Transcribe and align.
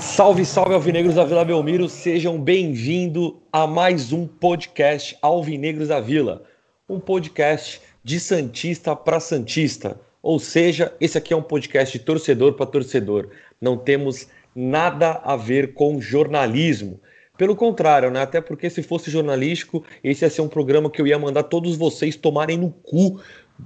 Salve, 0.00 0.46
salve 0.46 0.74
alvinegros 0.74 1.14
da 1.14 1.24
Vila 1.24 1.44
Belmiro, 1.44 1.90
sejam 1.90 2.40
bem-vindos 2.40 3.34
a 3.52 3.66
mais 3.66 4.14
um 4.14 4.26
podcast 4.26 5.14
Alvinegros 5.20 5.88
da 5.88 6.00
Vila, 6.00 6.42
um 6.88 6.98
podcast 6.98 7.82
de 8.08 8.18
santista 8.18 8.96
para 8.96 9.20
santista, 9.20 10.00
ou 10.22 10.38
seja, 10.38 10.94
esse 10.98 11.18
aqui 11.18 11.34
é 11.34 11.36
um 11.36 11.42
podcast 11.42 11.98
de 11.98 12.02
torcedor 12.02 12.54
para 12.54 12.64
torcedor. 12.64 13.28
Não 13.60 13.76
temos 13.76 14.28
nada 14.56 15.20
a 15.22 15.36
ver 15.36 15.74
com 15.74 16.00
jornalismo. 16.00 16.98
Pelo 17.36 17.54
contrário, 17.54 18.10
né? 18.10 18.22
Até 18.22 18.40
porque 18.40 18.70
se 18.70 18.82
fosse 18.82 19.10
jornalístico, 19.10 19.84
esse 20.02 20.24
ia 20.24 20.30
ser 20.30 20.40
um 20.40 20.48
programa 20.48 20.90
que 20.90 21.02
eu 21.02 21.06
ia 21.06 21.18
mandar 21.18 21.42
todos 21.42 21.76
vocês 21.76 22.16
tomarem 22.16 22.56
no 22.56 22.70
cu 22.70 23.20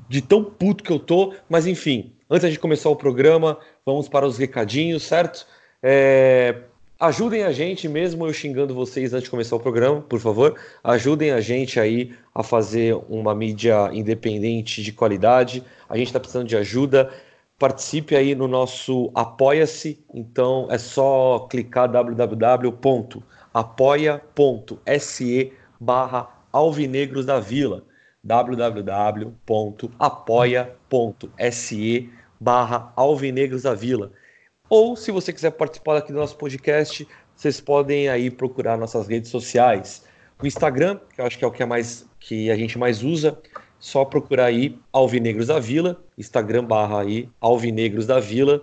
de 0.08 0.20
tão 0.20 0.42
puto 0.42 0.82
que 0.82 0.90
eu 0.90 0.98
tô. 0.98 1.32
Mas 1.48 1.64
enfim, 1.64 2.12
antes 2.28 2.50
de 2.50 2.58
começar 2.58 2.90
o 2.90 2.96
programa, 2.96 3.56
vamos 3.86 4.08
para 4.08 4.26
os 4.26 4.38
recadinhos, 4.38 5.04
certo? 5.04 5.46
É, 5.80 6.62
ajudem 7.02 7.42
a 7.42 7.50
gente, 7.50 7.88
mesmo 7.88 8.24
eu 8.26 8.32
xingando 8.32 8.72
vocês 8.72 9.12
antes 9.12 9.24
de 9.24 9.30
começar 9.30 9.56
o 9.56 9.60
programa, 9.60 10.00
por 10.00 10.20
favor. 10.20 10.56
Ajudem 10.84 11.32
a 11.32 11.40
gente 11.40 11.80
aí 11.80 12.14
a 12.32 12.44
fazer 12.44 12.94
uma 13.08 13.34
mídia 13.34 13.90
independente 13.92 14.84
de 14.84 14.92
qualidade. 14.92 15.64
A 15.88 15.96
gente 15.96 16.06
está 16.06 16.20
precisando 16.20 16.46
de 16.46 16.56
ajuda. 16.56 17.10
Participe 17.58 18.14
aí 18.14 18.36
no 18.36 18.46
nosso 18.46 19.10
Apoia-se. 19.16 20.04
Então 20.14 20.68
é 20.70 20.78
só 20.78 21.40
clicar 21.50 21.90
www.apoia.se 21.90 22.72
barra 25.80 26.28
Alvinegros 26.52 27.26
da 27.26 27.40
Vila 27.40 27.84
www.apoia.se 28.24 29.40
barra 32.38 32.92
Alvinegros 32.94 33.62
da 33.62 33.74
Vila 33.74 34.12
ou, 34.72 34.96
se 34.96 35.10
você 35.10 35.34
quiser 35.34 35.50
participar 35.50 35.98
aqui 35.98 36.14
do 36.14 36.18
nosso 36.18 36.34
podcast, 36.34 37.06
vocês 37.36 37.60
podem 37.60 38.08
aí 38.08 38.30
procurar 38.30 38.78
nossas 38.78 39.06
redes 39.06 39.30
sociais. 39.30 40.02
O 40.42 40.46
Instagram, 40.46 40.98
que 41.14 41.20
eu 41.20 41.26
acho 41.26 41.36
que 41.36 41.44
é 41.44 41.46
o 41.46 41.50
que, 41.50 41.62
é 41.62 41.66
mais, 41.66 42.06
que 42.18 42.50
a 42.50 42.56
gente 42.56 42.78
mais 42.78 43.02
usa, 43.02 43.38
só 43.78 44.02
procurar 44.02 44.46
aí 44.46 44.78
Alvinegros 44.90 45.48
da 45.48 45.60
Vila, 45.60 46.02
Instagram 46.16 46.64
barra 46.64 47.02
aí 47.02 47.28
Alvinegros 47.38 48.06
da 48.06 48.18
Vila. 48.18 48.62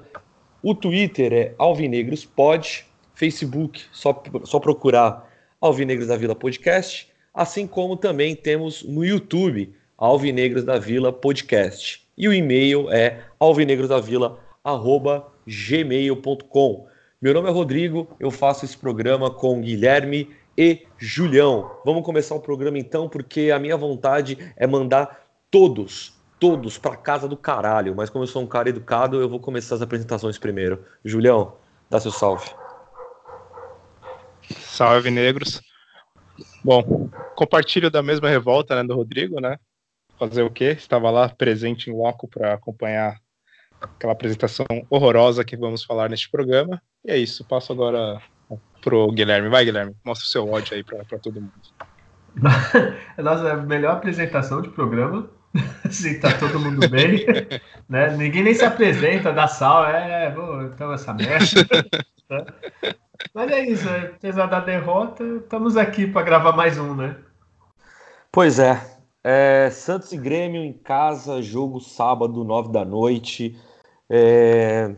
O 0.64 0.74
Twitter 0.74 1.32
é 1.32 1.54
Alvinegros 1.60 2.26
Pod, 2.26 2.88
Facebook, 3.14 3.80
só, 3.92 4.20
só 4.46 4.60
procurar 4.60 5.32
Alvinegros 5.62 6.08
da 6.08 6.18
Vila 6.18 6.34
Podcast, 6.34 7.08
assim 7.32 7.68
como 7.68 7.96
também 7.96 8.36
temos 8.36 8.82
no 8.82 9.06
YouTube 9.06 9.76
Alvinegros 9.96 10.64
da 10.64 10.80
Vila 10.80 11.14
Podcast. 11.14 12.04
E 12.18 12.28
o 12.28 12.34
e-mail 12.34 12.92
é 12.92 13.20
alvinegrosdavila.com 13.40 14.50
gmail.com. 15.50 16.88
Meu 17.20 17.34
nome 17.34 17.50
é 17.50 17.52
Rodrigo, 17.52 18.16
eu 18.20 18.30
faço 18.30 18.64
esse 18.64 18.78
programa 18.78 19.32
com 19.32 19.60
Guilherme 19.60 20.30
e 20.58 20.86
Julião. 20.98 21.72
Vamos 21.84 22.04
começar 22.06 22.36
o 22.36 22.40
programa 22.40 22.78
então, 22.78 23.10
porque 23.10 23.52
a 23.52 23.60
minha 23.60 23.76
vontade 23.76 24.38
é 24.56 24.68
mandar 24.68 25.28
todos, 25.50 26.14
todos 26.40 26.78
para 26.78 26.96
casa 26.96 27.28
do 27.28 27.36
caralho. 27.36 27.96
Mas 27.96 28.10
como 28.10 28.24
eu 28.24 28.28
sou 28.28 28.42
um 28.42 28.48
cara 28.48 28.70
educado, 28.70 29.20
eu 29.20 29.28
vou 29.28 29.40
começar 29.40 29.76
as 29.76 29.82
apresentações 29.82 30.38
primeiro. 30.38 30.86
Julião, 31.04 31.56
dá 31.90 32.00
seu 32.00 32.12
salve. 32.12 32.50
Salve, 34.62 35.10
negros. 35.10 35.62
Bom, 36.64 37.10
compartilho 37.36 37.90
da 37.90 38.02
mesma 38.04 38.30
revolta 38.30 38.76
né, 38.76 38.84
do 38.84 38.96
Rodrigo, 38.96 39.42
né? 39.42 39.58
Fazer 40.18 40.44
o 40.44 40.52
quê? 40.52 40.76
Estava 40.78 41.10
lá 41.10 41.30
presente 41.30 41.90
em 41.90 41.94
loco 41.94 42.28
para 42.28 42.54
acompanhar 42.54 43.20
aquela 43.82 44.14
apresentação 44.14 44.66
horrorosa 44.90 45.44
que 45.44 45.58
vamos 45.58 45.84
falar 45.84 46.10
neste 46.10 46.30
programa. 46.30 46.82
E 47.06 47.12
é 47.12 47.18
isso, 47.18 47.46
passo 47.46 47.72
agora 47.72 48.22
pro 48.82 49.12
Guilherme. 49.12 49.50
Vai, 49.50 49.66
Guilherme, 49.66 49.96
mostra 50.06 50.26
o 50.26 50.30
seu 50.30 50.52
ódio 50.52 50.76
aí 50.76 50.84
para 50.84 51.20
todo 51.20 51.42
mundo. 51.42 51.54
Nossa, 53.18 53.54
a 53.54 53.58
melhor 53.58 53.94
apresentação 53.94 54.62
de 54.62 54.70
programa. 54.70 55.30
Se 55.90 56.20
tá 56.22 56.38
todo 56.38 56.60
mundo 56.60 56.88
bem, 56.90 57.26
né? 57.90 58.16
Ninguém 58.16 58.44
nem 58.44 58.54
se 58.54 58.64
apresenta 58.64 59.34
da 59.34 59.48
sal, 59.48 59.86
é, 59.88 60.32
vou, 60.32 60.64
então 60.64 60.94
essa 60.94 61.14
merda. 61.14 61.66
Tá? 62.28 62.46
Mas 63.34 63.52
é 63.52 63.66
isso, 63.66 63.86
né? 63.86 64.12
apesar 64.16 64.46
da 64.46 64.60
derrota, 64.60 65.24
estamos 65.24 65.76
aqui 65.76 66.06
para 66.08 66.22
gravar 66.22 66.52
mais 66.52 66.78
um, 66.78 66.96
né? 66.96 67.16
Pois 68.32 68.60
é. 68.60 68.80
é. 69.24 69.70
Santos 69.72 70.12
e 70.12 70.18
Grêmio 70.18 70.64
em 70.64 70.74
casa, 70.74 71.42
jogo 71.42 71.80
sábado, 71.80 72.44
nove 72.44 72.72
da 72.72 72.86
noite. 72.86 73.58
É... 74.10 74.96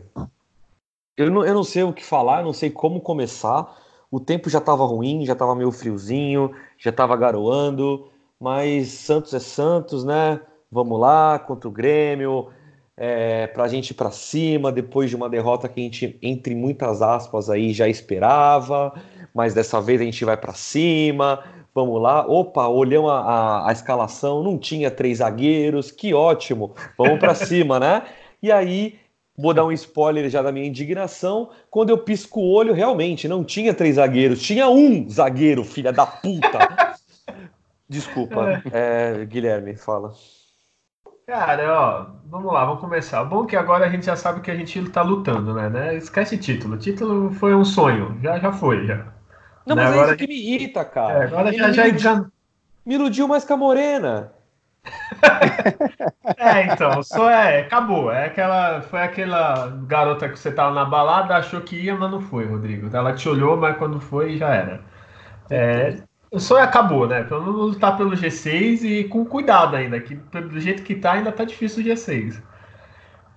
Eu, 1.16 1.30
não, 1.30 1.44
eu 1.44 1.54
não 1.54 1.64
sei 1.64 1.82
o 1.82 1.92
que 1.92 2.04
falar, 2.04 2.42
não 2.42 2.52
sei 2.52 2.70
como 2.70 3.00
começar. 3.00 3.76
O 4.10 4.18
tempo 4.18 4.48
já 4.50 4.58
estava 4.58 4.84
ruim, 4.84 5.24
já 5.24 5.32
estava 5.32 5.54
meio 5.54 5.70
friozinho, 5.70 6.52
já 6.78 6.90
estava 6.90 7.16
garoando, 7.16 8.08
mas 8.40 8.88
Santos 8.88 9.32
é 9.34 9.38
Santos, 9.38 10.04
né? 10.04 10.40
Vamos 10.70 10.98
lá 10.98 11.38
contra 11.38 11.68
o 11.68 11.72
Grêmio, 11.72 12.48
é, 12.96 13.46
para 13.46 13.64
a 13.64 13.68
gente 13.68 13.90
ir 13.90 13.94
para 13.94 14.10
cima 14.10 14.70
depois 14.70 15.10
de 15.10 15.16
uma 15.16 15.28
derrota 15.28 15.68
que 15.68 15.80
a 15.80 15.82
gente, 15.82 16.18
entre 16.22 16.54
muitas 16.54 17.02
aspas, 17.02 17.50
aí 17.50 17.72
já 17.72 17.88
esperava, 17.88 18.92
mas 19.34 19.54
dessa 19.54 19.80
vez 19.80 20.00
a 20.00 20.04
gente 20.04 20.24
vai 20.24 20.36
para 20.36 20.54
cima. 20.54 21.42
Vamos 21.74 22.00
lá, 22.02 22.26
opa, 22.26 22.68
olhamos 22.68 23.10
a, 23.10 23.20
a, 23.20 23.68
a, 23.70 23.72
escalação, 23.72 24.42
não 24.42 24.58
tinha 24.58 24.90
três 24.90 25.18
zagueiros, 25.18 25.90
que 25.90 26.12
ótimo, 26.12 26.74
vamos 26.98 27.18
para 27.18 27.32
cima, 27.36 27.80
né? 27.80 28.02
E 28.42 28.52
aí 28.52 28.98
Vou 29.42 29.52
dar 29.52 29.64
um 29.64 29.72
spoiler 29.72 30.30
já 30.30 30.40
da 30.40 30.52
minha 30.52 30.68
indignação. 30.68 31.50
Quando 31.68 31.90
eu 31.90 31.98
pisco 31.98 32.38
o 32.38 32.52
olho, 32.52 32.72
realmente 32.72 33.26
não 33.26 33.42
tinha 33.42 33.74
três 33.74 33.96
zagueiros, 33.96 34.40
tinha 34.40 34.68
um 34.68 35.10
zagueiro, 35.10 35.64
filha 35.64 35.92
da 35.92 36.06
puta. 36.06 36.96
Desculpa, 37.88 38.62
é. 38.72 39.20
É, 39.20 39.24
Guilherme, 39.24 39.74
fala. 39.74 40.12
Cara, 41.26 41.74
ó, 41.74 42.06
vamos 42.30 42.52
lá, 42.52 42.64
vamos 42.64 42.80
começar. 42.80 43.24
Bom 43.24 43.44
que 43.44 43.56
agora 43.56 43.84
a 43.84 43.88
gente 43.88 44.06
já 44.06 44.14
sabe 44.14 44.42
que 44.42 44.50
a 44.50 44.54
gente 44.54 44.80
tá 44.90 45.02
lutando, 45.02 45.52
né? 45.54 45.68
né? 45.68 45.96
Esquece 45.96 46.38
título. 46.38 46.76
Título 46.76 47.32
foi 47.32 47.52
um 47.52 47.64
sonho, 47.64 48.16
já, 48.22 48.38
já 48.38 48.52
foi, 48.52 48.86
já. 48.86 49.08
Não, 49.66 49.74
né? 49.74 49.82
mas 49.82 49.92
agora... 49.92 50.06
é 50.06 50.10
isso 50.10 50.18
que 50.18 50.28
me 50.28 50.36
irrita, 50.36 50.84
cara. 50.84 51.24
É, 51.24 51.26
agora 51.26 51.52
já, 51.52 51.72
já, 51.72 51.88
já... 51.88 52.24
Me 52.86 52.94
iludiu 52.94 53.26
mais 53.26 53.44
com 53.44 53.54
a 53.54 53.56
Morena. 53.56 54.32
é, 56.36 56.72
então, 56.72 57.02
só 57.02 57.30
é, 57.30 57.60
acabou. 57.60 58.10
É 58.10 58.26
aquela, 58.26 58.82
foi 58.82 59.02
aquela 59.02 59.68
garota 59.86 60.28
que 60.28 60.38
você 60.38 60.52
tava 60.52 60.74
na 60.74 60.84
balada, 60.84 61.36
achou 61.36 61.60
que 61.60 61.76
ia, 61.76 61.96
mas 61.96 62.10
não 62.10 62.20
foi, 62.20 62.46
Rodrigo. 62.46 62.94
Ela 62.94 63.14
te 63.14 63.28
olhou, 63.28 63.56
mas 63.56 63.76
quando 63.76 64.00
foi, 64.00 64.36
já 64.36 64.54
era. 64.54 64.84
É, 65.50 66.02
o 66.32 66.40
sonho 66.40 66.64
acabou, 66.64 67.06
né? 67.08 67.24
Pelo 67.24 67.42
menos 67.42 67.74
lutar 67.74 67.96
pelo 67.96 68.16
G6 68.16 68.84
e 68.84 69.04
com 69.04 69.24
cuidado 69.24 69.76
ainda, 69.76 70.00
que 70.00 70.16
do 70.16 70.60
jeito 70.60 70.82
que 70.82 70.94
tá, 70.94 71.12
ainda 71.14 71.32
tá 71.32 71.44
difícil 71.44 71.82
o 71.82 71.86
G6. 71.86 72.42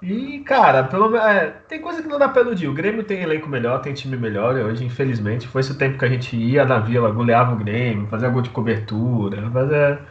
E, 0.01 0.41
cara, 0.41 0.83
pelo 0.83 1.16
é, 1.17 1.50
tem 1.67 1.81
coisa 1.81 2.01
que 2.01 2.07
não 2.07 2.19
dá 2.19 2.29
pra 2.29 2.41
iludir. 2.41 2.67
O 2.67 2.73
Grêmio 2.73 3.03
tem 3.03 3.22
elenco 3.23 3.50
melhor, 3.50 3.81
tem 3.81 3.94
time 3.94 4.17
melhor. 4.17 4.56
Hoje, 4.56 4.85
infelizmente, 4.85 5.47
foi 5.47 5.62
esse 5.62 5.72
o 5.72 5.77
tempo 5.77 5.97
que 5.97 6.06
a 6.06 6.09
gente 6.09 6.35
ia 6.35 6.66
na 6.66 6.79
vila, 6.79 7.12
goleava 7.12 7.53
o 7.53 7.57
Grêmio, 7.57 8.07
fazia 8.07 8.29
gol 8.29 8.41
de 8.41 8.50
cobertura, 8.51 9.50
fazia 9.51 10.06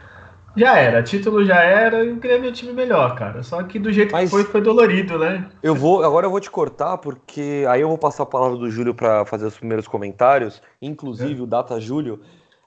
já 0.55 0.77
era, 0.77 1.03
título 1.03 1.45
já 1.45 1.61
era 1.61 2.03
e 2.03 2.11
o 2.11 2.15
Grêmio 2.15 2.47
é 2.47 2.49
um 2.49 2.53
time 2.53 2.73
melhor, 2.73 3.15
cara. 3.15 3.43
Só 3.43 3.61
que 3.63 3.77
do 3.77 3.91
jeito 3.91 4.11
Mas 4.11 4.29
que 4.29 4.35
foi, 4.35 4.43
foi 4.43 4.61
dolorido, 4.61 5.17
né? 5.17 5.49
Eu 5.61 5.75
vou, 5.75 6.03
agora 6.03 6.25
eu 6.25 6.31
vou 6.31 6.39
te 6.39 6.49
cortar, 6.49 6.97
porque 6.97 7.65
aí 7.69 7.81
eu 7.81 7.87
vou 7.87 7.97
passar 7.97 8.23
a 8.23 8.27
palavra 8.27 8.57
do 8.57 8.69
Júlio 8.69 8.93
para 8.93 9.25
fazer 9.25 9.45
os 9.45 9.57
primeiros 9.57 9.87
comentários, 9.87 10.61
inclusive 10.81 11.39
é. 11.39 11.43
o 11.43 11.47
Data 11.47 11.79
Júlio. 11.79 12.21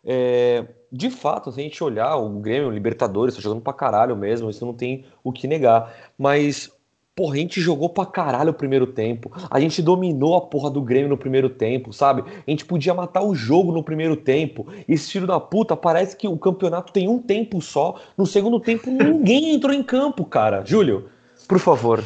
É, 0.04 0.64
de 0.90 1.10
fato, 1.10 1.52
se 1.52 1.60
a 1.60 1.62
gente 1.62 1.82
olhar, 1.82 2.16
o 2.16 2.28
Grêmio, 2.40 2.68
o 2.68 2.72
Libertadores, 2.72 3.34
tá 3.34 3.40
jogando 3.40 3.60
pra 3.60 3.72
caralho 3.72 4.16
mesmo, 4.16 4.48
isso 4.48 4.64
não 4.64 4.72
tem 4.72 5.04
o 5.22 5.32
que 5.32 5.46
negar. 5.46 5.92
Mas 6.16 6.70
Porra, 7.18 7.34
a 7.34 7.38
gente 7.38 7.60
jogou 7.60 7.88
pra 7.88 8.06
caralho 8.06 8.50
o 8.50 8.54
primeiro 8.54 8.86
tempo. 8.86 9.32
A 9.50 9.58
gente 9.58 9.82
dominou 9.82 10.36
a 10.36 10.40
porra 10.40 10.70
do 10.70 10.80
Grêmio 10.80 11.08
no 11.08 11.18
primeiro 11.18 11.50
tempo, 11.50 11.92
sabe? 11.92 12.22
A 12.46 12.48
gente 12.48 12.64
podia 12.64 12.94
matar 12.94 13.24
o 13.24 13.34
jogo 13.34 13.72
no 13.72 13.82
primeiro 13.82 14.16
tempo. 14.16 14.68
Esse 14.86 15.10
tiro 15.10 15.26
da 15.26 15.40
puta 15.40 15.76
parece 15.76 16.16
que 16.16 16.28
o 16.28 16.38
campeonato 16.38 16.92
tem 16.92 17.08
um 17.08 17.20
tempo 17.20 17.60
só. 17.60 18.00
No 18.16 18.24
segundo 18.24 18.60
tempo, 18.60 18.86
ninguém 18.88 19.52
entrou 19.52 19.74
em 19.74 19.82
campo, 19.82 20.24
cara. 20.24 20.64
Júlio, 20.64 21.10
por 21.48 21.58
favor. 21.58 22.04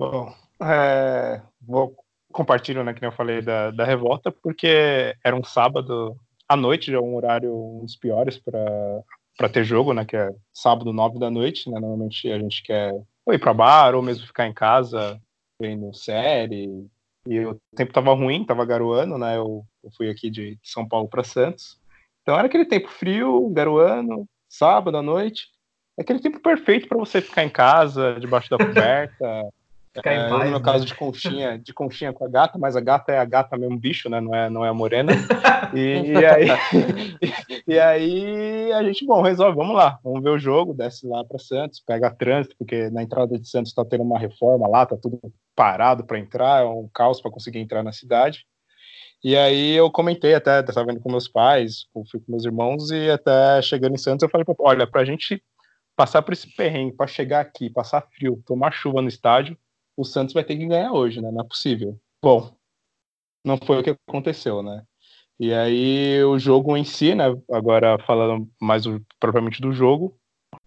Bom, 0.00 0.32
é, 0.62 1.42
vou 1.60 1.94
compartilhar, 2.32 2.82
né, 2.82 2.94
que 2.94 3.04
eu 3.04 3.12
falei 3.12 3.42
da, 3.42 3.72
da 3.72 3.84
revolta, 3.84 4.32
porque 4.32 5.14
era 5.22 5.36
um 5.36 5.44
sábado 5.44 6.16
à 6.48 6.56
noite, 6.56 6.90
já 6.90 6.98
um 6.98 7.14
horário 7.14 7.54
um 7.54 7.80
dos 7.80 7.94
piores 7.94 8.38
para 8.38 9.02
para 9.36 9.50
ter 9.50 9.64
jogo, 9.64 9.92
né? 9.92 10.02
Que 10.06 10.16
é 10.16 10.30
sábado, 10.50 10.94
nove 10.94 11.18
da 11.18 11.30
noite, 11.30 11.70
né? 11.70 11.78
Normalmente 11.78 12.32
a 12.32 12.38
gente 12.38 12.62
quer 12.62 12.94
ou 13.26 13.34
ir 13.34 13.38
para 13.40 13.52
bar 13.52 13.94
ou 13.94 14.02
mesmo 14.02 14.26
ficar 14.26 14.46
em 14.46 14.54
casa 14.54 15.20
vendo 15.60 15.92
série. 15.92 16.86
E 17.26 17.40
o 17.40 17.60
tempo 17.74 17.92
tava 17.92 18.14
ruim, 18.14 18.44
tava 18.44 18.64
garoando, 18.64 19.18
né? 19.18 19.36
Eu, 19.36 19.66
eu 19.82 19.90
fui 19.96 20.08
aqui 20.08 20.30
de 20.30 20.56
São 20.62 20.86
Paulo 20.86 21.08
para 21.08 21.24
Santos. 21.24 21.78
Então 22.22 22.38
era 22.38 22.46
aquele 22.46 22.64
tempo 22.64 22.88
frio, 22.88 23.48
garoando, 23.50 24.26
sábado 24.48 24.96
à 24.96 25.02
noite. 25.02 25.48
Aquele 25.98 26.20
tempo 26.20 26.38
perfeito 26.40 26.86
para 26.86 26.98
você 26.98 27.20
ficar 27.20 27.42
em 27.42 27.50
casa, 27.50 28.16
debaixo 28.20 28.48
da 28.50 28.58
coberta, 28.58 29.48
Ficar 29.96 30.14
em 30.14 30.18
é, 30.18 30.28
paz, 30.28 30.44
no 30.44 30.50
meu 30.50 30.58
né? 30.58 30.64
caso 30.64 30.84
de 30.84 30.94
conchinha, 30.94 31.58
de 31.58 31.72
conchinha 31.72 32.12
com 32.12 32.24
a 32.24 32.28
gata, 32.28 32.58
mas 32.58 32.76
a 32.76 32.80
gata 32.80 33.12
é 33.12 33.18
a 33.18 33.24
gata 33.24 33.56
mesmo 33.56 33.78
bicho, 33.78 34.08
né? 34.08 34.20
Não 34.20 34.34
é, 34.34 34.50
não 34.50 34.64
é 34.64 34.68
a 34.68 34.74
morena. 34.74 35.12
E, 35.74 36.12
e 36.12 36.24
aí, 36.24 36.48
e 37.66 37.78
aí 37.78 38.72
a 38.72 38.82
gente, 38.82 39.04
bom, 39.04 39.22
resolve, 39.22 39.56
vamos 39.56 39.74
lá, 39.74 39.98
vamos 40.02 40.22
ver 40.22 40.30
o 40.30 40.38
jogo, 40.38 40.74
desce 40.74 41.06
lá 41.06 41.24
para 41.24 41.38
Santos, 41.38 41.80
pega 41.80 42.10
trânsito, 42.10 42.54
porque 42.58 42.88
na 42.90 43.02
entrada 43.02 43.38
de 43.38 43.48
Santos 43.48 43.70
está 43.70 43.84
tendo 43.84 44.02
uma 44.02 44.18
reforma 44.18 44.68
lá, 44.68 44.86
tá 44.86 44.96
tudo 44.96 45.20
parado 45.54 46.04
para 46.04 46.18
entrar, 46.18 46.62
é 46.62 46.64
um 46.64 46.88
caos 46.92 47.20
para 47.20 47.30
conseguir 47.30 47.58
entrar 47.58 47.82
na 47.82 47.92
cidade. 47.92 48.46
E 49.24 49.36
aí 49.36 49.72
eu 49.72 49.90
comentei 49.90 50.34
até, 50.34 50.60
estava 50.60 50.86
vendo 50.86 51.00
com 51.00 51.10
meus 51.10 51.26
pais, 51.26 51.86
fui 51.92 52.20
com 52.20 52.30
meus 52.30 52.44
irmãos, 52.44 52.90
e 52.90 53.10
até 53.10 53.60
chegando 53.62 53.94
em 53.94 53.98
Santos 53.98 54.22
eu 54.22 54.28
falei, 54.28 54.46
olha, 54.58 54.86
para 54.86 55.00
a 55.00 55.04
gente 55.04 55.42
passar 55.96 56.22
por 56.22 56.34
esse 56.34 56.54
perrengue, 56.54 56.94
para 56.94 57.06
chegar 57.06 57.40
aqui, 57.40 57.70
passar 57.70 58.02
frio, 58.02 58.42
tomar 58.46 58.70
chuva 58.70 59.00
no 59.00 59.08
estádio, 59.08 59.56
o 59.96 60.04
Santos 60.04 60.34
vai 60.34 60.44
ter 60.44 60.56
que 60.56 60.66
ganhar 60.66 60.92
hoje, 60.92 61.20
né? 61.20 61.30
Não 61.30 61.40
é 61.40 61.44
possível. 61.44 61.98
Bom, 62.22 62.54
não 63.44 63.56
foi 63.56 63.80
o 63.80 63.82
que 63.82 63.96
aconteceu, 64.08 64.62
né? 64.62 64.82
E 65.38 65.52
aí 65.52 66.22
o 66.24 66.38
jogo 66.38 66.76
em 66.76 66.84
si, 66.84 67.14
né? 67.14 67.24
Agora 67.50 67.98
falando 68.06 68.48
mais 68.60 68.84
propriamente 69.20 69.60
do 69.60 69.72
jogo, 69.72 70.18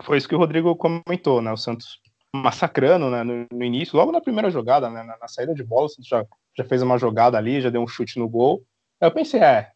foi 0.03 0.17
isso 0.17 0.27
que 0.27 0.35
o 0.35 0.37
Rodrigo 0.37 0.75
comentou, 0.75 1.41
né? 1.41 1.51
O 1.51 1.57
Santos 1.57 1.99
massacrando, 2.33 3.09
né? 3.09 3.23
No, 3.23 3.45
no 3.51 3.63
início, 3.63 3.97
logo 3.97 4.11
na 4.11 4.21
primeira 4.21 4.49
jogada, 4.49 4.89
né? 4.89 5.03
Na, 5.03 5.17
na, 5.17 5.27
saída 5.27 5.53
de 5.53 5.63
bola, 5.63 5.85
o 5.85 5.89
Santos 5.89 6.07
já, 6.07 6.25
já 6.57 6.63
fez 6.63 6.81
uma 6.81 6.97
jogada 6.97 7.37
ali, 7.37 7.61
já 7.61 7.69
deu 7.69 7.81
um 7.81 7.87
chute 7.87 8.19
no 8.19 8.29
gol. 8.29 8.63
Aí 9.01 9.07
eu 9.07 9.13
pensei, 9.13 9.41
é, 9.41 9.71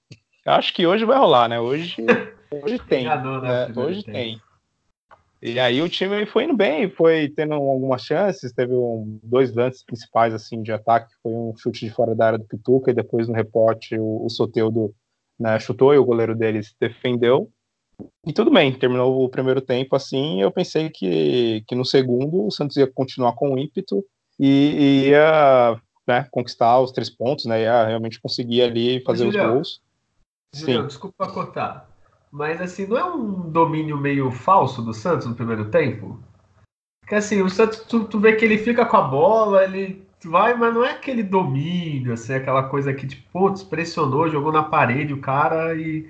acho 0.46 0.74
que 0.74 0.86
hoje 0.86 1.06
vai 1.06 1.18
rolar, 1.18 1.50
né? 1.50 1.60
Hoje, 1.60 1.98
hoje 2.64 2.80
tem. 2.80 3.06
né? 3.42 3.74
Hoje 3.76 4.04
tem. 4.04 4.42
E 5.46 5.60
aí 5.60 5.82
o 5.82 5.90
time 5.90 6.26
foi 6.26 6.46
indo 6.46 6.56
bem, 6.56 6.90
foi 6.90 7.28
tendo 7.28 7.56
algumas 7.56 8.02
chances, 8.02 8.54
teve 8.54 8.74
um, 8.74 9.20
dois 9.22 9.54
lances 9.54 9.84
principais 9.84 10.34
assim 10.34 10.64
de 10.64 10.72
ataque, 10.72 11.14
foi 11.22 11.34
um 11.34 11.54
chute 11.58 11.86
de 11.86 11.92
fora 11.92 12.16
da 12.16 12.28
área 12.28 12.40
do 12.40 12.46
Pituca 12.46 12.90
e 12.90 12.94
depois 12.94 13.28
no 13.28 13.34
reporte 13.34 14.00
o, 14.00 14.26
o 14.26 14.30
Soteudo 14.30 14.96
né, 15.38 15.60
chutou 15.60 15.94
e 15.94 15.98
o 15.98 16.06
goleiro 16.06 16.34
deles 16.34 16.74
defendeu. 16.80 17.52
E 18.26 18.32
tudo 18.32 18.50
bem, 18.50 18.72
terminou 18.72 19.22
o 19.22 19.28
primeiro 19.28 19.60
tempo 19.60 19.98
assim, 19.98 20.42
eu 20.42 20.50
pensei 20.50 20.90
que, 20.90 21.62
que 21.68 21.76
no 21.76 21.84
segundo 21.84 22.48
o 22.48 22.52
Santos 22.52 22.78
ia 22.78 22.90
continuar 22.90 23.34
com 23.34 23.54
o 23.54 23.60
ímpeto 23.60 24.02
e, 24.40 24.48
e 24.48 25.10
ia 25.10 25.78
né, 26.08 26.26
conquistar 26.32 26.80
os 26.80 26.94
três 26.94 27.10
pontos, 27.10 27.44
né, 27.44 27.64
ia 27.64 27.86
realmente 27.86 28.22
conseguir 28.22 28.62
ali 28.62 29.04
fazer 29.04 29.26
Julião, 29.26 29.46
os 29.46 29.52
gols. 29.52 29.82
Julião, 30.56 30.82
Sim. 30.84 30.88
desculpa 30.88 31.30
cortar. 31.30 31.93
Mas 32.34 32.60
assim, 32.60 32.88
não 32.88 32.98
é 32.98 33.06
um 33.06 33.52
domínio 33.52 33.96
meio 33.96 34.32
falso 34.32 34.82
do 34.82 34.92
Santos 34.92 35.28
no 35.28 35.36
primeiro 35.36 35.70
tempo? 35.70 36.20
Porque 37.02 37.14
assim, 37.14 37.44
o 37.44 37.50
Santos, 37.50 37.82
tu, 37.82 38.06
tu 38.06 38.20
vê 38.20 38.34
que 38.34 38.44
ele 38.44 38.58
fica 38.58 38.84
com 38.88 38.98
a 38.98 39.04
bola, 39.04 39.64
ele 39.64 40.04
vai, 40.26 40.56
mas 40.56 40.74
não 40.74 40.84
é 40.84 40.94
aquele 40.94 41.22
domínio, 41.22 42.12
assim, 42.12 42.34
aquela 42.34 42.64
coisa 42.64 42.92
que, 42.92 43.06
tipo, 43.06 43.30
putz, 43.32 43.62
pressionou, 43.62 44.28
jogou 44.28 44.52
na 44.52 44.64
parede 44.64 45.14
o 45.14 45.22
cara 45.22 45.76
e, 45.76 46.10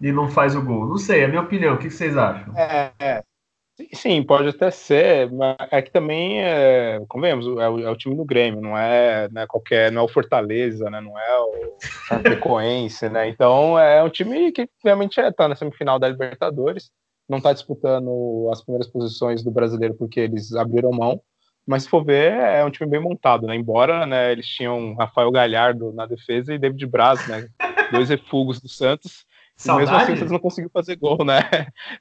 e 0.00 0.10
não 0.10 0.30
faz 0.30 0.56
o 0.56 0.62
gol. 0.62 0.88
Não 0.88 0.96
sei, 0.96 1.20
é 1.20 1.24
a 1.26 1.28
minha 1.28 1.42
opinião. 1.42 1.74
O 1.74 1.78
que, 1.78 1.88
que 1.88 1.94
vocês 1.94 2.16
acham? 2.16 2.56
É, 2.56 2.90
é. 2.98 3.22
Sim, 3.92 4.24
pode 4.24 4.48
até 4.48 4.72
ser, 4.72 5.30
mas 5.30 5.56
é 5.70 5.80
que 5.80 5.92
também, 5.92 6.42
é, 6.42 7.00
convenhamos, 7.08 7.46
é 7.46 7.68
o, 7.68 7.80
é 7.80 7.90
o 7.90 7.96
time 7.96 8.16
do 8.16 8.24
Grêmio, 8.24 8.60
não 8.60 8.76
é 8.76 9.28
né, 9.30 9.46
qualquer, 9.46 9.92
não 9.92 10.02
é 10.02 10.04
o 10.04 10.08
Fortaleza, 10.08 10.90
né, 10.90 11.00
não 11.00 11.16
é 11.16 11.38
o 11.38 11.76
Chapecoense, 12.08 13.08
né, 13.08 13.28
então 13.28 13.78
é 13.78 14.02
um 14.02 14.08
time 14.08 14.50
que 14.50 14.68
realmente 14.84 15.20
está 15.20 15.44
é, 15.44 15.48
na 15.48 15.54
semifinal 15.54 15.96
da 15.96 16.08
Libertadores, 16.08 16.90
não 17.28 17.38
está 17.38 17.52
disputando 17.52 18.48
as 18.52 18.62
primeiras 18.62 18.88
posições 18.88 19.44
do 19.44 19.50
brasileiro 19.52 19.94
porque 19.94 20.18
eles 20.18 20.52
abriram 20.54 20.90
mão, 20.90 21.20
mas 21.64 21.84
se 21.84 21.88
for 21.88 22.04
ver, 22.04 22.32
é 22.32 22.64
um 22.64 22.70
time 22.70 22.90
bem 22.90 23.00
montado, 23.00 23.46
né, 23.46 23.54
embora 23.54 24.04
né, 24.06 24.32
eles 24.32 24.46
tinham 24.46 24.96
Rafael 24.96 25.30
Galhardo 25.30 25.92
na 25.92 26.04
defesa 26.04 26.52
e 26.52 26.58
David 26.58 26.84
Braz, 26.86 27.28
né, 27.28 27.46
dois 27.92 28.08
refugos 28.08 28.60
do 28.60 28.68
Santos, 28.68 29.24
e 29.64 29.72
mesmo 29.72 29.94
assim 29.94 30.12
eles 30.12 30.32
não 30.32 30.40
conseguiram 30.40 30.70
fazer 30.72 30.96
gol, 30.96 31.24
né, 31.24 31.38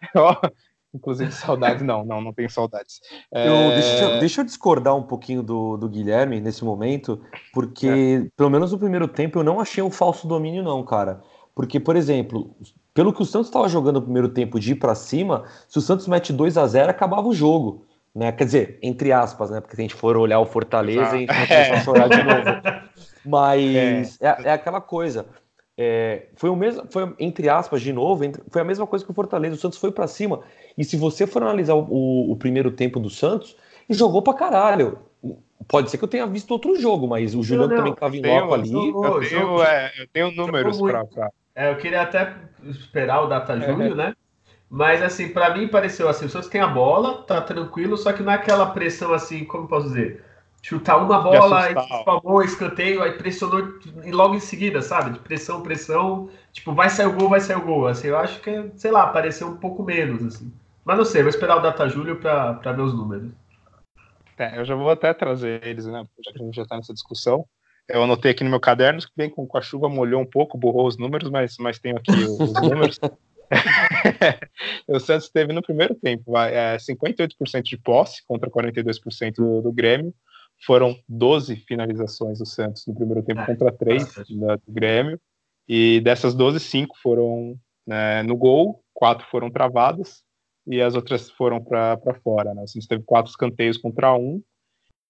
Inclusive, 0.97 1.31
saudades, 1.31 1.83
não, 1.83 2.03
não, 2.03 2.19
não 2.19 2.33
tenho 2.33 2.49
saudades. 2.49 2.99
É... 3.31 3.47
Eu, 3.47 3.71
deixa, 3.71 4.03
eu, 4.03 4.19
deixa, 4.19 4.41
eu 4.41 4.45
discordar 4.45 4.95
um 4.95 5.03
pouquinho 5.03 5.43
do, 5.43 5.77
do 5.77 5.89
Guilherme 5.89 6.39
nesse 6.39 6.63
momento, 6.63 7.21
porque, 7.53 8.25
é. 8.25 8.29
pelo 8.35 8.49
menos 8.49 8.71
no 8.71 8.79
primeiro 8.79 9.07
tempo, 9.07 9.39
eu 9.39 9.43
não 9.43 9.59
achei 9.59 9.83
um 9.83 9.91
falso 9.91 10.27
domínio, 10.27 10.63
não, 10.63 10.83
cara. 10.83 11.21
Porque, 11.53 11.79
por 11.79 11.95
exemplo, 11.95 12.55
pelo 12.93 13.13
que 13.13 13.21
o 13.21 13.25
Santos 13.25 13.47
estava 13.47 13.67
jogando 13.67 13.95
no 13.95 14.01
primeiro 14.03 14.29
tempo 14.29 14.59
de 14.59 14.71
ir 14.71 14.75
para 14.75 14.95
cima, 14.95 15.43
se 15.67 15.77
o 15.77 15.81
Santos 15.81 16.07
mete 16.07 16.31
2 16.31 16.57
a 16.57 16.65
0 16.65 16.89
acabava 16.89 17.27
o 17.27 17.33
jogo. 17.33 17.85
Né? 18.15 18.31
Quer 18.31 18.45
dizer, 18.45 18.79
entre 18.81 19.11
aspas, 19.11 19.51
né? 19.51 19.59
Porque 19.61 19.75
se 19.75 19.81
a 19.81 19.83
gente 19.83 19.93
for 19.93 20.17
olhar 20.17 20.39
o 20.39 20.45
Fortaleza, 20.45 21.09
a 21.09 21.17
gente 21.17 21.27
vai 21.27 21.47
começar 21.47 21.73
a 21.73 21.81
chorar 21.81 22.07
de 22.07 22.17
novo. 22.23 22.61
Mas 23.25 24.19
é, 24.21 24.27
é, 24.27 24.37
é 24.45 24.51
aquela 24.51 24.81
coisa. 24.81 25.27
É, 25.79 26.23
foi 26.35 26.49
o 26.49 26.55
mesmo, 26.55 26.87
foi 26.89 27.13
entre 27.19 27.47
aspas 27.47 27.81
de 27.81 27.93
novo, 27.93 28.23
entre, 28.23 28.41
foi 28.49 28.61
a 28.61 28.65
mesma 28.65 28.87
coisa 28.87 29.05
que 29.05 29.11
o 29.11 29.13
Fortaleza. 29.13 29.55
O 29.55 29.59
Santos 29.59 29.77
foi 29.77 29.91
para 29.91 30.07
cima 30.07 30.41
e 30.75 30.83
se 30.83 30.97
você 30.97 31.27
for 31.27 31.43
analisar 31.43 31.75
o, 31.75 32.31
o, 32.31 32.35
primeiro 32.35 32.71
tempo 32.71 32.99
do 32.99 33.11
Santos, 33.11 33.55
jogou 33.87 34.23
para 34.23 34.33
caralho. 34.33 34.97
Pode 35.67 35.91
ser 35.91 35.97
que 35.97 36.03
eu 36.03 36.07
tenha 36.07 36.25
visto 36.25 36.49
outro 36.51 36.79
jogo, 36.79 37.07
mas 37.07 37.35
o 37.35 37.43
Juliano 37.43 37.75
também 37.75 37.93
estava 37.93 38.15
em 38.15 38.21
loco 38.21 38.53
ali. 38.53 38.71
eu, 38.71 39.19
tenho, 39.19 39.63
é, 39.63 39.93
eu 39.99 40.07
tenho 40.07 40.31
números 40.31 40.79
para. 40.79 41.05
É, 41.53 41.71
eu 41.71 41.77
queria 41.77 42.01
até 42.01 42.35
esperar 42.63 43.21
o 43.21 43.27
Data 43.27 43.59
Júnior, 43.59 43.95
né? 43.95 44.15
Mas 44.69 45.01
assim, 45.01 45.29
para 45.29 45.55
mim 45.55 45.67
pareceu 45.67 46.09
assim, 46.09 46.25
o 46.25 46.29
Santos 46.29 46.49
tem 46.49 46.59
a 46.59 46.67
bola, 46.67 47.23
tá 47.23 47.39
tranquilo, 47.41 47.97
só 47.97 48.11
que 48.11 48.21
não 48.21 48.31
é 48.31 48.35
aquela 48.35 48.65
pressão 48.67 49.13
assim, 49.13 49.45
como 49.45 49.67
posso 49.67 49.87
dizer? 49.87 50.23
Chutar 50.67 50.97
uma 50.97 51.21
bola, 51.21 51.71
e 51.71 52.03
favor, 52.03 52.43
escanteio, 52.43 53.01
aí 53.01 53.13
pressionou 53.13 53.79
e 54.03 54.11
logo 54.11 54.35
em 54.35 54.39
seguida, 54.41 54.81
sabe? 54.81 55.11
De 55.11 55.19
pressão, 55.19 55.63
pressão, 55.63 56.29
tipo, 56.51 56.73
vai 56.73 56.89
sair 56.89 57.05
o 57.05 57.13
gol, 57.13 57.29
vai 57.29 57.39
sair 57.39 57.55
o 57.55 57.65
gol. 57.65 57.87
Assim, 57.87 58.09
eu 58.09 58.17
acho 58.17 58.41
que, 58.41 58.69
sei 58.75 58.91
lá, 58.91 59.07
pareceu 59.07 59.47
um 59.47 59.55
pouco 59.55 59.81
menos, 59.81 60.21
assim. 60.25 60.51
Mas 60.83 60.97
não 60.97 61.05
sei, 61.05 61.21
vou 61.21 61.29
esperar 61.29 61.55
o 61.55 61.61
Data 61.61 61.87
Júlio 61.87 62.17
para 62.17 62.73
ver 62.73 62.81
os 62.81 62.93
números. 62.93 63.31
É, 64.37 64.59
eu 64.59 64.65
já 64.65 64.75
vou 64.75 64.89
até 64.89 65.13
trazer 65.13 65.65
eles, 65.65 65.85
né? 65.85 66.05
Já 66.25 66.33
que 66.33 66.41
a 66.41 66.45
gente 66.45 66.55
já 66.55 66.63
está 66.63 66.75
nessa 66.75 66.93
discussão. 66.93 67.45
Eu 67.87 68.03
anotei 68.03 68.31
aqui 68.31 68.43
no 68.43 68.49
meu 68.49 68.59
caderno, 68.59 68.99
que 68.99 69.07
bem 69.15 69.29
com, 69.29 69.47
a 69.53 69.61
chuva 69.61 69.87
molhou 69.87 70.21
um 70.21 70.25
pouco, 70.25 70.57
borrou 70.57 70.85
os 70.85 70.97
números, 70.97 71.29
mas, 71.29 71.55
mas 71.57 71.79
tenho 71.79 71.95
aqui 71.95 72.11
os 72.11 72.53
números. 72.61 72.99
o 74.85 74.99
Santos 74.99 75.29
teve 75.29 75.53
no 75.53 75.61
primeiro 75.61 75.95
tempo 75.95 76.29
vai, 76.33 76.53
é, 76.53 76.75
58% 76.75 77.61
de 77.61 77.77
posse 77.77 78.21
contra 78.27 78.51
42% 78.51 79.35
do, 79.35 79.61
do 79.61 79.71
Grêmio, 79.71 80.13
foram 80.65 80.97
12 81.07 81.55
finalizações 81.57 82.39
do 82.39 82.45
Santos 82.45 82.85
no 82.87 82.95
primeiro 82.95 83.23
tempo 83.23 83.41
ah, 83.41 83.45
contra 83.45 83.71
3 83.71 84.03
do 84.27 84.59
Grêmio. 84.67 85.19
E 85.67 85.99
dessas 86.01 86.33
12, 86.33 86.59
5 86.59 86.97
foram 87.01 87.59
né, 87.85 88.23
no 88.23 88.35
gol, 88.35 88.83
4 88.93 89.27
foram 89.29 89.49
travadas 89.49 90.23
e 90.65 90.81
as 90.81 90.95
outras 90.95 91.29
foram 91.29 91.63
para 91.63 91.97
fora. 92.23 92.53
Né? 92.53 92.63
O 92.63 92.67
Santos 92.67 92.87
teve 92.87 93.03
4 93.03 93.29
escanteios 93.29 93.77
contra 93.77 94.15
1. 94.15 94.41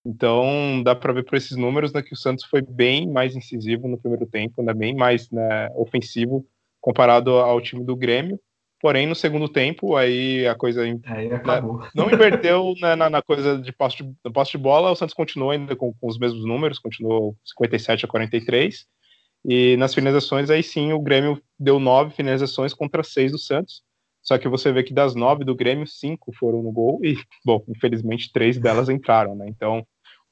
Então 0.06 0.82
dá 0.84 0.96
para 0.96 1.13
ver 1.13 1.24
por 1.24 1.36
esses 1.36 1.58
números 1.58 1.92
né, 1.92 2.01
que 2.01 2.13
o 2.13 2.18
Santos 2.18 2.46
foi 2.46 2.62
bem 2.62 3.10
mais 3.12 3.36
incisivo 3.36 3.88
no 3.88 3.98
primeiro 3.98 4.25
tempo, 4.25 4.63
né, 4.63 4.74
bem 4.74 4.96
mais 4.96 5.30
né, 5.30 5.70
ofensivo 5.75 6.46
comparado 6.80 7.32
ao 7.32 7.60
time 7.60 7.84
do 7.84 7.96
Grêmio. 7.96 8.39
Porém, 8.80 9.08
no 9.08 9.16
segundo 9.16 9.50
tempo, 9.50 9.96
aí 9.96 10.48
a 10.48 10.54
coisa 10.54 10.84
aí 10.84 10.94
né, 10.94 11.42
não 11.96 12.12
inverteu 12.12 12.74
né, 12.80 12.96
na, 12.96 13.10
na, 13.10 13.22
coisa 13.24 13.58
de 13.58 13.72
posse 13.72 14.04
de, 14.04 14.32
posse 14.32 14.52
de 14.52 14.58
bola, 14.60 14.92
o 14.92 14.96
Santos 14.96 15.16
continuou 15.16 15.50
ainda 15.50 15.76
com, 15.76 15.92
com, 15.94 16.08
os 16.08 16.20
mesmos 16.20 16.46
números, 16.46 16.78
continuou 16.78 17.36
57 17.44 18.06
a 18.06 18.08
43. 18.08 18.86
E 19.46 19.78
nas 19.78 19.96
finalizações, 19.96 20.50
aí 20.50 20.62
sim, 20.62 20.94
o 20.94 21.00
Grêmio 21.00 21.42
deu 21.60 21.80
nove 21.80 22.14
finalizações 22.14 22.74
contra 22.74 23.02
seis 23.02 23.32
do 23.32 23.40
Santos. 23.40 23.82
Só 24.22 24.38
que 24.38 24.48
você 24.48 24.72
vê 24.72 24.84
que 24.84 24.94
das 24.94 25.16
nove 25.16 25.44
do 25.44 25.56
Grêmio, 25.56 25.88
cinco 25.88 26.32
foram 26.38 26.62
no 26.62 26.72
gol 26.72 27.00
e, 27.04 27.16
bom, 27.44 27.64
infelizmente, 27.68 28.32
três 28.32 28.60
delas 28.60 28.90
entraram, 28.90 29.36
né? 29.36 29.48
Então, 29.48 29.88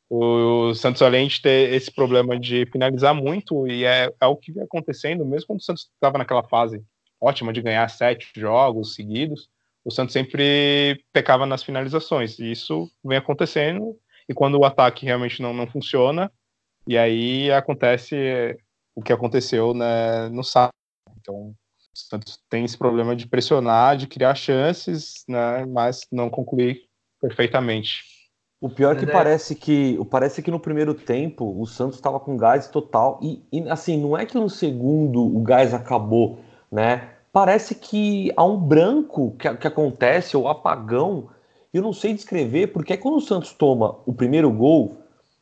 o 0.08 0.74
Santos, 0.76 1.02
além 1.02 1.28
de 1.28 1.42
ter 1.42 1.74
esse 1.74 1.92
problema 1.92 2.40
de 2.40 2.68
finalizar 2.68 3.16
muito, 3.16 3.66
e 3.68 3.86
é, 3.86 4.14
é 4.22 4.26
o 4.28 4.36
que 4.36 4.52
vem 4.52 4.64
acontecendo, 4.64 5.26
mesmo 5.26 5.48
quando 5.48 5.62
o 5.62 5.64
Santos 5.64 5.90
estava 5.96 6.18
naquela 6.18 6.44
fase 6.44 6.84
ótima 7.22 7.54
de 7.54 7.62
ganhar 7.62 7.88
sete 7.90 8.30
jogos 8.36 8.96
seguidos, 8.96 9.50
o 9.84 9.92
Santos 9.92 10.14
sempre 10.14 11.04
pecava 11.14 11.46
nas 11.46 11.64
finalizações. 11.64 12.40
E 12.40 12.52
isso 12.52 12.90
vem 13.04 13.18
acontecendo, 13.18 13.96
e 14.28 14.34
quando 14.34 14.58
o 14.58 14.66
ataque 14.66 15.06
realmente 15.06 15.42
não, 15.42 15.54
não 15.54 15.68
funciona, 15.68 16.32
e 16.88 16.98
aí 16.98 17.52
acontece 17.52 18.58
o 18.96 19.02
que 19.02 19.14
aconteceu 19.14 19.74
né, 19.74 20.30
no 20.30 20.44
sábado. 20.44 20.74
Então, 21.20 21.54
Santos 21.94 22.40
tem 22.50 22.66
esse 22.66 22.78
problema 22.78 23.16
de 23.16 23.28
pressionar, 23.28 23.96
de 23.96 24.08
criar 24.08 24.36
chances, 24.36 25.24
né, 25.28 25.66
mas 25.66 26.02
não 26.12 26.30
concluir 26.30 26.84
perfeitamente. 27.22 28.04
O 28.60 28.70
pior 28.70 28.96
é 28.96 29.00
que 29.00 29.06
parece 29.06 29.54
que 29.56 30.00
parece 30.10 30.42
que 30.42 30.50
no 30.50 30.60
primeiro 30.60 30.94
tempo 30.94 31.60
o 31.60 31.66
Santos 31.66 31.98
estava 31.98 32.20
com 32.20 32.38
gás 32.38 32.68
total 32.68 33.20
e, 33.22 33.44
e, 33.52 33.70
assim 33.70 33.98
não 33.98 34.18
é 34.18 34.26
que 34.26 34.36
no 34.36 34.50
segundo 34.50 35.22
o 35.22 35.42
gás 35.42 35.74
acabou, 35.74 36.40
né? 36.72 37.10
Parece 37.32 37.76
que 37.76 38.32
há 38.36 38.44
um 38.44 38.58
branco 38.58 39.36
que, 39.38 39.54
que 39.56 39.68
acontece 39.68 40.38
ou 40.38 40.48
apagão. 40.48 41.30
Eu 41.74 41.82
não 41.82 41.92
sei 41.92 42.14
descrever 42.14 42.68
porque 42.68 42.94
é 42.94 42.98
quando 42.98 43.18
o 43.18 43.22
Santos 43.22 43.54
toma 43.54 43.96
o 44.06 44.14
primeiro 44.14 44.52
gol, 44.52 44.98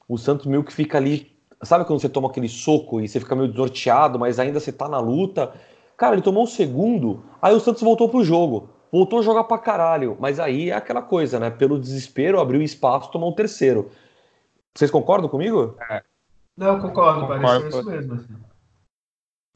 o 0.08 0.18
Santos 0.18 0.46
meio 0.46 0.63
que 0.63 0.74
fica 0.74 0.98
ali, 0.98 1.32
sabe 1.62 1.86
quando 1.86 2.01
você 2.01 2.10
toma 2.10 2.30
aquele 2.30 2.50
soco 2.50 3.00
e 3.00 3.08
você 3.08 3.20
fica 3.20 3.36
meio 3.36 3.48
desnorteado, 3.48 4.18
mas 4.18 4.39
ainda 4.39 4.60
você 4.60 4.72
tá 4.72 4.89
na 4.89 5.00
luta 5.00 5.53
Cara, 6.03 6.15
ele 6.15 6.22
tomou 6.22 6.44
o 6.44 6.48
segundo, 6.48 7.24
aí 7.42 7.53
o 7.53 7.60
Santos 7.60 7.82
voltou 7.82 8.10
pro 8.10 8.24
jogo. 8.24 8.70
Voltou 8.92 9.20
a 9.20 9.22
jogar 9.22 9.46
pra 9.46 9.58
caralho. 9.58 10.18
Mas 10.20 10.39
aí 10.39 10.70
é 10.70 10.75
aquela 10.75 11.01
coisa, 11.01 11.39
né? 11.39 11.50
Pelo 11.50 11.80
desespero, 11.80 12.39
abriu 12.39 12.62
espaço, 12.62 13.12
tomou 13.12 13.32
o 13.32 13.36
terceiro. 13.36 13.89
Vocês 14.74 14.92
concordam 14.92 15.30
comigo? 15.30 15.77
É. 15.89 16.03
Não, 16.58 16.80
concordo, 16.80 17.22
concordo 17.22 17.42
pareceu 17.42 17.70
isso 17.70 17.86
mesmo. 17.86 18.25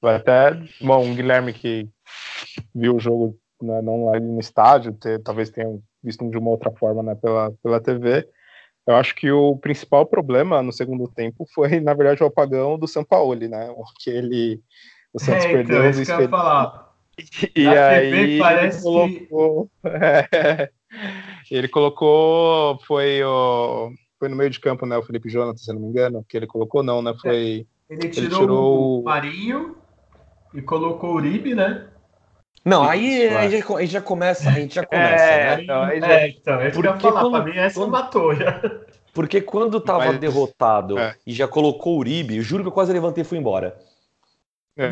Até, 0.01 0.51
bom, 0.82 1.12
o 1.12 1.16
Guilherme 1.16 1.54
que 1.54 1.88
viu 2.74 2.96
o 2.96 3.00
jogo 3.00 3.38
né, 3.62 3.82
não 3.82 4.06
lá 4.06 4.20
no 4.20 4.39
estádio, 4.39 4.94
ter, 4.94 5.22
talvez 5.24 5.50
tenha 5.50 5.68
visto 6.04 6.30
de 6.30 6.38
uma 6.38 6.51
outra 6.51 6.72
forma 6.72 7.01
né, 7.01 7.16
pela, 7.16 7.51
pela 7.63 7.82
TV. 7.82 8.27
Eu 8.86 8.96
acho 8.96 9.16
que 9.16 9.32
o 9.32 9.58
principal 9.58 10.06
problema 10.06 10.62
no 10.62 10.72
segundo 10.72 11.08
tempo 11.10 11.46
foi, 11.54 11.80
na 11.82 11.94
verdade, 11.94 12.24
o 12.24 12.27
apagão 12.27 12.80
do 12.80 12.88
Sampaoli, 12.88 13.48
né? 13.48 13.68
Que 14.00 14.10
ele 14.10 14.62
o 15.13 15.20
Santos 15.20 15.46
é, 15.46 15.51
perdeu 15.51 15.77
então, 15.80 15.89
isso 15.89 16.06
que 16.06 16.24
eu 16.24 16.30
falar. 16.30 16.94
E 17.56 17.63
Na 17.63 17.88
aí 17.88 18.13
ele 18.13 18.39
colocou, 18.82 19.70
que... 19.82 19.88
é, 19.89 20.70
ele 21.50 21.68
colocou, 21.68 22.80
foi 22.86 23.24
o 23.24 23.92
foi 24.20 24.30
no 24.30 24.36
meio 24.36 24.50
de 24.50 24.60
campo, 24.60 24.86
né, 24.86 24.98
o 24.98 25.04
Felipe 25.04 25.30
Jonathan, 25.30 25.58
se 25.58 25.72
não 25.72 25.80
me 25.80 25.88
engano, 25.88 26.25
que 26.27 26.36
ele 26.36 26.48
colocou 26.48 26.82
não, 26.82 27.04
né, 27.04 27.13
foi 27.22 27.68
ele 27.89 28.10
tirou, 28.10 28.25
ele 28.25 28.36
tirou 28.36 29.01
o 29.01 29.04
Marinho 29.04 29.75
e 30.57 30.61
colocou 30.63 31.11
o 31.11 31.13
Uribe, 31.13 31.53
né? 31.53 31.85
Não, 32.65 32.83
aí 32.83 33.27
a 33.27 33.47
gente, 33.47 33.71
a 33.71 33.79
gente, 33.79 33.91
já 33.91 34.01
começa, 34.01 34.49
a 34.49 34.53
gente 34.53 34.73
já 34.73 34.83
começa, 34.83 35.23
é, 35.23 35.55
né? 35.55 35.63
Então, 35.63 35.85
já... 35.85 36.11
é, 36.11 36.29
então, 36.29 36.59
é 36.59 36.71
Porque 36.71 36.99
falar, 36.99 37.21
quando, 37.21 37.31
pra 37.31 37.45
mim 37.45 37.57
essa 37.57 37.79
quando, 37.79 37.91
matou 37.91 38.33
já. 38.33 38.61
Porque 39.13 39.39
quando 39.39 39.79
tava 39.79 40.07
Mas, 40.07 40.19
derrotado 40.19 40.97
é. 40.97 41.15
e 41.25 41.31
já 41.31 41.47
colocou 41.47 41.95
o 41.95 41.99
Uribe, 41.99 42.37
eu 42.37 42.41
juro 42.41 42.63
que 42.63 42.69
eu 42.69 42.73
quase 42.73 42.91
levantei 42.91 43.21
e 43.21 43.25
fui 43.25 43.37
embora. 43.37 43.77
É. 44.75 44.89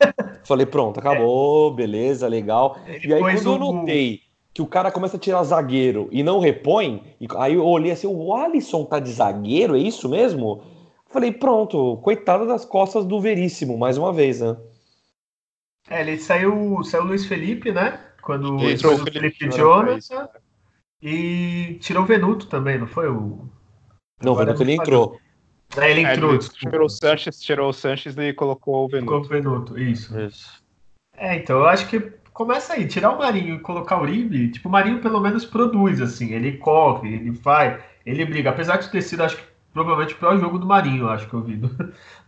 Falei, 0.44 0.64
pronto, 0.64 0.98
acabou, 0.98 1.72
beleza, 1.74 2.26
legal. 2.26 2.78
E 3.04 3.12
aí, 3.12 3.20
quando 3.20 3.52
eu 3.52 3.58
notei 3.58 4.22
que 4.54 4.62
o 4.62 4.66
cara 4.66 4.90
começa 4.90 5.18
a 5.18 5.20
tirar 5.20 5.44
zagueiro 5.44 6.08
e 6.10 6.22
não 6.22 6.40
repõe, 6.40 7.02
e 7.20 7.28
aí 7.36 7.54
eu 7.54 7.66
olhei 7.66 7.92
assim, 7.92 8.06
o 8.06 8.34
Alisson 8.34 8.84
tá 8.84 8.98
de 8.98 9.12
zagueiro, 9.12 9.76
é 9.76 9.78
isso 9.78 10.08
mesmo? 10.08 10.62
Falei, 11.06 11.30
pronto, 11.30 11.98
coitado 11.98 12.46
das 12.46 12.64
costas 12.64 13.04
do 13.04 13.20
Veríssimo, 13.20 13.76
mais 13.76 13.98
uma 13.98 14.12
vez, 14.12 14.40
né? 14.40 14.56
É, 15.88 16.00
ele 16.00 16.18
saiu, 16.18 16.82
saiu 16.84 17.04
o 17.04 17.06
Luiz 17.06 17.26
Felipe, 17.26 17.72
né? 17.72 18.00
Quando 18.22 18.58
entrou 18.68 18.94
o 18.94 18.98
Felipe, 18.98 19.36
Felipe 19.36 19.56
Jonathan 19.56 20.28
e 21.02 21.78
tirou 21.80 22.04
o 22.04 22.06
Venuto 22.06 22.46
também, 22.46 22.78
não 22.78 22.86
foi 22.86 23.08
o. 23.08 23.48
Não, 24.22 24.32
o 24.32 24.36
Venuto 24.36 24.62
ele 24.62 24.72
entrou. 24.72 25.20
Daí 25.74 25.90
ele 25.90 26.00
entrou. 26.02 26.32
É, 26.32 26.34
ele 26.34 26.48
tirou 26.48 26.86
o 26.86 26.88
Sanches, 26.88 27.40
tirou 27.40 27.70
o 27.70 27.72
Sanches 27.72 28.16
e 28.16 28.32
colocou 28.32 28.84
o 28.84 28.88
Venuto. 28.88 29.10
Colocou 29.10 29.26
o 29.26 29.42
Venuto, 29.42 29.78
isso. 29.78 30.18
isso. 30.20 30.62
É, 31.16 31.36
então 31.36 31.58
eu 31.58 31.66
acho 31.66 31.88
que 31.88 32.00
começa 32.32 32.74
aí, 32.74 32.86
tirar 32.86 33.10
o 33.10 33.18
Marinho 33.18 33.56
e 33.56 33.60
colocar 33.60 33.98
o 33.98 34.02
Uribe, 34.02 34.50
tipo, 34.50 34.68
o 34.68 34.72
Marinho 34.72 35.00
pelo 35.00 35.20
menos 35.20 35.44
produz, 35.44 36.00
assim, 36.00 36.32
ele 36.32 36.56
corre, 36.58 37.14
ele 37.14 37.34
faz, 37.34 37.82
ele 38.06 38.24
briga, 38.24 38.50
apesar 38.50 38.76
de 38.78 38.90
ter 38.90 39.02
sido, 39.02 39.22
acho 39.22 39.36
que 39.36 39.51
provavelmente 39.72 40.14
o 40.14 40.18
pior 40.18 40.38
jogo 40.38 40.58
do 40.58 40.66
Marinho, 40.66 41.08
acho 41.08 41.28
que 41.28 41.34
eu 41.34 41.42
vi 41.42 41.56
do, 41.56 41.70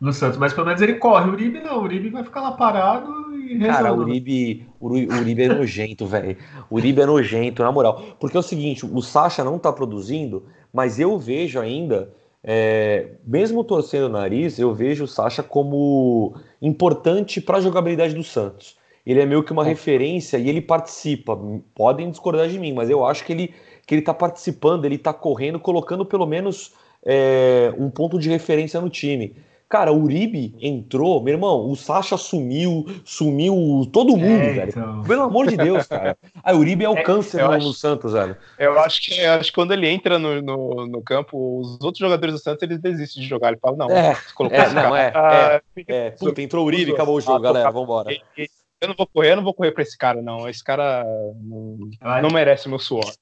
no 0.00 0.12
Santos, 0.12 0.38
mas 0.38 0.52
pelo 0.52 0.66
menos 0.66 0.80
ele 0.80 0.94
corre, 0.94 1.28
o 1.28 1.32
Uribe 1.32 1.60
não, 1.60 1.78
o 1.78 1.82
Uribe 1.82 2.10
vai 2.10 2.24
ficar 2.24 2.40
lá 2.40 2.52
parado 2.52 3.36
e 3.36 3.58
resolve. 3.58 3.66
Cara, 3.66 3.92
o 3.92 3.98
Uribe, 3.98 4.66
o 4.80 4.86
Uribe 4.88 5.42
é 5.42 5.48
nojento, 5.48 6.06
velho, 6.06 6.36
o 6.70 6.76
Uribe 6.76 7.02
é 7.02 7.06
nojento, 7.06 7.62
na 7.62 7.72
moral, 7.72 8.02
porque 8.18 8.36
é 8.36 8.40
o 8.40 8.42
seguinte, 8.42 8.86
o 8.86 9.02
Sacha 9.02 9.44
não 9.44 9.58
tá 9.58 9.72
produzindo, 9.72 10.44
mas 10.72 10.98
eu 10.98 11.18
vejo 11.18 11.60
ainda 11.60 12.10
é, 12.46 13.12
mesmo 13.26 13.64
torcendo 13.64 14.04
o 14.04 14.10
nariz, 14.10 14.58
eu 14.58 14.74
vejo 14.74 15.04
o 15.04 15.08
Sacha 15.08 15.42
como 15.42 16.36
importante 16.60 17.40
para 17.40 17.56
a 17.56 17.60
jogabilidade 17.60 18.14
do 18.14 18.22
Santos. 18.22 18.76
Ele 19.06 19.20
é 19.20 19.26
meio 19.26 19.42
que 19.42 19.52
uma 19.52 19.64
é. 19.64 19.68
referência 19.68 20.36
e 20.36 20.48
ele 20.48 20.60
participa. 20.60 21.38
Podem 21.74 22.10
discordar 22.10 22.48
de 22.48 22.58
mim, 22.58 22.72
mas 22.72 22.90
eu 22.90 23.04
acho 23.04 23.24
que 23.24 23.32
ele 23.32 23.54
que 23.86 23.94
ele 23.94 24.00
está 24.00 24.14
participando, 24.14 24.86
ele 24.86 24.94
está 24.94 25.12
correndo, 25.12 25.60
colocando 25.60 26.06
pelo 26.06 26.26
menos 26.26 26.72
é, 27.04 27.72
um 27.78 27.90
ponto 27.90 28.18
de 28.18 28.28
referência 28.28 28.80
no 28.80 28.88
time. 28.88 29.36
Cara, 29.74 29.90
o 29.90 30.04
Uribe 30.04 30.54
entrou, 30.60 31.20
meu 31.20 31.34
irmão, 31.34 31.68
o 31.68 31.74
Sacha 31.74 32.16
sumiu, 32.16 32.86
sumiu 33.04 33.88
todo 33.92 34.16
mundo, 34.16 34.42
é, 34.42 34.52
velho. 34.52 34.68
Então... 34.68 35.02
Pelo 35.02 35.22
amor 35.22 35.48
de 35.48 35.56
Deus, 35.56 35.86
cara. 35.88 36.16
Ah, 36.44 36.52
o 36.52 36.58
Uribe 36.58 36.84
é 36.84 36.88
o 36.88 36.96
é, 36.96 37.02
câncer 37.02 37.42
no, 37.42 37.50
acho, 37.50 37.66
no, 37.66 37.72
Santos, 37.72 38.12
velho. 38.12 38.36
Eu 38.56 38.78
acho 38.78 39.02
que, 39.02 39.18
eu 39.18 39.32
acho 39.32 39.50
que 39.50 39.54
quando 39.54 39.72
ele 39.72 39.88
entra 39.88 40.16
no, 40.16 40.40
no, 40.40 40.86
no, 40.86 41.02
campo, 41.02 41.60
os 41.60 41.82
outros 41.82 41.98
jogadores 41.98 42.34
do 42.34 42.38
Santos, 42.38 42.62
eles 42.62 42.78
desistem 42.78 43.22
de 43.22 43.28
jogar. 43.28 43.48
Ele 43.48 43.58
fala, 43.58 43.76
não, 43.76 43.90
é, 43.90 44.10
é, 44.50 44.72
não, 44.72 44.94
é, 44.94 45.12
é, 45.16 45.84
é, 45.88 46.10
puta, 46.10 46.40
entrou 46.40 46.62
o 46.62 46.66
Uribe, 46.66 46.92
acabou 46.92 47.16
o 47.16 47.20
jogo, 47.20 47.40
galera, 47.40 47.70
vambora. 47.70 48.14
Eu 48.80 48.88
não 48.88 48.94
vou 48.94 49.06
correr, 49.08 49.32
eu 49.32 49.36
não 49.36 49.44
vou 49.44 49.54
correr 49.54 49.72
pra 49.72 49.82
esse 49.82 49.98
cara, 49.98 50.22
não. 50.22 50.48
Esse 50.48 50.62
cara 50.62 51.04
não, 51.42 52.22
não 52.22 52.30
merece 52.30 52.68
meu 52.68 52.78
suor. 52.78 53.12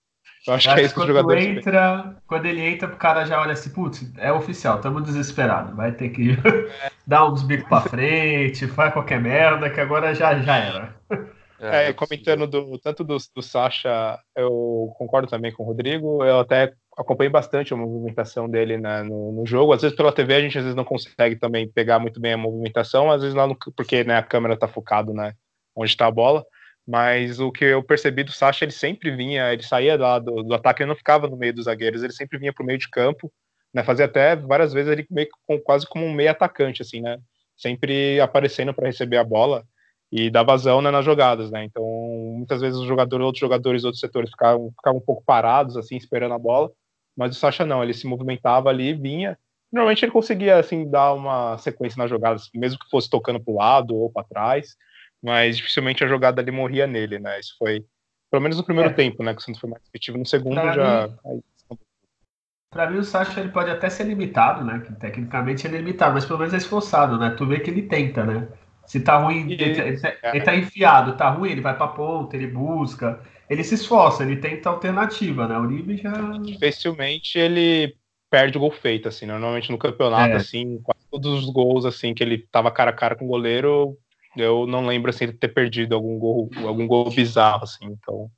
Eu 0.46 0.54
acho, 0.54 0.74
que 0.74 0.80
é 0.80 0.84
isso 0.84 0.94
que 0.94 1.00
o 1.00 1.06
jogador 1.06 1.38
entra, 1.38 2.16
Quando 2.26 2.46
ele 2.46 2.60
entra, 2.60 2.88
o 2.88 2.96
cara 2.96 3.24
já 3.24 3.40
olha 3.40 3.52
assim, 3.52 3.70
putz, 3.70 4.12
é 4.18 4.32
oficial, 4.32 4.76
estamos 4.76 5.04
desesperados. 5.04 5.74
Vai 5.76 5.92
ter 5.92 6.08
que 6.08 6.32
é. 6.32 6.90
dar 7.06 7.28
uns 7.28 7.42
bicos 7.42 7.68
pra 7.68 7.80
frente, 7.82 8.66
faz 8.66 8.92
qualquer 8.92 9.20
merda, 9.20 9.70
que 9.70 9.80
agora 9.80 10.14
já, 10.14 10.36
já 10.40 10.56
era. 10.56 10.96
É, 11.60 11.90
é 11.90 11.92
comentando 11.92 12.46
do, 12.48 12.76
tanto 12.78 13.04
do, 13.04 13.16
do 13.34 13.42
Sacha, 13.42 14.18
eu 14.34 14.92
concordo 14.98 15.28
também 15.28 15.52
com 15.52 15.62
o 15.62 15.66
Rodrigo. 15.66 16.24
Eu 16.24 16.40
até 16.40 16.72
acompanhei 16.98 17.30
bastante 17.30 17.72
a 17.72 17.76
movimentação 17.76 18.48
dele 18.48 18.76
né, 18.78 19.04
no, 19.04 19.30
no, 19.30 19.46
jogo. 19.46 19.72
Às 19.72 19.82
vezes 19.82 19.96
pela 19.96 20.12
TV 20.12 20.34
a 20.34 20.40
gente 20.40 20.58
às 20.58 20.64
vezes 20.64 20.76
não 20.76 20.84
consegue 20.84 21.36
também 21.36 21.68
pegar 21.68 22.00
muito 22.00 22.20
bem 22.20 22.32
a 22.32 22.38
movimentação, 22.38 23.12
às 23.12 23.22
vezes 23.22 23.34
lá 23.34 23.46
no, 23.46 23.56
porque 23.76 24.02
né, 24.02 24.16
a 24.16 24.22
câmera 24.22 24.54
está 24.54 24.66
focado 24.66 25.14
né, 25.14 25.34
onde 25.76 25.90
está 25.90 26.06
a 26.06 26.10
bola. 26.10 26.44
Mas 26.86 27.38
o 27.38 27.52
que 27.52 27.64
eu 27.64 27.82
percebi 27.82 28.24
do 28.24 28.32
Sacha, 28.32 28.64
ele 28.64 28.72
sempre 28.72 29.10
vinha, 29.14 29.52
ele 29.52 29.62
saía 29.62 29.96
lá 29.96 30.18
do, 30.18 30.42
do 30.42 30.54
ataque, 30.54 30.82
ele 30.82 30.88
não 30.88 30.96
ficava 30.96 31.28
no 31.28 31.36
meio 31.36 31.54
dos 31.54 31.66
zagueiros, 31.66 32.02
ele 32.02 32.12
sempre 32.12 32.38
vinha 32.38 32.52
para 32.52 32.62
o 32.62 32.66
meio 32.66 32.78
de 32.78 32.90
campo, 32.90 33.32
né? 33.72 33.84
Fazia 33.84 34.06
até 34.06 34.34
várias 34.34 34.72
vezes 34.72 34.90
ele 34.90 35.06
meio 35.10 35.28
com, 35.46 35.58
quase 35.60 35.86
como 35.86 36.04
um 36.04 36.12
meio 36.12 36.30
atacante, 36.30 36.82
assim, 36.82 37.00
né? 37.00 37.18
Sempre 37.56 38.20
aparecendo 38.20 38.74
para 38.74 38.86
receber 38.86 39.16
a 39.16 39.24
bola 39.24 39.64
e 40.10 40.28
dar 40.28 40.42
vazão 40.42 40.82
né, 40.82 40.90
nas 40.90 41.04
jogadas, 41.04 41.50
né? 41.50 41.64
Então, 41.64 41.84
muitas 42.36 42.60
vezes 42.60 42.78
os 42.78 42.86
jogadores, 42.86 43.24
outros 43.24 43.40
jogadores, 43.40 43.84
outros 43.84 44.00
setores 44.00 44.30
ficavam, 44.30 44.70
ficavam 44.72 44.98
um 44.98 45.04
pouco 45.04 45.22
parados, 45.24 45.76
assim, 45.76 45.96
esperando 45.96 46.34
a 46.34 46.38
bola, 46.38 46.70
mas 47.16 47.36
o 47.36 47.38
Sacha 47.38 47.64
não, 47.64 47.82
ele 47.82 47.94
se 47.94 48.06
movimentava 48.06 48.68
ali, 48.68 48.92
vinha. 48.92 49.38
Normalmente 49.72 50.04
ele 50.04 50.12
conseguia, 50.12 50.58
assim, 50.58 50.90
dar 50.90 51.14
uma 51.14 51.56
sequência 51.58 51.98
nas 51.98 52.10
jogadas, 52.10 52.50
mesmo 52.54 52.78
que 52.78 52.90
fosse 52.90 53.08
tocando 53.08 53.40
para 53.40 53.52
o 53.52 53.56
lado 53.56 53.96
ou 53.96 54.10
para 54.10 54.24
trás 54.24 54.76
mas 55.22 55.56
dificilmente 55.56 56.02
a 56.02 56.08
jogada 56.08 56.40
ali 56.40 56.50
morria 56.50 56.86
nele, 56.86 57.18
né? 57.18 57.38
Isso 57.38 57.54
foi, 57.58 57.84
pelo 58.30 58.42
menos 58.42 58.56
no 58.56 58.64
primeiro 58.64 58.90
é. 58.90 58.92
tempo, 58.92 59.22
né? 59.22 59.32
Que 59.32 59.40
o 59.40 59.42
Santos 59.42 59.60
foi 59.60 59.70
mais 59.70 59.82
efetivo. 59.86 60.18
No 60.18 60.26
segundo 60.26 60.60
pra 60.60 60.72
já. 60.72 61.08
Mim, 61.24 61.42
pra 62.70 62.90
mim, 62.90 62.98
o 62.98 63.04
Sacha 63.04 63.40
ele 63.40 63.50
pode 63.50 63.70
até 63.70 63.88
ser 63.88 64.04
limitado, 64.04 64.64
né? 64.64 64.82
Que 64.84 64.92
tecnicamente 64.94 65.66
ele 65.66 65.76
é 65.76 65.78
limitado, 65.78 66.14
mas 66.14 66.24
pelo 66.24 66.38
menos 66.38 66.54
é 66.54 66.56
esforçado, 66.56 67.18
né? 67.18 67.34
Tu 67.36 67.46
vê 67.46 67.60
que 67.60 67.70
ele 67.70 67.82
tenta, 67.82 68.24
né? 68.24 68.48
Se 68.86 69.00
tá 69.00 69.16
ruim, 69.18 69.50
ele, 69.50 69.62
ele, 69.62 70.00
tá, 70.00 70.08
é. 70.08 70.36
ele, 70.36 70.44
tá 70.44 70.56
enfiado, 70.56 71.16
tá 71.16 71.30
ruim, 71.30 71.52
ele 71.52 71.60
vai 71.60 71.76
pra 71.76 71.86
ponta, 71.86 72.36
ele 72.36 72.48
busca, 72.48 73.20
ele 73.48 73.62
se 73.62 73.76
esforça, 73.76 74.24
ele 74.24 74.36
tenta 74.36 74.68
alternativa, 74.68 75.46
né? 75.46 75.56
O 75.56 75.62
Uribe 75.62 75.96
já. 75.96 76.10
Dificilmente 76.38 77.38
ele 77.38 77.94
perde 78.28 78.56
o 78.56 78.60
gol 78.60 78.70
feito, 78.70 79.08
assim. 79.08 79.26
Normalmente 79.26 79.70
no 79.70 79.78
campeonato, 79.78 80.32
é. 80.32 80.36
assim, 80.36 80.80
quase 80.82 81.06
todos 81.10 81.44
os 81.44 81.50
gols 81.50 81.84
assim 81.84 82.14
que 82.14 82.24
ele 82.24 82.38
tava 82.50 82.70
cara 82.70 82.90
a 82.90 82.94
cara 82.94 83.14
com 83.14 83.26
o 83.26 83.28
goleiro, 83.28 83.96
eu 84.36 84.66
não 84.66 84.86
lembro 84.86 85.10
assim 85.10 85.26
de 85.26 85.32
ter 85.32 85.48
perdido 85.48 85.94
algum 85.94 86.18
gol, 86.18 86.50
algum 86.64 86.86
gol 86.86 87.10
bizarro 87.10 87.64
assim, 87.64 87.86
então. 87.86 88.30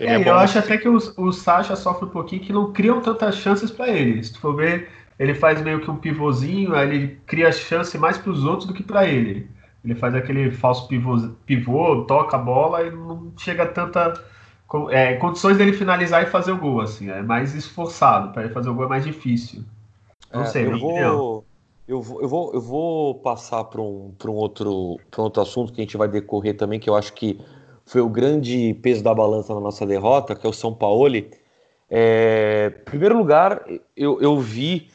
É, 0.00 0.14
é 0.14 0.28
eu 0.28 0.34
acho 0.34 0.58
assim. 0.58 0.66
até 0.66 0.78
que 0.78 0.88
o, 0.88 0.96
o 0.96 1.32
Sacha 1.32 1.76
sofre 1.76 2.06
um 2.06 2.10
pouquinho 2.10 2.42
que 2.42 2.52
não 2.52 2.72
criam 2.72 3.00
tantas 3.00 3.36
chances 3.36 3.70
para 3.70 3.88
ele. 3.88 4.22
Se 4.22 4.32
tu 4.32 4.40
for 4.40 4.56
ver, 4.56 4.88
ele 5.18 5.34
faz 5.34 5.60
meio 5.62 5.80
que 5.80 5.90
um 5.90 5.96
pivôzinho, 5.96 6.74
aí 6.74 6.88
ele 6.88 7.20
cria 7.26 7.52
chance 7.52 7.96
mais 7.98 8.16
para 8.16 8.30
os 8.30 8.44
outros 8.44 8.66
do 8.66 8.74
que 8.74 8.82
para 8.82 9.06
ele. 9.06 9.50
Ele 9.84 9.94
faz 9.94 10.14
aquele 10.14 10.50
falso 10.50 10.88
pivô, 10.88 11.16
pivô, 11.44 12.04
toca 12.04 12.36
a 12.36 12.40
bola 12.40 12.82
e 12.82 12.90
não 12.90 13.32
chega 13.36 13.64
a 13.64 13.68
tanta 13.68 14.14
é, 14.90 15.14
condições 15.16 15.56
dele 15.56 15.72
finalizar 15.72 16.22
e 16.22 16.26
fazer 16.26 16.52
o 16.52 16.58
gol 16.58 16.80
assim. 16.80 17.10
É 17.10 17.22
mais 17.22 17.54
esforçado 17.54 18.32
para 18.32 18.44
ele 18.44 18.52
fazer 18.52 18.68
o 18.68 18.74
gol 18.74 18.84
é 18.84 18.88
mais 18.88 19.04
difícil. 19.04 19.64
Não 20.32 20.42
é, 20.42 20.46
sei, 20.46 20.66
eu 20.66 20.78
vou, 20.78 21.46
Eu 21.88 22.02
vou, 22.02 22.20
eu 22.20 22.28
vou, 22.28 22.52
eu 22.52 22.60
vou 22.60 23.14
passar 23.14 23.64
para 23.64 23.80
um, 23.80 24.14
um, 24.26 24.30
outro, 24.32 24.98
um 25.18 25.22
outro 25.22 25.42
assunto 25.42 25.72
que 25.72 25.80
a 25.80 25.84
gente 25.84 25.96
vai 25.96 26.06
decorrer 26.06 26.54
também, 26.54 26.78
que 26.78 26.90
eu 26.90 26.94
acho 26.94 27.14
que 27.14 27.40
foi 27.86 28.02
o 28.02 28.10
grande 28.10 28.74
peso 28.82 29.02
da 29.02 29.14
balança 29.14 29.54
na 29.54 29.60
nossa 29.60 29.86
derrota, 29.86 30.36
que 30.36 30.46
é 30.46 30.50
o 30.50 30.52
São 30.52 30.74
Paulo. 30.74 31.16
É, 31.88 32.74
em 32.78 32.84
primeiro 32.84 33.16
lugar, 33.16 33.64
eu, 33.96 34.20
eu 34.20 34.38
vi 34.38 34.90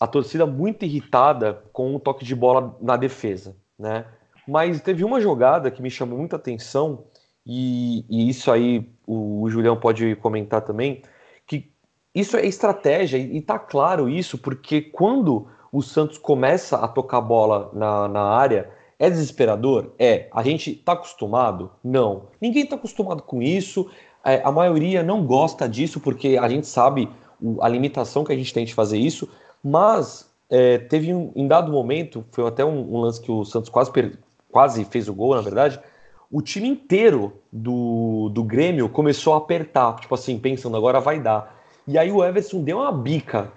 a 0.00 0.06
torcida 0.08 0.44
muito 0.44 0.84
irritada 0.84 1.62
com 1.72 1.94
o 1.94 2.00
toque 2.00 2.24
de 2.24 2.34
bola 2.34 2.76
na 2.82 2.96
defesa, 2.96 3.54
né? 3.78 4.04
Mas 4.48 4.80
teve 4.80 5.04
uma 5.04 5.20
jogada 5.20 5.70
que 5.70 5.80
me 5.80 5.88
chamou 5.88 6.18
muita 6.18 6.34
atenção, 6.34 7.04
e, 7.46 8.04
e 8.10 8.28
isso 8.28 8.50
aí 8.50 8.90
o, 9.06 9.42
o, 9.42 9.48
Julião 9.48 9.76
pode 9.78 10.16
comentar 10.16 10.62
também, 10.62 11.02
que 11.46 11.70
isso 12.12 12.36
é 12.36 12.44
estratégia, 12.44 13.16
e, 13.16 13.40
tá 13.40 13.60
claro 13.60 14.08
isso, 14.08 14.36
porque 14.36 14.82
quando 14.82 15.46
o 15.72 15.80
Santos 15.80 16.18
começa 16.18 16.76
a 16.76 16.86
tocar 16.86 17.22
bola 17.22 17.70
na, 17.72 18.06
na 18.06 18.22
área, 18.22 18.70
é 18.98 19.08
desesperador? 19.08 19.92
É. 19.98 20.28
A 20.30 20.42
gente 20.42 20.74
tá 20.74 20.92
acostumado? 20.92 21.70
Não. 21.82 22.24
Ninguém 22.40 22.66
tá 22.66 22.76
acostumado 22.76 23.22
com 23.22 23.40
isso. 23.40 23.90
É, 24.22 24.42
a 24.44 24.52
maioria 24.52 25.02
não 25.02 25.24
gosta 25.24 25.66
disso, 25.66 25.98
porque 25.98 26.38
a 26.40 26.48
gente 26.48 26.66
sabe 26.66 27.08
o, 27.40 27.62
a 27.62 27.68
limitação 27.68 28.22
que 28.22 28.32
a 28.32 28.36
gente 28.36 28.52
tem 28.52 28.66
de 28.66 28.74
fazer 28.74 28.98
isso, 28.98 29.28
mas 29.64 30.30
é, 30.50 30.76
teve 30.76 31.14
um, 31.14 31.32
em 31.34 31.48
dado 31.48 31.72
momento, 31.72 32.24
foi 32.30 32.46
até 32.46 32.64
um, 32.64 32.94
um 32.94 33.00
lance 33.00 33.20
que 33.20 33.32
o 33.32 33.44
Santos 33.44 33.70
quase, 33.70 33.90
quase 34.50 34.84
fez 34.84 35.08
o 35.08 35.14
gol, 35.14 35.34
na 35.34 35.40
verdade. 35.40 35.80
O 36.30 36.42
time 36.42 36.68
inteiro 36.68 37.32
do, 37.50 38.28
do 38.28 38.44
Grêmio 38.44 38.88
começou 38.88 39.34
a 39.34 39.38
apertar, 39.38 39.96
tipo 39.96 40.14
assim, 40.14 40.38
pensando 40.38 40.76
agora 40.76 41.00
vai 41.00 41.18
dar. 41.18 41.60
E 41.88 41.98
aí 41.98 42.12
o 42.12 42.24
Everson 42.24 42.62
deu 42.62 42.78
uma 42.78 42.92
bica, 42.92 43.50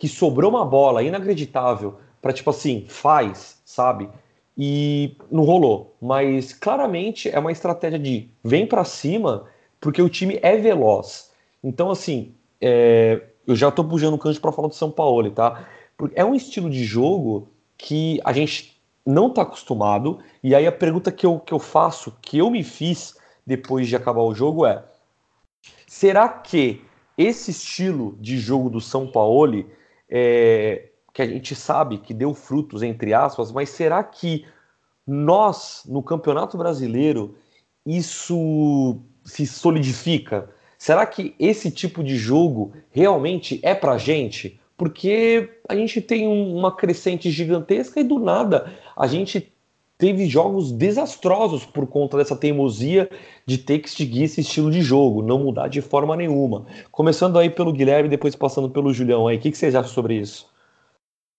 que 0.00 0.08
sobrou 0.08 0.50
uma 0.50 0.64
bola 0.64 1.02
inacreditável, 1.02 1.98
para 2.22 2.32
tipo 2.32 2.48
assim, 2.48 2.86
faz, 2.88 3.60
sabe? 3.66 4.08
E 4.56 5.14
não 5.30 5.44
rolou. 5.44 5.94
Mas 6.00 6.54
claramente 6.54 7.28
é 7.28 7.38
uma 7.38 7.52
estratégia 7.52 7.98
de 7.98 8.30
vem 8.42 8.66
para 8.66 8.82
cima, 8.82 9.44
porque 9.78 10.00
o 10.00 10.08
time 10.08 10.38
é 10.42 10.56
veloz. 10.56 11.30
Então, 11.62 11.90
assim, 11.90 12.32
é, 12.58 13.20
eu 13.46 13.54
já 13.54 13.70
tô 13.70 13.84
puxando 13.84 14.14
o 14.14 14.18
canto 14.18 14.40
para 14.40 14.50
falar 14.52 14.68
do 14.68 14.74
São 14.74 14.90
Paulo, 14.90 15.30
tá? 15.30 15.68
É 16.14 16.24
um 16.24 16.34
estilo 16.34 16.70
de 16.70 16.82
jogo 16.82 17.48
que 17.76 18.18
a 18.24 18.32
gente 18.32 18.80
não 19.04 19.28
está 19.28 19.42
acostumado. 19.42 20.18
E 20.42 20.54
aí 20.54 20.66
a 20.66 20.72
pergunta 20.72 21.12
que 21.12 21.26
eu, 21.26 21.38
que 21.38 21.52
eu 21.52 21.58
faço, 21.58 22.16
que 22.22 22.38
eu 22.38 22.50
me 22.50 22.64
fiz 22.64 23.18
depois 23.46 23.86
de 23.86 23.96
acabar 23.96 24.22
o 24.22 24.34
jogo 24.34 24.64
é: 24.64 24.82
será 25.86 26.26
que 26.26 26.82
esse 27.18 27.50
estilo 27.50 28.16
de 28.18 28.38
jogo 28.38 28.70
do 28.70 28.80
São 28.80 29.06
Paulo, 29.06 29.66
é, 30.10 30.90
que 31.12 31.22
a 31.22 31.26
gente 31.26 31.54
sabe 31.54 31.98
que 31.98 32.12
deu 32.12 32.34
frutos, 32.34 32.82
entre 32.82 33.14
aspas, 33.14 33.52
mas 33.52 33.70
será 33.70 34.02
que 34.02 34.44
nós, 35.06 35.82
no 35.86 36.02
Campeonato 36.02 36.58
Brasileiro, 36.58 37.36
isso 37.86 39.00
se 39.24 39.46
solidifica? 39.46 40.50
Será 40.78 41.04
que 41.06 41.34
esse 41.38 41.70
tipo 41.70 42.02
de 42.02 42.16
jogo 42.16 42.72
realmente 42.90 43.60
é 43.62 43.74
pra 43.74 43.98
gente? 43.98 44.58
Porque 44.76 45.60
a 45.68 45.74
gente 45.74 46.00
tem 46.00 46.26
um, 46.26 46.56
uma 46.56 46.74
crescente 46.74 47.30
gigantesca 47.30 48.00
e 48.00 48.04
do 48.04 48.18
nada 48.18 48.72
a 48.96 49.06
gente 49.06 49.49
teve 50.00 50.26
jogos 50.26 50.72
desastrosos 50.72 51.66
por 51.66 51.86
conta 51.86 52.16
dessa 52.16 52.34
teimosia 52.34 53.08
de 53.46 53.58
ter 53.58 53.80
que 53.80 53.90
seguir 53.90 54.24
esse 54.24 54.40
estilo 54.40 54.70
de 54.70 54.80
jogo, 54.80 55.22
não 55.22 55.38
mudar 55.38 55.68
de 55.68 55.82
forma 55.82 56.16
nenhuma. 56.16 56.64
Começando 56.90 57.38
aí 57.38 57.50
pelo 57.50 57.72
Guilherme, 57.72 58.08
depois 58.08 58.34
passando 58.34 58.70
pelo 58.70 58.94
Julião 58.94 59.28
aí, 59.28 59.36
o 59.36 59.40
que, 59.40 59.50
que 59.50 59.58
vocês 59.58 59.74
acham 59.74 59.92
sobre 59.92 60.14
isso? 60.14 60.48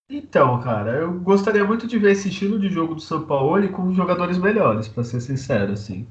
Então, 0.07 0.61
cara, 0.61 0.91
eu 0.91 1.13
gostaria 1.19 1.63
muito 1.63 1.87
de 1.87 1.97
ver 1.97 2.11
esse 2.11 2.29
estilo 2.29 2.59
de 2.59 2.69
jogo 2.69 2.93
do 2.93 3.01
São 3.01 3.23
Paulo 3.23 3.67
com 3.69 3.93
jogadores 3.93 4.37
melhores, 4.37 4.87
para 4.87 5.03
ser 5.03 5.21
sincero, 5.21 5.71
assim. 5.71 6.05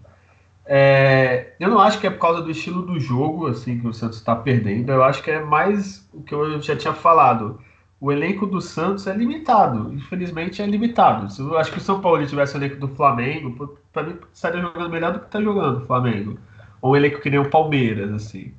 É, 0.66 1.52
eu 1.61 1.69
não 1.69 1.78
acho 1.78 2.00
que 2.00 2.07
é 2.07 2.11
por 2.11 2.19
causa 2.19 2.42
do 2.42 2.50
estilo 2.50 2.83
do 2.83 2.99
jogo 2.99 3.47
assim 3.47 3.80
que 3.80 3.87
o 3.87 3.92
Santos 3.92 4.19
está 4.19 4.35
perdendo. 4.35 4.90
Eu 4.90 5.04
acho 5.04 5.23
que 5.23 5.30
é 5.30 5.40
mais 5.40 6.09
o 6.12 6.23
que 6.23 6.35
eu 6.35 6.61
já 6.61 6.76
tinha 6.76 6.95
falado. 6.95 7.61
O 8.00 8.11
elenco 8.11 8.47
do 8.47 8.61
Santos 8.61 9.07
é 9.07 9.14
limitado. 9.14 9.92
Infelizmente 9.92 10.62
é 10.62 10.66
limitado. 10.66 11.29
Eu 11.38 11.59
acho 11.59 11.70
que 11.70 11.79
o 11.79 11.83
São 11.83 12.01
Paulo 12.01 12.27
tivesse 12.27 12.57
o 12.57 12.59
elenco 12.59 12.77
do 12.77 12.88
Flamengo, 12.88 13.79
para 13.92 14.05
mim 14.05 14.16
estaria 14.33 14.62
jogando 14.62 14.88
melhor 14.88 15.12
do 15.12 15.20
que 15.20 15.27
está 15.27 15.40
jogando 15.40 15.83
o 15.83 15.87
Flamengo. 15.87 16.38
Ou 16.81 16.92
um 16.92 16.96
elenco 16.96 17.20
que 17.20 17.29
nem 17.29 17.38
o 17.38 17.51
Palmeiras, 17.51 18.11
assim. 18.11 18.55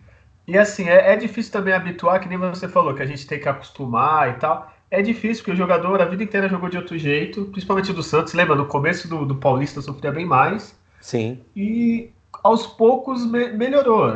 E 0.47 0.57
assim, 0.57 0.87
é, 0.87 1.13
é 1.13 1.15
difícil 1.15 1.51
também 1.51 1.73
habituar, 1.73 2.19
que 2.19 2.29
nem 2.29 2.37
você 2.37 2.67
falou, 2.67 2.93
que 2.93 3.01
a 3.01 3.05
gente 3.05 3.25
tem 3.25 3.39
que 3.39 3.49
acostumar 3.49 4.29
e 4.29 4.33
tal. 4.33 4.71
É 4.91 5.01
difícil, 5.01 5.43
porque 5.43 5.53
o 5.53 5.55
jogador 5.55 6.01
a 6.01 6.05
vida 6.05 6.23
inteira 6.23 6.49
jogou 6.49 6.69
de 6.69 6.77
outro 6.77 6.97
jeito, 6.97 7.45
principalmente 7.45 7.93
do 7.93 8.03
Santos. 8.03 8.33
Lembra, 8.33 8.55
no 8.55 8.65
começo 8.65 9.07
do, 9.07 9.25
do 9.25 9.35
Paulista 9.35 9.81
sofria 9.81 10.11
bem 10.11 10.25
mais. 10.25 10.77
Sim. 10.99 11.39
E 11.55 12.11
aos 12.43 12.67
poucos 12.67 13.25
me 13.25 13.49
melhorou. 13.53 14.07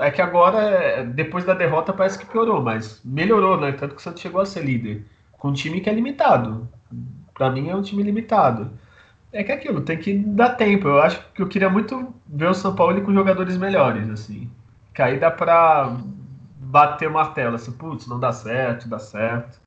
É 0.00 0.10
que 0.10 0.20
agora, 0.20 1.04
depois 1.04 1.44
da 1.44 1.54
derrota, 1.54 1.92
parece 1.92 2.18
que 2.18 2.26
piorou, 2.26 2.62
mas 2.62 3.00
melhorou, 3.04 3.58
né? 3.58 3.72
Tanto 3.72 3.94
que 3.94 4.00
o 4.00 4.04
Santos 4.04 4.20
chegou 4.20 4.40
a 4.40 4.46
ser 4.46 4.64
líder. 4.64 5.04
Com 5.32 5.48
um 5.48 5.52
time 5.52 5.80
que 5.80 5.88
é 5.88 5.92
limitado. 5.92 6.68
Para 7.32 7.50
mim 7.50 7.68
é 7.68 7.76
um 7.76 7.82
time 7.82 8.02
limitado. 8.02 8.70
É 9.32 9.42
que 9.44 9.52
é 9.52 9.54
aquilo, 9.54 9.80
tem 9.80 9.98
que 9.98 10.14
dar 10.14 10.50
tempo. 10.50 10.88
Eu 10.88 11.00
acho 11.00 11.22
que 11.32 11.42
eu 11.42 11.48
queria 11.48 11.70
muito 11.70 12.14
ver 12.26 12.48
o 12.48 12.54
São 12.54 12.74
Paulo 12.74 13.00
com 13.02 13.12
jogadores 13.12 13.56
melhores, 13.56 14.08
assim. 14.10 14.50
Que 14.94 15.02
aí 15.02 15.18
dá 15.18 15.30
pra 15.30 15.96
bater 16.56 17.08
o 17.08 17.12
martelo, 17.12 17.54
assim, 17.54 17.72
putz, 17.72 18.06
não 18.06 18.18
dá 18.18 18.32
certo, 18.32 18.88
dá 18.88 18.98
certo. 18.98 19.60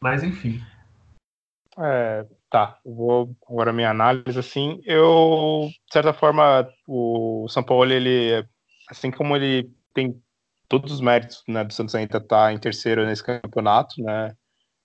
Mas 0.00 0.22
enfim. 0.22 0.60
É, 1.78 2.24
Tá, 2.54 2.78
vou 2.86 3.36
agora 3.50 3.72
minha 3.72 3.90
análise 3.90 4.38
assim. 4.38 4.80
Eu, 4.84 5.66
de 5.68 5.92
certa 5.92 6.12
forma, 6.12 6.68
o 6.86 7.48
São 7.48 7.64
Paulo 7.64 7.90
ele, 7.90 8.46
assim 8.90 9.10
como 9.10 9.36
ele 9.36 9.70
tem 9.94 10.20
todos 10.68 10.92
os 10.92 11.00
méritos, 11.00 11.42
né, 11.48 11.64
do 11.64 11.72
Santos 11.72 11.94
ainda 11.94 12.18
estar 12.18 12.46
tá 12.46 12.52
em 12.52 12.58
terceiro 12.58 13.06
nesse 13.06 13.22
campeonato, 13.22 14.02
né? 14.02 14.34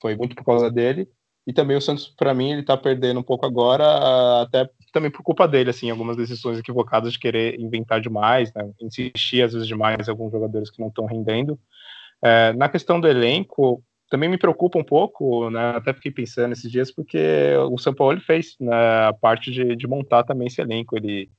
Foi 0.02 0.16
muito 0.16 0.36
por 0.36 0.46
causa 0.46 0.70
dele. 0.70 1.08
E 1.48 1.54
também 1.54 1.76
o 1.76 1.82
Santos, 1.82 2.08
para 2.08 2.34
mim, 2.34 2.52
ele 2.52 2.64
tá 2.64 2.78
perdendo 2.78 3.20
um 3.20 3.24
pouco 3.24 3.46
agora, 3.46 4.42
até 4.42 4.70
também 4.94 5.10
por 5.10 5.24
culpa 5.24 5.48
dele, 5.48 5.70
assim, 5.70 5.90
algumas 5.90 6.16
decisões 6.16 6.60
equivocadas 6.60 7.14
de 7.14 7.20
querer 7.20 7.60
inventar 7.60 8.02
demais, 8.02 8.54
né, 8.54 8.70
insistir 8.82 9.42
às 9.42 9.54
vezes 9.54 9.68
demais 9.68 10.08
em 10.08 10.12
alguns 10.12 10.32
jogadores 10.32 10.70
que 10.70 10.80
não 10.80 10.90
estão 10.90 11.06
rendendo. 11.06 11.60
É, 12.24 12.54
na 12.54 12.70
questão 12.70 13.00
do 13.00 13.08
elenco, 13.08 13.84
também 14.10 14.30
me 14.30 14.38
preocupa 14.38 14.78
um 14.80 14.84
pouco, 14.84 15.50
né? 15.50 15.72
Até 15.76 15.94
fiquei 15.94 16.12
pensando 16.12 16.52
esses 16.52 16.70
dias, 16.70 16.92
porque 16.92 17.20
o 17.70 17.78
São 17.78 17.94
Paulo 17.94 18.20
fez 18.22 18.56
né, 18.60 19.08
a 19.08 19.14
parte 19.14 19.52
de, 19.52 19.76
de 19.76 19.88
montar 19.88 20.24
também 20.24 20.48
esse 20.48 20.60
elenco. 20.60 20.98
Ele 20.98 21.30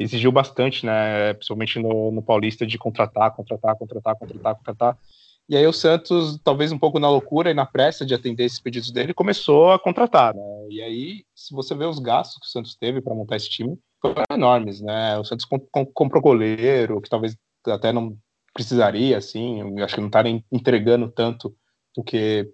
exigiu 0.00 0.32
bastante, 0.32 0.84
né? 0.86 1.34
Principalmente 1.34 1.78
no, 1.78 2.10
no 2.10 2.22
Paulista, 2.22 2.66
de 2.66 2.78
contratar, 2.78 3.34
contratar, 3.34 3.76
contratar, 3.76 4.16
contratar, 4.16 4.54
contratar. 4.56 4.98
E 5.46 5.56
aí 5.56 5.66
o 5.66 5.72
Santos, 5.72 6.38
talvez 6.42 6.72
um 6.72 6.78
pouco 6.78 6.98
na 6.98 7.10
loucura 7.10 7.50
e 7.50 7.54
na 7.54 7.66
pressa 7.66 8.06
de 8.06 8.14
atender 8.14 8.44
esses 8.44 8.60
pedidos 8.60 8.90
dele, 8.90 9.12
começou 9.12 9.72
a 9.72 9.78
contratar, 9.78 10.34
né? 10.34 10.66
E 10.70 10.80
aí, 10.80 11.24
se 11.34 11.52
você 11.52 11.74
vê 11.74 11.84
os 11.84 11.98
gastos 11.98 12.38
que 12.38 12.46
o 12.46 12.50
Santos 12.50 12.74
teve 12.76 13.02
para 13.02 13.14
montar 13.14 13.36
esse 13.36 13.50
time, 13.50 13.76
foram 14.00 14.24
enormes, 14.32 14.80
né? 14.80 15.18
O 15.18 15.24
Santos 15.24 15.44
comp 15.44 15.64
comprou 15.92 16.22
goleiro, 16.22 17.00
que 17.00 17.10
talvez 17.10 17.36
até 17.66 17.92
não 17.92 18.16
precisaria, 18.54 19.18
assim, 19.18 19.80
acho 19.80 19.94
que 19.94 20.00
não 20.00 20.08
estarem 20.08 20.44
entregando 20.50 21.10
tanto 21.10 21.54
do 21.94 22.02
que 22.02 22.48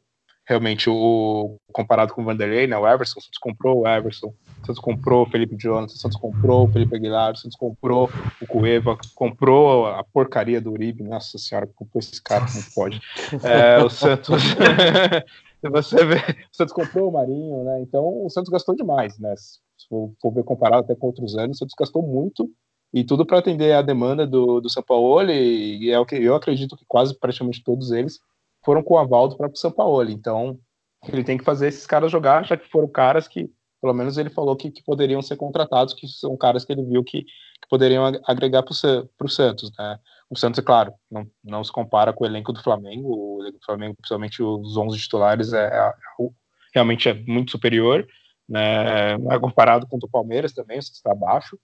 realmente 0.47 0.89
o 0.89 1.57
comparado 1.73 2.15
com 2.15 2.23
o 2.23 2.25
Vanderlei, 2.25 2.67
né? 2.67 2.79
O 2.79 2.87
Everson, 2.87 3.19
o 3.19 3.23
Santos 3.23 3.39
comprou 3.39 3.81
o 3.81 3.89
Everson, 3.89 4.29
o 4.63 4.67
Santos 4.67 4.81
comprou 4.81 5.27
o 5.27 5.31
Felipe 5.31 5.57
Jonas, 5.59 5.93
o 5.93 5.99
Santos 5.99 6.17
comprou 6.17 6.65
o 6.65 6.73
Felipe 6.73 6.95
Aguilar, 6.95 7.33
o 7.33 7.37
Santos 7.37 7.57
comprou 7.57 8.09
o 8.41 8.47
Cueva, 8.47 8.97
comprou 9.15 9.87
a 9.87 10.05
porcaria 10.05 10.61
do 10.61 10.71
Uribe, 10.71 11.03
nossa 11.03 11.37
senhora, 11.37 11.69
comprou 11.75 11.99
esse 11.99 12.23
cara, 12.23 12.47
como 12.47 12.65
pode. 12.75 13.01
É, 13.43 13.83
o 13.83 13.91
Santos. 13.91 14.43
você 15.71 16.05
vê, 16.05 16.17
o 16.17 16.57
Santos 16.57 16.73
comprou 16.73 17.09
o 17.09 17.13
Marinho, 17.13 17.65
né? 17.65 17.81
Então 17.83 18.25
o 18.25 18.31
Santos 18.31 18.51
gastou 18.51 18.75
demais, 18.75 19.19
né? 19.19 19.35
Se 19.37 19.89
for, 19.89 20.13
for 20.23 20.33
ver 20.33 20.45
comparado 20.45 20.85
até 20.85 20.95
com 20.95 21.09
outros 21.09 21.37
anos, 21.37 21.57
o 21.57 21.59
Santos 21.59 21.75
gastou 21.79 22.03
muito 22.03 22.49
e 22.95 23.05
tudo 23.05 23.27
para 23.27 23.39
atender 23.39 23.73
a 23.73 23.83
demanda 23.83 24.25
do, 24.27 24.61
do 24.61 24.71
São 24.71 24.83
Paulo, 24.83 25.29
e, 25.29 25.87
e 25.87 25.91
é 25.91 25.99
o 25.99 26.07
que 26.07 26.15
eu 26.15 26.37
acredito 26.37 26.77
que 26.77 26.85
quase 26.87 27.19
praticamente 27.19 27.63
todos 27.65 27.91
eles 27.91 28.21
foram 28.67 28.83
com 28.83 28.95
o 28.95 28.99
aval 28.99 29.29
do 29.29 29.37
próprio 29.37 29.61
São 29.61 29.71
Paulo. 29.71 30.11
Então, 30.11 30.59
ele 31.07 31.23
tem 31.23 31.39
que 31.39 31.45
fazer 31.45 31.69
esses 31.69 31.87
caras 31.87 32.11
jogar, 32.11 32.45
já 32.45 32.57
que 32.57 32.69
foram 32.69 32.89
caras 32.89 33.29
que, 33.29 33.49
pelo 33.81 33.95
menos 33.95 34.19
ele 34.19 34.29
falou 34.29 34.57
que, 34.57 34.73
que 34.73 34.83
poderiam 34.83 35.23
ser 35.23 35.37
contratados, 35.37 35.95
que 35.95 36.09
são 36.09 36.37
caras 36.37 36.65
que 36.65 36.73
ele 36.73 36.83
viu 36.83 37.05
que, 37.05 37.23
que 37.23 37.69
poderiam 37.71 38.05
agregar 38.27 38.65
para 38.65 38.73
o 38.73 39.29
Santos. 39.29 39.71
Né? 39.79 40.01
O 40.29 40.37
Santos, 40.37 40.59
é 40.59 40.63
claro, 40.63 40.93
não, 41.09 41.25
não 41.45 41.63
se 41.63 41.71
compara 41.71 42.13
com 42.13 42.25
o 42.25 42.27
elenco 42.27 42.53
do 42.53 42.61
Flamengo. 42.61 43.37
O 43.37 43.41
elenco 43.41 43.61
do 43.61 43.65
Flamengo, 43.65 43.95
principalmente 43.95 44.43
os 44.43 44.77
11 44.77 44.99
titulares, 44.99 45.53
é, 45.53 45.67
é, 45.67 45.93
realmente 46.75 47.09
é 47.09 47.15
muito 47.15 47.53
superior. 47.53 48.05
Né? 48.49 49.13
É 49.13 49.39
comparado 49.39 49.87
com 49.87 49.97
o 49.97 50.01
do 50.01 50.09
Palmeiras 50.09 50.53
também, 50.53 50.79
está 50.79 51.13
abaixo. 51.13 51.57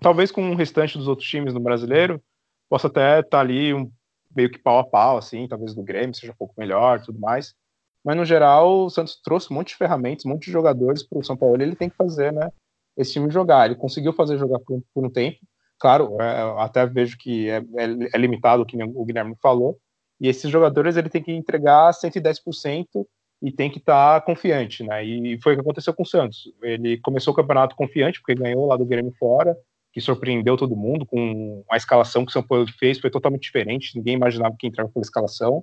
Talvez 0.00 0.32
com 0.32 0.50
o 0.50 0.56
restante 0.56 0.98
dos 0.98 1.06
outros 1.06 1.28
times 1.28 1.54
no 1.54 1.60
brasileiro, 1.60 2.20
possa 2.68 2.88
até 2.88 3.20
estar 3.20 3.30
tá 3.30 3.40
ali 3.40 3.72
um 3.72 3.88
meio 4.34 4.50
que 4.50 4.58
pau 4.58 4.78
a 4.78 4.84
pau, 4.84 5.18
assim, 5.18 5.46
talvez 5.48 5.74
do 5.74 5.82
Grêmio 5.82 6.14
seja 6.14 6.32
um 6.32 6.36
pouco 6.36 6.54
melhor 6.58 7.00
tudo 7.02 7.18
mais. 7.18 7.54
mas 8.04 8.16
no 8.16 8.24
geral 8.24 8.86
o 8.86 8.90
Santos 8.90 9.20
trouxe 9.22 9.52
um 9.52 9.56
monte 9.56 9.68
de 9.68 9.76
ferramentas, 9.76 10.24
um 10.24 10.30
monte 10.30 10.46
de 10.46 10.52
jogadores 10.52 11.02
para 11.02 11.18
o 11.18 11.24
São 11.24 11.36
Paulo. 11.36 11.60
Ele 11.62 11.76
tem 11.76 11.88
que 11.88 11.96
fazer, 11.96 12.32
né? 12.32 12.50
Esse 12.96 13.12
time 13.12 13.30
jogar. 13.30 13.66
Ele 13.66 13.74
conseguiu 13.76 14.12
fazer 14.12 14.38
jogar 14.38 14.58
por, 14.60 14.82
por 14.94 15.04
um 15.04 15.10
tempo. 15.10 15.38
Claro, 15.78 16.16
é, 16.20 16.62
até 16.62 16.86
vejo 16.86 17.16
que 17.18 17.48
é, 17.48 17.56
é, 17.56 18.14
é 18.14 18.18
limitado 18.18 18.62
o 18.62 18.66
que 18.66 18.80
o 18.82 19.04
Guilherme 19.04 19.34
falou. 19.42 19.78
E 20.20 20.28
esses 20.28 20.50
jogadores 20.50 20.96
ele 20.96 21.08
tem 21.08 21.22
que 21.22 21.32
entregar 21.32 21.90
110% 21.92 22.86
e 23.42 23.50
tem 23.50 23.68
que 23.68 23.78
estar 23.78 24.20
tá 24.20 24.24
confiante, 24.24 24.84
né? 24.84 25.04
E 25.04 25.40
foi 25.42 25.52
o 25.52 25.56
que 25.56 25.60
aconteceu 25.60 25.92
com 25.92 26.04
o 26.04 26.06
Santos. 26.06 26.52
Ele 26.62 26.98
começou 26.98 27.32
o 27.32 27.36
campeonato 27.36 27.74
confiante, 27.74 28.20
porque 28.20 28.40
ganhou 28.40 28.66
lá 28.66 28.76
do 28.76 28.86
Grêmio 28.86 29.12
fora, 29.18 29.56
que 29.92 30.00
surpreendeu 30.00 30.56
todo 30.56 30.76
mundo 30.76 31.04
com 31.04 31.64
a 31.70 31.76
escalação 31.76 32.24
que 32.24 32.30
o 32.30 32.32
São 32.32 32.42
Paulo 32.42 32.66
fez, 32.78 32.98
foi 32.98 33.10
totalmente 33.10 33.42
diferente, 33.42 33.96
ninguém 33.96 34.14
imaginava 34.14 34.56
que 34.58 34.66
entrava 34.66 34.90
pela 34.90 35.02
escalação. 35.02 35.62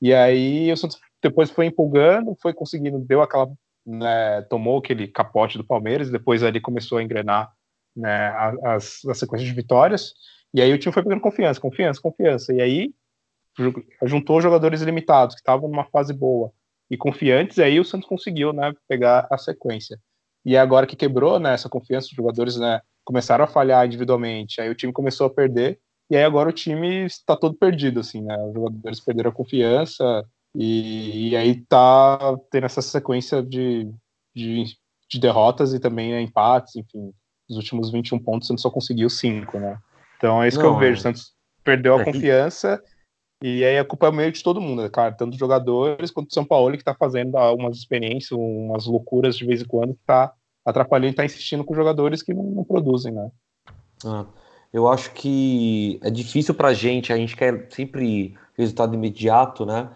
E 0.00 0.12
aí 0.12 0.70
o 0.70 0.76
Santos 0.76 0.98
depois 1.22 1.50
foi 1.50 1.66
empolgando, 1.66 2.36
foi 2.40 2.52
conseguindo, 2.52 2.98
deu 2.98 3.22
aquela. 3.22 3.48
Né, 3.86 4.42
tomou 4.42 4.78
aquele 4.78 5.08
capote 5.08 5.56
do 5.56 5.64
Palmeiras, 5.64 6.10
depois 6.10 6.42
ali 6.42 6.60
começou 6.60 6.98
a 6.98 7.02
engrenar 7.02 7.50
né, 7.96 8.28
as, 8.62 9.02
as 9.06 9.18
sequências 9.18 9.48
de 9.48 9.54
vitórias, 9.54 10.12
e 10.52 10.60
aí 10.60 10.72
o 10.72 10.78
time 10.78 10.92
foi 10.92 11.02
pegando 11.02 11.22
confiança, 11.22 11.58
confiança, 11.58 12.00
confiança. 12.00 12.52
E 12.52 12.60
aí 12.60 12.94
juntou 14.04 14.40
jogadores 14.40 14.82
limitados, 14.82 15.34
que 15.34 15.40
estavam 15.40 15.68
numa 15.68 15.84
fase 15.86 16.12
boa 16.12 16.52
e 16.90 16.96
confiantes, 16.96 17.56
e 17.56 17.62
aí 17.62 17.80
o 17.80 17.84
Santos 17.84 18.08
conseguiu 18.08 18.52
né, 18.52 18.72
pegar 18.88 19.26
a 19.30 19.38
sequência. 19.38 19.98
E 20.44 20.56
agora 20.56 20.86
que 20.86 20.96
quebrou 20.96 21.38
né, 21.38 21.54
essa 21.54 21.68
confiança, 21.68 22.08
os 22.08 22.16
jogadores 22.16 22.56
né, 22.56 22.80
começaram 23.10 23.42
a 23.42 23.48
falhar 23.48 23.84
individualmente, 23.84 24.60
aí 24.60 24.70
o 24.70 24.74
time 24.74 24.92
começou 24.92 25.26
a 25.26 25.30
perder, 25.30 25.80
e 26.08 26.16
aí 26.16 26.22
agora 26.22 26.48
o 26.48 26.52
time 26.52 27.04
está 27.04 27.36
todo 27.36 27.56
perdido, 27.56 27.98
assim, 27.98 28.22
né? 28.22 28.36
Os 28.46 28.54
jogadores 28.54 29.00
perderam 29.00 29.30
a 29.30 29.34
confiança, 29.34 30.24
e, 30.54 31.30
e 31.30 31.36
aí 31.36 31.60
tá 31.66 32.38
tendo 32.52 32.66
essa 32.66 32.80
sequência 32.80 33.42
de, 33.42 33.90
de, 34.32 34.64
de 35.10 35.18
derrotas 35.18 35.74
e 35.74 35.80
também 35.80 36.12
né, 36.12 36.22
empates, 36.22 36.76
enfim, 36.76 37.12
os 37.48 37.56
últimos 37.56 37.90
21 37.90 38.20
pontos 38.20 38.46
o 38.46 38.48
Santos 38.48 38.62
só 38.62 38.70
conseguiu 38.70 39.10
5, 39.10 39.58
né? 39.58 39.76
Então 40.16 40.40
é 40.40 40.46
isso 40.46 40.58
Não, 40.58 40.66
que 40.66 40.70
eu 40.70 40.78
vejo, 40.78 41.00
o 41.00 41.02
Santos 41.02 41.32
perdeu 41.64 41.96
a 41.96 42.02
é 42.02 42.04
confiança 42.04 42.80
e 43.42 43.64
aí 43.64 43.76
a 43.76 43.84
culpa 43.84 44.06
é 44.06 44.12
meio 44.12 44.30
de 44.30 44.40
todo 44.40 44.60
mundo, 44.60 44.88
cara, 44.88 45.10
tanto 45.10 45.30
dos 45.30 45.38
jogadores 45.38 46.12
quanto 46.12 46.28
do 46.28 46.34
São 46.34 46.44
Paulo, 46.44 46.78
que 46.78 46.84
tá 46.84 46.94
fazendo 46.94 47.36
umas 47.56 47.76
experiências, 47.76 48.30
umas 48.30 48.86
loucuras 48.86 49.36
de 49.36 49.44
vez 49.44 49.62
em 49.62 49.66
quando, 49.66 49.94
que 49.94 50.04
tá 50.06 50.32
atrapalhando 50.64 51.12
e 51.12 51.16
tá 51.16 51.24
insistindo 51.24 51.64
com 51.64 51.74
jogadores 51.74 52.22
que 52.22 52.34
não, 52.34 52.44
não 52.44 52.64
produzem, 52.64 53.12
né? 53.12 53.30
Ah, 54.04 54.26
eu 54.72 54.88
acho 54.88 55.12
que 55.12 55.98
é 56.02 56.10
difícil 56.10 56.54
pra 56.54 56.72
gente, 56.72 57.12
a 57.12 57.16
gente 57.16 57.36
quer 57.36 57.66
sempre 57.70 58.34
resultado 58.56 58.94
imediato, 58.94 59.66
né? 59.66 59.88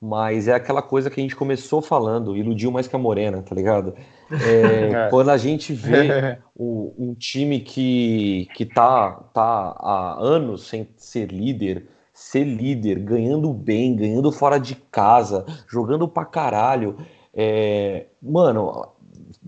Mas 0.00 0.46
é 0.46 0.54
aquela 0.54 0.80
coisa 0.80 1.10
que 1.10 1.20
a 1.20 1.22
gente 1.22 1.34
começou 1.34 1.82
falando, 1.82 2.36
iludiu 2.36 2.70
mais 2.70 2.86
que 2.86 2.94
a 2.94 2.98
Morena, 2.98 3.42
tá 3.42 3.54
ligado? 3.54 3.94
É, 4.30 4.90
é. 5.06 5.10
Quando 5.10 5.30
a 5.30 5.36
gente 5.36 5.72
vê 5.72 6.38
um, 6.56 6.92
um, 6.96 7.14
time 7.14 7.60
que, 7.60 8.48
que 8.54 8.64
tá, 8.64 9.10
tá 9.34 9.74
há 9.76 10.16
anos 10.20 10.68
sem 10.68 10.86
ser 10.96 11.32
líder, 11.32 11.88
ser 12.12 12.44
líder, 12.44 13.00
ganhando 13.00 13.52
bem, 13.52 13.96
ganhando 13.96 14.30
fora 14.30 14.58
de 14.58 14.76
casa, 14.76 15.44
jogando 15.66 16.06
pra 16.06 16.24
caralho. 16.24 16.96
É, 17.34 18.06
mano, 18.22 18.88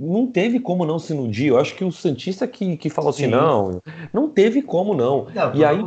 não 0.00 0.26
teve 0.26 0.58
como 0.58 0.86
não 0.86 0.98
se 0.98 1.12
iludir. 1.12 1.48
Eu 1.48 1.58
acho 1.58 1.74
que 1.74 1.84
o 1.84 1.92
Santista 1.92 2.46
que, 2.46 2.76
que 2.76 2.88
falou 2.88 3.10
assim, 3.10 3.26
Sim. 3.26 3.34
assim: 3.34 3.44
não, 3.44 3.82
não 4.12 4.28
teve 4.30 4.62
como 4.62 4.94
não. 4.94 5.26
não 5.26 5.54
e 5.54 5.64
aí 5.64 5.78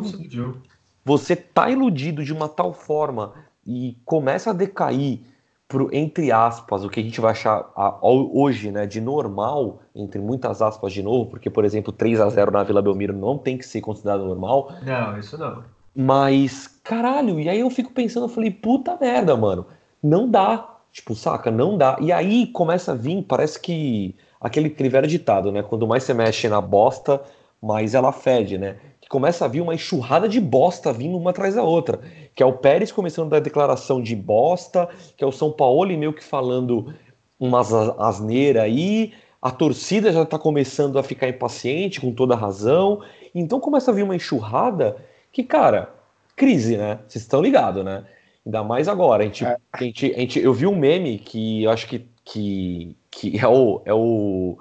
você 1.03 1.35
tá 1.35 1.69
iludido 1.69 2.23
de 2.23 2.31
uma 2.31 2.47
tal 2.47 2.73
forma 2.73 3.33
e 3.65 3.97
começa 4.05 4.51
a 4.51 4.53
decair 4.53 5.21
pro, 5.67 5.89
entre 5.91 6.31
aspas, 6.31 6.83
o 6.83 6.89
que 6.89 6.99
a 6.99 7.03
gente 7.03 7.19
vai 7.19 7.31
achar 7.31 7.71
a, 7.75 7.97
hoje, 8.03 8.71
né, 8.71 8.85
de 8.85 9.01
normal, 9.01 9.81
entre 9.95 10.21
muitas 10.21 10.61
aspas 10.61 10.93
de 10.93 11.01
novo, 11.01 11.31
porque, 11.31 11.49
por 11.49 11.65
exemplo, 11.65 11.91
3 11.91 12.21
a 12.21 12.29
0 12.29 12.51
na 12.51 12.63
Vila 12.63 12.81
Belmiro 12.81 13.13
não 13.13 13.37
tem 13.39 13.57
que 13.57 13.65
ser 13.65 13.81
considerado 13.81 14.23
normal. 14.23 14.71
Não, 14.83 15.17
isso 15.17 15.37
não. 15.37 15.63
Mas, 15.95 16.67
caralho, 16.83 17.39
e 17.39 17.49
aí 17.49 17.59
eu 17.59 17.69
fico 17.69 17.91
pensando, 17.91 18.25
eu 18.25 18.29
falei, 18.29 18.51
puta 18.51 18.97
merda, 18.99 19.35
mano, 19.35 19.65
não 20.01 20.29
dá. 20.29 20.72
Tipo, 20.93 21.15
saca, 21.15 21.49
não 21.49 21.75
dá. 21.75 21.97
E 21.99 22.11
aí 22.11 22.45
começa 22.45 22.91
a 22.91 22.95
vir, 22.95 23.23
parece 23.23 23.59
que 23.59 24.15
aquele, 24.39 24.67
aquele 24.67 24.89
velho 24.89 25.07
ditado, 25.07 25.51
né? 25.51 25.63
Quando 25.63 25.87
mais 25.87 26.03
você 26.03 26.13
mexe 26.13 26.47
na 26.47 26.61
bosta, 26.61 27.19
mais 27.59 27.95
ela 27.95 28.11
fede, 28.11 28.59
né? 28.59 28.77
Que 29.01 29.09
começa 29.09 29.43
a 29.43 29.47
vir 29.47 29.61
uma 29.61 29.73
enxurrada 29.73 30.29
de 30.29 30.39
bosta 30.39 30.93
vindo 30.93 31.17
uma 31.17 31.31
atrás 31.31 31.55
da 31.55 31.63
outra. 31.63 31.99
Que 32.35 32.43
é 32.43 32.45
o 32.45 32.53
Pérez 32.53 32.91
começando 32.91 33.25
a 33.27 33.29
dar 33.31 33.39
declaração 33.39 34.03
de 34.03 34.15
bosta, 34.15 34.87
que 35.17 35.23
é 35.23 35.27
o 35.27 35.31
São 35.31 35.51
Paulo 35.51 35.97
meio 35.97 36.13
que 36.13 36.23
falando 36.23 36.93
umas 37.39 37.73
asneiras 37.73 38.63
aí, 38.63 39.13
a 39.41 39.49
torcida 39.49 40.13
já 40.13 40.23
tá 40.25 40.37
começando 40.37 40.99
a 40.99 41.03
ficar 41.03 41.27
impaciente, 41.27 41.99
com 41.99 42.13
toda 42.13 42.35
razão. 42.35 43.01
Então 43.33 43.59
começa 43.59 43.89
a 43.89 43.93
vir 43.93 44.03
uma 44.03 44.15
enxurrada 44.15 44.95
que, 45.31 45.43
cara, 45.43 45.89
crise, 46.35 46.77
né? 46.77 46.99
Vocês 47.07 47.23
estão 47.23 47.41
ligados, 47.41 47.83
né? 47.83 48.05
Ainda 48.45 48.63
mais 48.63 48.87
agora. 48.87 49.23
A 49.23 49.25
gente, 49.25 49.45
é. 49.45 49.57
a 49.71 49.83
gente, 49.83 50.13
a 50.13 50.19
gente, 50.19 50.39
eu 50.39 50.53
vi 50.53 50.67
um 50.67 50.75
meme 50.75 51.17
que 51.17 51.63
eu 51.63 51.71
acho 51.71 51.87
que, 51.87 52.05
que, 52.23 52.95
que 53.09 53.39
é, 53.39 53.47
o, 53.47 53.81
é 53.85 53.93
o. 53.93 54.57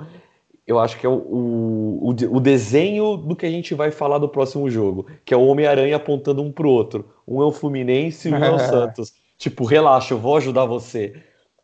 Eu 0.66 0.78
acho 0.78 0.98
que 0.98 1.04
é 1.04 1.08
o, 1.08 1.14
o, 1.14 2.08
o 2.10 2.40
desenho 2.40 3.16
do 3.16 3.34
que 3.34 3.44
a 3.44 3.50
gente 3.50 3.74
vai 3.74 3.90
falar 3.90 4.18
do 4.18 4.28
próximo 4.28 4.70
jogo, 4.70 5.06
que 5.24 5.34
é 5.34 5.36
o 5.36 5.46
Homem-Aranha 5.46 5.96
apontando 5.96 6.42
um 6.42 6.52
pro 6.52 6.68
outro. 6.68 7.08
Um 7.26 7.42
é 7.42 7.44
o 7.44 7.52
Fluminense 7.52 8.28
e 8.28 8.32
um 8.32 8.42
é 8.42 8.50
o 8.50 8.58
Santos. 8.60 9.12
Tipo, 9.36 9.64
relaxa, 9.64 10.14
eu 10.14 10.18
vou 10.18 10.36
ajudar 10.36 10.64
você. 10.64 11.14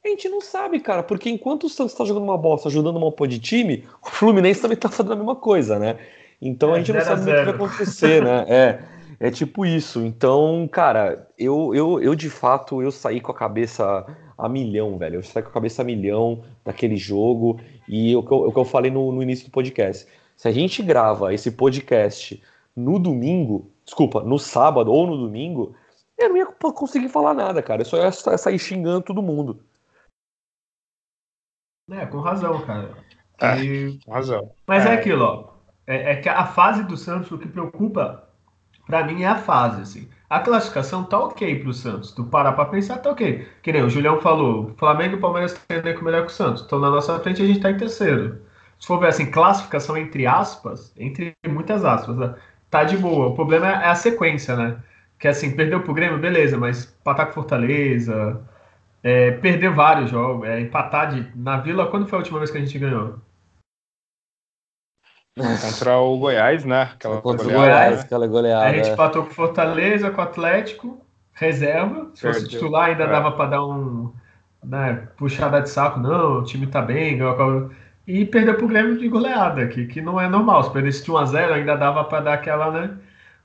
A 0.05 0.09
gente 0.09 0.29
não 0.29 0.41
sabe, 0.41 0.81
cara, 0.81 1.03
porque 1.03 1.31
enquanto 1.31 1.65
o 1.65 1.69
Santos 1.69 1.95
tá 1.95 2.05
jogando 2.05 2.25
uma 2.25 2.39
bosta, 2.39 2.69
ajudando 2.69 2.97
uma 2.97 3.13
pô 3.13 3.27
de 3.27 3.39
time, 3.39 3.85
o 4.03 4.11
Fluminense 4.11 4.61
também 4.61 4.77
tá 4.77 4.89
fazendo 4.89 5.13
a 5.13 5.17
mesma 5.17 5.37
coisa, 5.37 5.79
né? 5.79 5.97
Então 6.41 6.71
é, 6.71 6.75
a 6.75 6.79
gente 6.79 6.93
não 6.93 7.01
sabe 7.01 7.23
o 7.23 7.25
que 7.25 7.31
vai 7.31 7.55
acontecer, 7.55 8.25
né? 8.25 8.45
É. 8.49 8.98
É 9.21 9.31
tipo 9.31 9.67
isso. 9.67 10.01
Então, 10.05 10.69
cara, 10.69 11.29
eu, 11.37 11.75
eu, 11.75 12.01
eu 12.01 12.15
de 12.15 12.31
fato 12.31 12.81
eu 12.81 12.93
saí 12.93 13.21
com 13.21 13.33
a 13.33 13.35
cabeça 13.35 14.07
a 14.37 14.49
milhão, 14.49 14.97
velho. 14.97 15.17
Eu 15.17 15.23
saí 15.23 15.43
com 15.43 15.49
a 15.49 15.53
cabeça 15.53 15.83
a 15.83 15.85
milhão 15.85 16.45
daquele 16.65 16.97
jogo. 16.97 17.61
E 17.89 18.15
o 18.15 18.23
que 18.23 18.33
eu, 18.33 18.39
o 18.49 18.53
que 18.53 18.59
eu 18.59 18.65
falei 18.65 18.91
no, 18.91 19.11
no 19.11 19.23
início 19.23 19.47
do 19.47 19.51
podcast. 19.51 20.07
Se 20.37 20.47
a 20.47 20.53
gente 20.53 20.83
grava 20.83 21.35
esse 21.35 21.51
podcast 21.51 22.41
no 22.77 22.99
domingo, 22.99 23.73
desculpa, 23.85 24.23
no 24.23 24.39
sábado 24.39 24.93
ou 24.93 25.05
no 25.05 25.19
domingo, 25.19 25.75
eu 26.17 26.29
não 26.29 26.37
ia 26.37 26.47
conseguir 26.47 27.09
falar 27.09 27.35
nada, 27.35 27.61
cara. 27.61 27.83
Eu 27.83 27.87
só 27.87 27.97
ia 27.97 28.13
sair 28.13 28.59
xingando 28.59 29.03
todo 29.03 29.21
mundo. 29.21 29.61
É, 31.91 32.07
com 32.07 32.21
razão, 32.21 32.65
cara. 32.65 32.95
É, 33.41 33.57
e... 33.57 33.99
com 34.05 34.13
razão. 34.13 34.53
Mas 34.67 34.87
é, 34.87 34.91
é 34.91 34.93
aquilo, 34.93 35.25
ó. 35.25 35.59
É, 35.87 36.13
é, 36.13 36.17
que 36.17 36.29
a 36.29 36.47
fase 36.47 36.85
do 36.85 36.97
Santos, 36.97 37.33
o 37.33 37.39
que 37.39 37.49
preocupa 37.49 38.28
para 38.89 39.05
mim 39.07 39.23
é 39.23 39.29
a 39.29 39.37
fase, 39.37 39.83
assim. 39.83 40.09
A 40.29 40.41
classificação 40.41 41.05
tá 41.05 41.19
ok 41.19 41.61
pro 41.61 41.73
Santos. 41.73 42.13
Tu 42.13 42.25
parar 42.25 42.53
pra 42.53 42.65
pensar, 42.67 42.99
tá 42.99 43.11
ok. 43.11 43.47
Que 43.63 43.73
nem 43.73 43.83
o 43.83 43.91
Julião 43.91 44.21
falou, 44.21 44.75
Flamengo 44.77 45.17
e 45.17 45.21
Palmeiras 45.21 45.55
tem 45.69 45.79
elenco 45.79 46.05
melhor 46.05 46.27
que 46.27 46.33
o 46.33 46.35
Santos. 46.35 46.65
Então 46.67 46.79
na 46.81 46.91
nossa 46.91 47.19
frente 47.21 47.43
a 47.43 47.47
gente 47.47 47.61
tá 47.61 47.71
em 47.71 47.77
terceiro. 47.77 48.41
Se 48.81 48.87
for 48.87 48.99
ver 48.99 49.09
assim, 49.09 49.31
classificação 49.31 49.97
entre 49.97 50.27
aspas, 50.27 50.93
entre 50.97 51.35
muitas 51.49 51.85
aspas, 51.85 52.17
né? 52.17 52.35
tá 52.71 52.85
de 52.85 52.97
boa. 52.97 53.29
O 53.29 53.35
problema 53.35 53.69
é 53.69 53.89
a 53.89 53.95
sequência, 53.95 54.57
né? 54.57 54.83
Que 55.19 55.29
assim, 55.29 55.55
perdeu 55.57 55.83
pro 55.83 55.95
Grêmio, 55.95 56.19
beleza, 56.19 56.57
mas 56.59 56.95
empatar 57.01 57.27
com 57.27 57.33
Fortaleza, 57.35 58.41
é, 59.03 59.33
perder 59.33 59.71
vários 59.75 60.11
jogos, 60.11 60.49
é, 60.49 60.61
empatar 60.61 61.11
de, 61.15 61.27
na 61.37 61.59
Vila, 61.59 61.89
quando 61.91 62.07
foi 62.09 62.19
a 62.19 62.21
última 62.21 62.39
vez 62.39 62.51
que 62.51 62.59
a 62.59 62.61
gente 62.61 62.79
ganhou? 62.79 63.19
Contra 65.45 65.97
o 65.99 66.19
Goiás, 66.19 66.65
né? 66.65 66.83
Aquela 66.95 67.21
Contra 67.21 67.45
goleada, 67.45 67.61
o 67.61 67.67
Goiás, 67.67 67.97
né? 67.97 68.03
aquela 68.03 68.27
goleada. 68.27 68.67
A 68.67 68.73
gente 68.73 68.91
empatou 68.91 69.25
com 69.25 69.31
Fortaleza, 69.31 70.11
com 70.11 70.21
o 70.21 70.25
Atlético, 70.25 71.01
reserva. 71.33 72.11
Se 72.15 72.23
fosse 72.23 72.49
titular, 72.49 72.91
ainda 72.91 73.05
é. 73.05 73.11
dava 73.11 73.33
para 73.33 73.51
dar 73.51 73.65
um. 73.65 74.13
Né, 74.65 75.07
puxada 75.17 75.61
de 75.61 75.71
saco, 75.71 76.01
não, 76.01 76.41
o 76.41 76.45
time 76.45 76.67
tá 76.67 76.83
bem. 76.83 77.19
E 78.07 78.25
perdeu 78.25 78.55
pro 78.55 78.67
Grêmio 78.67 78.99
de 78.99 79.09
goleada, 79.09 79.69
que, 79.69 79.87
que 79.87 80.01
não 80.01 80.21
é 80.21 80.29
normal. 80.29 80.65
Se 80.65 80.73
perdesse 80.73 81.05
de 81.05 81.13
1x0, 81.13 81.53
ainda 81.53 81.77
dava 81.77 82.03
para 82.05 82.25
dar 82.25 82.35
aquela, 82.35 82.71
né? 82.71 82.91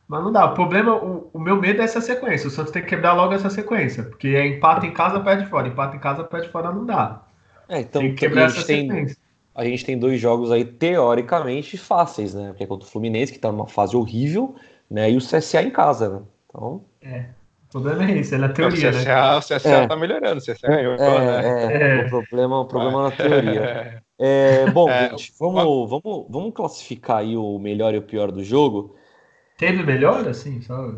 Mas 0.08 0.23
não 0.23 0.32
dá. 0.32 0.45
O 0.45 0.53
problema, 0.53 0.95
o, 0.95 1.29
o, 1.32 1.39
meu 1.39 1.56
medo 1.58 1.82
é 1.82 1.86
essa 1.86 2.01
sequência. 2.01 2.47
O 2.47 2.51
Santos 2.51 2.71
tem 2.71 2.82
que 2.82 2.89
quebrar 2.89 3.13
logo 3.13 3.34
essa 3.34 3.49
sequência. 3.49 4.03
Porque 4.03 4.29
é 4.29 4.47
empate 4.47 4.88
em 4.88 4.91
casa, 4.91 5.19
perde 5.19 5.45
fora. 5.45 5.67
Empate 5.67 5.97
em 5.97 5.99
casa, 5.99 6.23
perde 6.23 6.49
fora, 6.49 6.71
não 6.71 6.86
dá. 6.86 7.21
É, 7.69 7.82
então 7.82 8.01
tem 8.01 8.12
que 8.12 8.17
quebrar 8.17 8.45
essa 8.45 8.65
tem, 8.65 8.88
sequência 8.88 9.17
a 9.56 9.63
gente 9.63 9.86
tem 9.86 9.98
dois 9.98 10.20
jogos 10.20 10.52
aí 10.52 10.66
teoricamente 10.66 11.78
fáceis, 11.78 12.34
né? 12.34 12.54
Que 12.58 12.63
é 12.63 12.68
contra 12.68 12.88
o 12.88 12.92
Fluminense, 12.92 13.32
que 13.32 13.39
tá 13.39 13.52
numa 13.52 13.68
fase 13.68 13.96
horrível, 13.96 14.56
né? 14.89 15.12
E 15.12 15.18
o 15.18 15.20
CSA 15.20 15.62
em 15.62 15.70
casa, 15.70 16.10
né? 16.10 16.22
Então. 16.48 16.84
É. 17.02 17.26
O 17.70 17.82
problema 17.82 18.12
é 18.12 18.20
isso, 18.20 18.36
é 18.36 18.38
na 18.38 18.50
teoria, 18.50 18.89
o 18.89 18.94
CSA, 18.94 19.04
né? 19.04 19.36
O 19.36 19.39
CSA 19.39 19.70
é. 19.70 19.88
tá 19.88 19.96
melhorando, 19.96 20.38
o 20.38 20.42
CSA 20.42 20.68
ganhou. 20.68 20.94
É, 20.96 20.98
né? 20.98 22.02
é, 22.02 22.06
O 22.06 22.10
problema, 22.10 22.60
o 22.60 22.66
problema 22.66 23.00
é 23.00 23.04
na 23.04 23.12
teoria. 23.16 24.04
É, 24.20 24.70
bom, 24.72 24.89
é, 24.89 25.10
gente, 25.10 25.34
vamos, 25.39 25.89
vamos, 25.89 26.28
vamos 26.30 26.54
classificar 26.54 27.18
aí 27.18 27.36
o 27.36 27.58
melhor 27.58 27.94
e 27.94 27.98
o 27.98 28.04
pior 28.04 28.32
do 28.32 28.44
jogo. 28.44 28.96
Teve 29.58 29.84
melhor, 29.84 30.28
assim? 30.28 30.62
Só... 30.62 30.94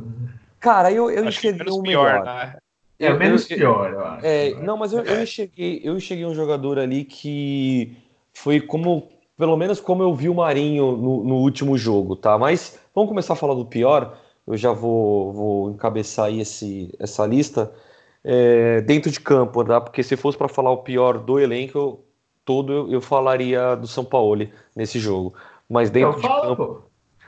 Cara, 0.59 0.91
eu, 0.91 1.09
eu 1.09 1.25
enxerguei 1.25 1.71
o 1.71 1.81
melhor. 1.81 2.23
Né? 2.23 2.57
É 2.99 3.11
eu, 3.11 3.17
menos 3.17 3.49
eu, 3.49 3.57
pior, 3.57 3.91
eu 3.91 4.05
acho. 4.05 4.25
É, 4.25 4.53
não, 4.61 4.77
mas 4.77 4.93
eu, 4.93 5.03
eu, 5.03 5.23
enxerguei, 5.23 5.81
eu 5.83 5.97
enxerguei 5.97 6.25
um 6.25 6.33
jogador 6.33 6.79
ali 6.79 7.03
que 7.03 7.97
foi 8.35 8.59
como, 8.61 9.09
pelo 9.37 9.57
menos 9.57 9.79
como 9.79 10.03
eu 10.03 10.13
vi 10.13 10.29
o 10.29 10.35
Marinho 10.35 10.95
no, 10.97 11.23
no 11.23 11.35
último 11.35 11.77
jogo, 11.77 12.15
tá? 12.15 12.37
Mas 12.37 12.77
vamos 12.93 13.09
começar 13.09 13.33
a 13.33 13.37
falar 13.37 13.55
do 13.55 13.65
pior. 13.65 14.17
Eu 14.45 14.55
já 14.55 14.71
vou, 14.71 15.33
vou 15.33 15.71
encabeçar 15.71 16.25
aí 16.25 16.41
esse, 16.41 16.93
essa 16.99 17.25
lista 17.25 17.73
é, 18.23 18.81
dentro 18.81 19.09
de 19.09 19.19
campo, 19.19 19.63
tá? 19.63 19.81
Porque 19.81 20.03
se 20.03 20.15
fosse 20.15 20.37
para 20.37 20.47
falar 20.47 20.71
o 20.71 20.83
pior 20.83 21.17
do 21.17 21.39
elenco 21.39 22.03
todo, 22.43 22.71
eu, 22.71 22.91
eu 22.91 23.01
falaria 23.01 23.75
do 23.75 23.87
São 23.87 24.05
Paulo 24.05 24.47
nesse 24.75 24.99
jogo. 24.99 25.33
Mas 25.69 25.89
dentro 25.89 26.19
então, 26.19 26.21
de 26.21 26.27
fala, 26.27 26.47
campo. 26.47 26.65
Pô. 26.65 26.81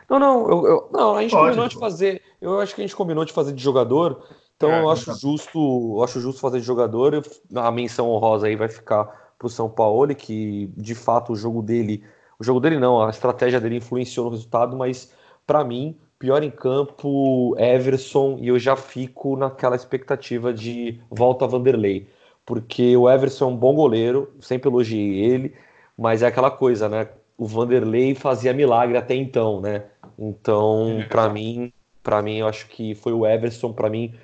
Não, 0.09 0.19
não, 0.19 0.49
eu, 0.49 0.67
eu, 0.67 0.89
não, 0.91 1.15
a 1.15 1.21
gente 1.21 1.31
Pode, 1.31 1.45
combinou 1.45 1.65
pô. 1.65 1.69
de 1.69 1.79
fazer. 1.79 2.21
Eu 2.39 2.59
acho 2.59 2.75
que 2.75 2.81
a 2.81 2.83
gente 2.85 2.95
combinou 2.95 3.25
de 3.25 3.33
fazer 3.33 3.53
de 3.53 3.63
jogador. 3.63 4.23
Então 4.55 4.71
é, 4.71 4.81
eu 4.81 4.89
acho 4.89 5.05
tá. 5.05 5.13
justo, 5.13 5.95
eu 5.97 6.03
acho 6.03 6.19
justo 6.19 6.41
fazer 6.41 6.59
de 6.59 6.65
jogador. 6.65 7.23
A 7.55 7.71
menção 7.71 8.09
honrosa 8.09 8.47
aí 8.47 8.55
vai 8.55 8.69
ficar 8.69 9.26
para 9.37 9.47
o 9.47 9.49
São 9.49 9.69
Paulo, 9.69 10.13
que 10.15 10.69
de 10.75 10.95
fato 10.95 11.33
o 11.33 11.35
jogo 11.35 11.61
dele, 11.61 12.03
o 12.39 12.43
jogo 12.43 12.59
dele 12.59 12.79
não, 12.79 13.01
a 13.01 13.09
estratégia 13.09 13.59
dele 13.59 13.77
influenciou 13.77 14.25
no 14.25 14.31
resultado, 14.31 14.75
mas 14.75 15.11
para 15.45 15.63
mim 15.63 15.95
pior 16.19 16.43
em 16.43 16.49
campo 16.49 17.55
Everson 17.57 18.37
e 18.39 18.47
eu 18.47 18.57
já 18.57 18.75
fico 18.75 19.35
naquela 19.35 19.75
expectativa 19.75 20.53
de 20.53 20.99
volta 21.09 21.45
a 21.45 21.47
Vanderlei, 21.47 22.07
porque 22.45 22.95
o 22.97 23.09
Everson 23.09 23.45
é 23.45 23.47
um 23.49 23.55
bom 23.55 23.75
goleiro, 23.75 24.31
sempre 24.41 24.69
elogiei 24.69 25.19
ele, 25.19 25.53
mas 25.97 26.23
é 26.23 26.27
aquela 26.27 26.49
coisa, 26.49 26.89
né? 26.89 27.07
O 27.37 27.45
Vanderlei 27.45 28.15
fazia 28.15 28.53
milagre 28.53 28.97
até 28.97 29.13
então, 29.13 29.61
né? 29.61 29.85
Então, 30.17 31.01
é. 31.01 31.05
para 31.05 31.29
mim, 31.29 31.71
para 32.01 32.21
mim 32.21 32.37
eu 32.37 32.47
acho 32.47 32.67
que 32.67 32.95
foi 32.95 33.13
o 33.13 33.25
Everson, 33.25 33.73
para 33.73 33.89
mim 33.89 34.15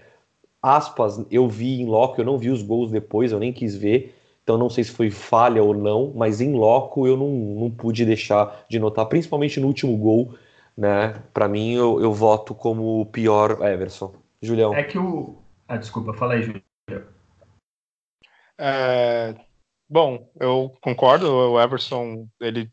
aspas, 0.62 1.24
eu 1.30 1.48
vi 1.48 1.82
em 1.82 1.86
loco, 1.86 2.20
eu 2.20 2.26
não 2.26 2.38
vi 2.38 2.50
os 2.50 2.64
gols 2.64 2.90
depois, 2.90 3.32
eu 3.32 3.40
nem 3.40 3.52
quis 3.52 3.76
ver, 3.76 4.16
então 4.44 4.58
não 4.58 4.70
sei 4.70 4.84
se 4.84 4.92
foi 4.92 5.10
falha 5.10 5.64
ou 5.64 5.74
não, 5.74 6.12
mas 6.14 6.42
em 6.42 6.54
loco 6.54 7.08
eu 7.08 7.16
não, 7.16 7.30
não 7.30 7.72
pude 7.72 8.06
deixar 8.06 8.66
de 8.70 8.78
notar, 8.78 9.06
principalmente 9.06 9.60
no 9.60 9.68
último 9.68 9.96
gol, 9.98 10.36
né? 10.78 11.24
Para 11.34 11.48
mim 11.48 11.74
eu, 11.74 12.02
eu 12.02 12.14
voto 12.14 12.54
como 12.54 13.02
o 13.02 13.06
pior 13.06 13.62
Everson. 13.62 14.14
Julião. 14.42 14.74
É 14.76 14.84
que 14.84 15.00
o. 15.00 15.38
Ah, 15.68 15.78
desculpa, 15.78 16.14
fala 16.14 16.34
aí, 16.34 16.44
Julião. 16.44 16.64
É, 18.60 19.34
bom, 19.90 20.30
eu 20.40 20.74
concordo, 20.82 21.32
o 21.32 21.60
Everson 21.60 22.28
ele 22.40 22.70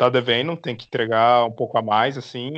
tá 0.00 0.08
devendo, 0.08 0.56
tem 0.56 0.74
que 0.74 0.86
entregar 0.86 1.44
um 1.44 1.50
pouco 1.50 1.76
a 1.76 1.82
mais, 1.82 2.16
assim, 2.16 2.50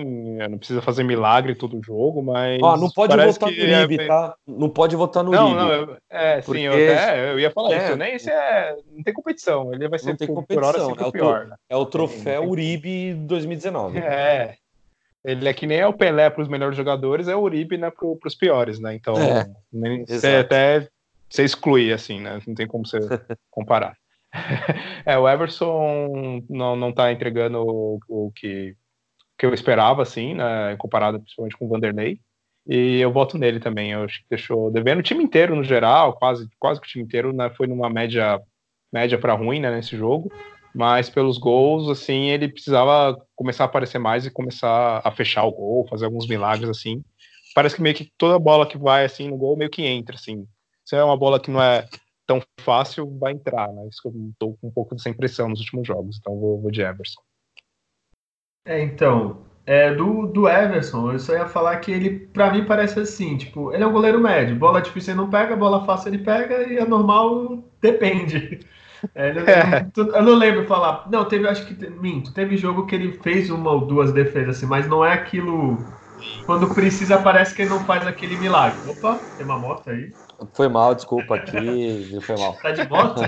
não 0.48 0.58
precisa 0.58 0.80
fazer 0.80 1.02
milagre 1.02 1.56
todo 1.56 1.82
jogo, 1.82 2.22
mas. 2.22 2.60
Ó, 2.62 2.76
não 2.76 2.88
pode 2.88 3.16
votar 3.16 3.50
no 3.50 3.56
Uribe, 3.56 4.00
é... 4.00 4.06
tá? 4.06 4.34
Não 4.46 4.70
pode 4.70 4.94
votar 4.94 5.24
no 5.24 5.32
não, 5.32 5.46
Uribe. 5.46 5.60
Não, 5.60 5.72
eu, 5.72 5.96
é, 6.08 6.40
porque... 6.40 6.60
sim, 6.60 6.66
eu, 6.66 6.72
até, 6.72 7.32
eu 7.32 7.40
ia 7.40 7.50
falar 7.50 7.72
é, 7.72 7.84
isso, 7.84 7.96
nem 7.96 8.14
isso 8.14 8.30
é. 8.30 8.76
Não 8.92 9.02
tem 9.02 9.12
competição, 9.12 9.74
ele 9.74 9.88
vai 9.88 9.98
ser 9.98 10.16
por, 10.16 10.26
competição, 10.28 10.62
por 10.62 10.64
hora 10.68 10.86
sempre 10.86 11.02
é 11.02 11.06
o 11.08 11.12
pior. 11.12 11.46
Né? 11.46 11.56
É 11.68 11.76
o 11.76 11.84
troféu 11.84 12.48
Uribe 12.48 13.14
2019. 13.14 13.98
É. 13.98 14.54
Ele 15.24 15.48
é 15.48 15.52
que 15.52 15.66
nem 15.66 15.78
é 15.78 15.86
o 15.86 15.92
Pelé 15.92 16.30
para 16.30 16.42
os 16.42 16.48
melhores 16.48 16.76
jogadores, 16.76 17.26
é 17.26 17.34
o 17.34 17.40
Uribe 17.40 17.76
né, 17.76 17.90
para 17.90 18.28
os 18.28 18.34
piores, 18.36 18.78
né? 18.78 18.94
Então, 18.94 19.14
é, 19.16 19.46
você 20.06 20.36
até 20.36 20.88
você 21.28 21.44
exclui, 21.44 21.92
assim, 21.92 22.20
né? 22.20 22.40
Não 22.46 22.54
tem 22.54 22.66
como 22.66 22.86
você 22.86 22.98
comparar. 23.50 23.96
é, 25.04 25.18
o 25.18 25.28
Everson 25.28 26.42
não, 26.48 26.74
não 26.74 26.92
tá 26.92 27.12
entregando 27.12 27.58
o, 27.60 28.00
o 28.08 28.32
que, 28.32 28.74
que 29.38 29.46
eu 29.46 29.52
esperava, 29.52 30.02
assim, 30.02 30.34
né, 30.34 30.76
comparado 30.78 31.20
principalmente 31.20 31.56
com 31.56 31.66
o 31.66 31.68
Vanderlei. 31.68 32.20
E 32.66 33.00
eu 33.00 33.12
voto 33.12 33.36
nele 33.36 33.60
também. 33.60 33.92
Eu 33.92 34.04
acho 34.04 34.20
que 34.20 34.26
deixou 34.30 34.70
devendo 34.70 35.00
o 35.00 35.02
time 35.02 35.22
inteiro 35.22 35.54
no 35.54 35.64
geral, 35.64 36.14
quase, 36.14 36.48
quase 36.58 36.80
que 36.80 36.86
o 36.86 36.90
time 36.90 37.04
inteiro, 37.04 37.32
né, 37.32 37.50
foi 37.50 37.66
numa 37.66 37.90
média 37.90 38.40
média 38.92 39.18
para 39.18 39.34
ruim 39.34 39.58
né, 39.58 39.74
nesse 39.74 39.96
jogo. 39.96 40.30
Mas 40.74 41.10
pelos 41.10 41.38
gols, 41.38 41.88
assim, 41.90 42.28
ele 42.30 42.48
precisava 42.48 43.18
começar 43.36 43.64
a 43.64 43.66
aparecer 43.66 43.98
mais 43.98 44.24
e 44.24 44.30
começar 44.30 45.02
a 45.04 45.10
fechar 45.10 45.44
o 45.44 45.52
gol, 45.52 45.86
fazer 45.88 46.06
alguns 46.06 46.26
milagres 46.26 46.70
assim. 46.70 47.02
Parece 47.54 47.76
que 47.76 47.82
meio 47.82 47.94
que 47.94 48.10
toda 48.16 48.38
bola 48.38 48.66
que 48.66 48.78
vai 48.78 49.04
assim 49.04 49.28
no 49.28 49.36
gol 49.36 49.56
meio 49.56 49.70
que 49.70 49.82
entra 49.82 50.14
assim. 50.14 50.46
Se 50.84 50.96
é 50.96 51.04
uma 51.04 51.16
bola 51.16 51.38
que 51.38 51.50
não 51.50 51.62
é 51.62 51.86
tão 52.32 52.42
fácil, 52.60 53.18
vai 53.18 53.32
entrar, 53.32 53.68
né? 53.68 53.86
Isso 53.88 54.00
que 54.02 54.08
eu 54.08 54.32
tô 54.38 54.52
com 54.54 54.68
um 54.68 54.70
pouco 54.70 54.94
dessa 54.94 55.10
impressão 55.10 55.48
nos 55.48 55.60
últimos 55.60 55.86
jogos, 55.86 56.18
então 56.18 56.38
vou, 56.38 56.60
vou 56.60 56.70
de 56.70 56.80
Everson. 56.80 57.20
É, 58.64 58.80
então, 58.80 59.42
é, 59.66 59.92
do, 59.94 60.26
do 60.26 60.48
Everson, 60.48 61.12
eu 61.12 61.18
só 61.18 61.34
ia 61.34 61.46
falar 61.46 61.76
que 61.78 61.90
ele, 61.90 62.10
para 62.28 62.52
mim, 62.52 62.64
parece 62.64 63.00
assim, 63.00 63.36
tipo, 63.36 63.72
ele 63.72 63.82
é 63.82 63.86
um 63.86 63.92
goleiro 63.92 64.20
médio, 64.20 64.56
bola 64.56 64.80
difícil 64.80 65.12
ele 65.12 65.20
não 65.20 65.28
pega, 65.28 65.56
bola 65.56 65.84
fácil 65.84 66.08
ele 66.08 66.18
pega, 66.18 66.66
e 66.68 66.78
a 66.78 66.86
normal 66.86 67.62
depende. 67.80 68.60
É, 69.16 69.32
eu, 69.36 69.48
é. 69.48 69.90
eu, 69.96 70.22
não 70.22 70.36
lembro 70.36 70.64
falar, 70.64 71.10
não, 71.10 71.24
teve, 71.24 71.48
acho 71.48 71.66
que, 71.66 71.90
minto, 71.90 72.32
teve 72.32 72.56
jogo 72.56 72.86
que 72.86 72.94
ele 72.94 73.10
fez 73.14 73.50
uma 73.50 73.72
ou 73.72 73.84
duas 73.84 74.12
defesas 74.12 74.58
assim, 74.58 74.66
mas 74.66 74.86
não 74.86 75.04
é 75.04 75.12
aquilo, 75.12 75.76
quando 76.46 76.74
precisa 76.74 77.18
parece 77.18 77.54
que 77.54 77.62
ele 77.62 77.70
não 77.70 77.84
faz 77.84 78.06
aquele 78.06 78.36
milagre. 78.36 78.88
Opa, 78.88 79.20
tem 79.36 79.44
uma 79.44 79.58
moto 79.58 79.90
aí. 79.90 80.12
Foi 80.54 80.68
mal, 80.68 80.94
desculpa 80.94 81.36
aqui, 81.36 82.18
foi 82.20 82.36
mal. 82.36 82.54
Tá 82.54 82.72
de 82.72 82.88
moto? 82.88 83.20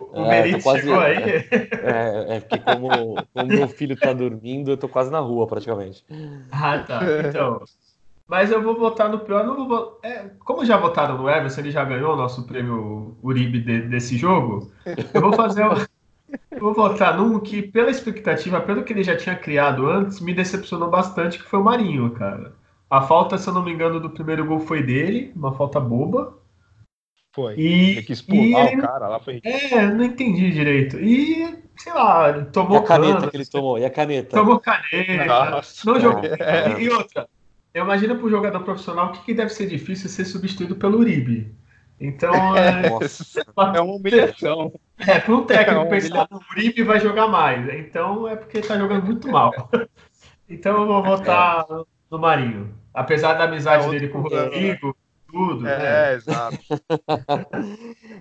O, 0.00 0.20
o 0.20 0.24
é, 0.26 0.60
quase, 0.60 0.80
chegou 0.80 1.00
aí? 1.00 1.16
É, 1.52 2.36
é 2.36 2.40
porque 2.40 2.58
como, 2.58 3.16
como 3.34 3.46
meu 3.46 3.68
filho 3.68 3.96
tá 3.96 4.12
dormindo, 4.12 4.70
eu 4.70 4.76
tô 4.76 4.88
quase 4.88 5.10
na 5.10 5.18
rua 5.18 5.46
praticamente. 5.46 6.04
Ah, 6.50 6.78
tá. 6.78 7.00
Então. 7.28 7.62
Mas 8.30 8.52
eu 8.52 8.62
vou 8.62 8.78
votar 8.78 9.08
no 9.10 9.18
pior. 9.18 9.44
Não 9.44 9.66
vou, 9.66 9.98
é, 10.04 10.30
como 10.38 10.64
já 10.64 10.76
votaram 10.76 11.18
no 11.18 11.28
Everson, 11.28 11.62
ele 11.62 11.72
já 11.72 11.84
ganhou 11.84 12.14
o 12.14 12.16
nosso 12.16 12.46
prêmio 12.46 13.18
Uribe 13.22 13.60
de, 13.60 13.82
desse 13.82 14.16
jogo. 14.16 14.70
Eu 15.12 15.20
vou 15.20 15.32
fazer. 15.32 15.64
Vou 16.58 16.74
votar 16.74 17.16
num 17.16 17.38
que, 17.40 17.62
pela 17.62 17.90
expectativa, 17.90 18.60
pelo 18.60 18.82
que 18.82 18.92
ele 18.92 19.02
já 19.02 19.16
tinha 19.16 19.36
criado 19.36 19.88
antes, 19.88 20.20
me 20.20 20.34
decepcionou 20.34 20.90
bastante, 20.90 21.38
que 21.38 21.44
foi 21.44 21.58
o 21.58 21.64
Marinho, 21.64 22.10
cara. 22.10 22.52
A 22.88 23.02
falta, 23.02 23.38
se 23.38 23.48
eu 23.48 23.54
não 23.54 23.62
me 23.62 23.72
engano, 23.72 24.00
do 24.00 24.10
primeiro 24.10 24.44
gol 24.44 24.60
foi 24.60 24.82
dele, 24.82 25.32
uma 25.36 25.52
falta 25.52 25.78
boba. 25.78 26.38
Foi. 27.32 27.54
E, 27.54 28.02
que 28.02 28.12
expulsar 28.12 28.74
o 28.74 28.80
cara 28.80 29.08
lá 29.08 29.20
foi. 29.20 29.40
É, 29.44 29.86
não 29.86 30.02
entendi 30.02 30.50
direito. 30.50 30.98
E, 30.98 31.62
sei 31.76 31.92
lá, 31.92 32.44
tomou. 32.46 32.78
E 32.78 32.80
a 32.80 32.82
caneta 32.82 33.14
cana, 33.14 33.30
que 33.30 33.36
ele 33.36 33.46
tomou, 33.46 33.78
e 33.78 33.84
a 33.84 33.90
caneta? 33.90 34.36
Tomou 34.36 34.58
caneta. 34.58 35.50
Nossa, 35.50 35.88
não 35.88 36.00
jogou. 36.00 36.24
É. 36.24 36.80
E, 36.80 36.84
e, 36.84 36.90
outra, 36.90 37.28
imagina 37.72 38.16
para 38.16 38.26
o 38.26 38.30
jogador 38.30 38.60
profissional 38.64 39.06
o 39.06 39.12
que, 39.12 39.24
que, 39.26 39.34
deve 39.34 39.50
ser 39.50 39.68
difícil 39.68 40.08
ser 40.08 40.24
substituído 40.24 40.74
pelo 40.74 40.98
Uribe. 40.98 41.54
Então. 42.00 42.32
É, 42.56 42.86
é 43.76 43.80
uma 43.80 43.94
humilhação. 43.94 44.72
É, 44.98 45.18
para 45.18 45.34
um 45.34 45.44
técnico 45.44 45.82
é 45.82 45.86
pensar, 45.86 46.28
o 46.30 46.40
Uribe 46.52 46.82
vai 46.82 47.00
jogar 47.00 47.28
mais. 47.28 47.68
Então 47.74 48.26
é 48.26 48.36
porque 48.36 48.58
está 48.58 48.78
jogando 48.78 49.04
muito 49.04 49.28
mal. 49.28 49.52
Então 50.52 50.80
eu 50.80 50.86
vou 50.88 51.00
votar 51.00 51.64
no 52.10 52.18
Marinho. 52.18 52.74
Apesar 52.92 53.34
da 53.34 53.44
amizade 53.44 53.86
é 53.86 53.90
dele 53.90 54.08
com 54.08 54.18
o 54.18 54.22
Rodrigo, 54.22 54.96
tudo. 55.30 55.64
É, 55.64 55.78
né? 55.78 56.10
é 56.10 56.14
exato. 56.16 56.58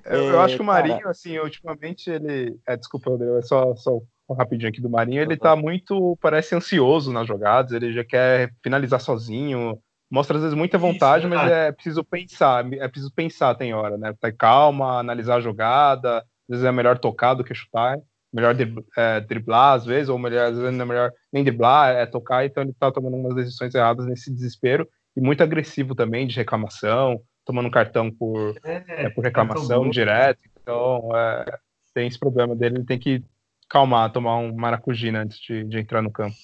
eu, 0.05 0.25
eu, 0.25 0.39
acho 0.39 0.55
que 0.55 0.61
o 0.61 0.65
Marinho, 0.65 1.09
assim, 1.09 1.39
ultimamente 1.39 2.07
ele. 2.07 2.55
É, 2.67 2.77
desculpa, 2.77 3.17
é 3.39 3.41
só, 3.41 3.75
só 3.75 3.99
um 4.29 4.35
rapidinho 4.35 4.69
aqui 4.69 4.79
do 4.79 4.91
Marinho. 4.91 5.23
Ele 5.23 5.35
tá 5.35 5.55
muito, 5.55 6.15
parece 6.21 6.53
ansioso 6.53 7.11
nas 7.11 7.27
jogadas, 7.27 7.71
ele 7.71 7.91
já 7.91 8.03
quer 8.03 8.53
finalizar 8.61 9.01
sozinho. 9.01 9.81
Mostra 10.09 10.37
às 10.37 10.43
vezes 10.43 10.57
muita 10.57 10.77
vontade, 10.77 11.27
Isso, 11.27 11.35
mas 11.35 11.51
é 11.51 11.71
preciso 11.71 12.03
pensar, 12.03 12.65
é 12.73 12.87
preciso 12.87 13.11
pensar, 13.13 13.55
tem 13.55 13.73
hora, 13.73 13.97
né? 13.97 14.13
Ter 14.19 14.35
calma, 14.35 14.99
analisar 14.99 15.35
a 15.35 15.41
jogada, 15.41 16.17
às 16.19 16.23
vezes 16.49 16.65
é 16.65 16.71
melhor 16.71 16.97
tocar 16.97 17.35
do 17.35 17.43
que 17.43 17.53
chutar 17.53 17.99
melhor 18.31 18.55
é, 18.95 19.19
driblar 19.21 19.73
às 19.73 19.85
vezes, 19.85 20.09
ou 20.09 20.17
melhor, 20.17 20.51
às 20.51 20.57
vezes 20.57 20.75
não 20.75 20.83
é 20.83 20.87
melhor 20.87 21.11
nem 21.33 21.43
driblar, 21.43 21.95
é 21.95 22.05
tocar, 22.05 22.45
então 22.45 22.63
ele 22.63 22.73
tá 22.79 22.91
tomando 22.91 23.17
umas 23.17 23.35
decisões 23.35 23.73
erradas 23.73 24.05
nesse 24.05 24.31
desespero, 24.31 24.87
e 25.15 25.21
muito 25.21 25.43
agressivo 25.43 25.95
também, 25.95 26.27
de 26.27 26.35
reclamação, 26.35 27.21
tomando 27.43 27.71
cartão 27.71 28.11
por, 28.11 28.55
é, 28.63 29.05
é, 29.05 29.09
por 29.09 29.23
reclamação 29.23 29.89
direto, 29.89 30.39
então 30.61 31.09
é, 31.15 31.45
tem 31.93 32.07
esse 32.07 32.19
problema 32.19 32.55
dele, 32.55 32.77
ele 32.77 32.85
tem 32.85 32.99
que 32.99 33.23
calmar, 33.67 34.11
tomar 34.11 34.37
um 34.37 34.53
maracujina 34.55 35.21
antes 35.21 35.39
de, 35.39 35.63
de 35.63 35.79
entrar 35.79 36.01
no 36.01 36.11
campo. 36.11 36.35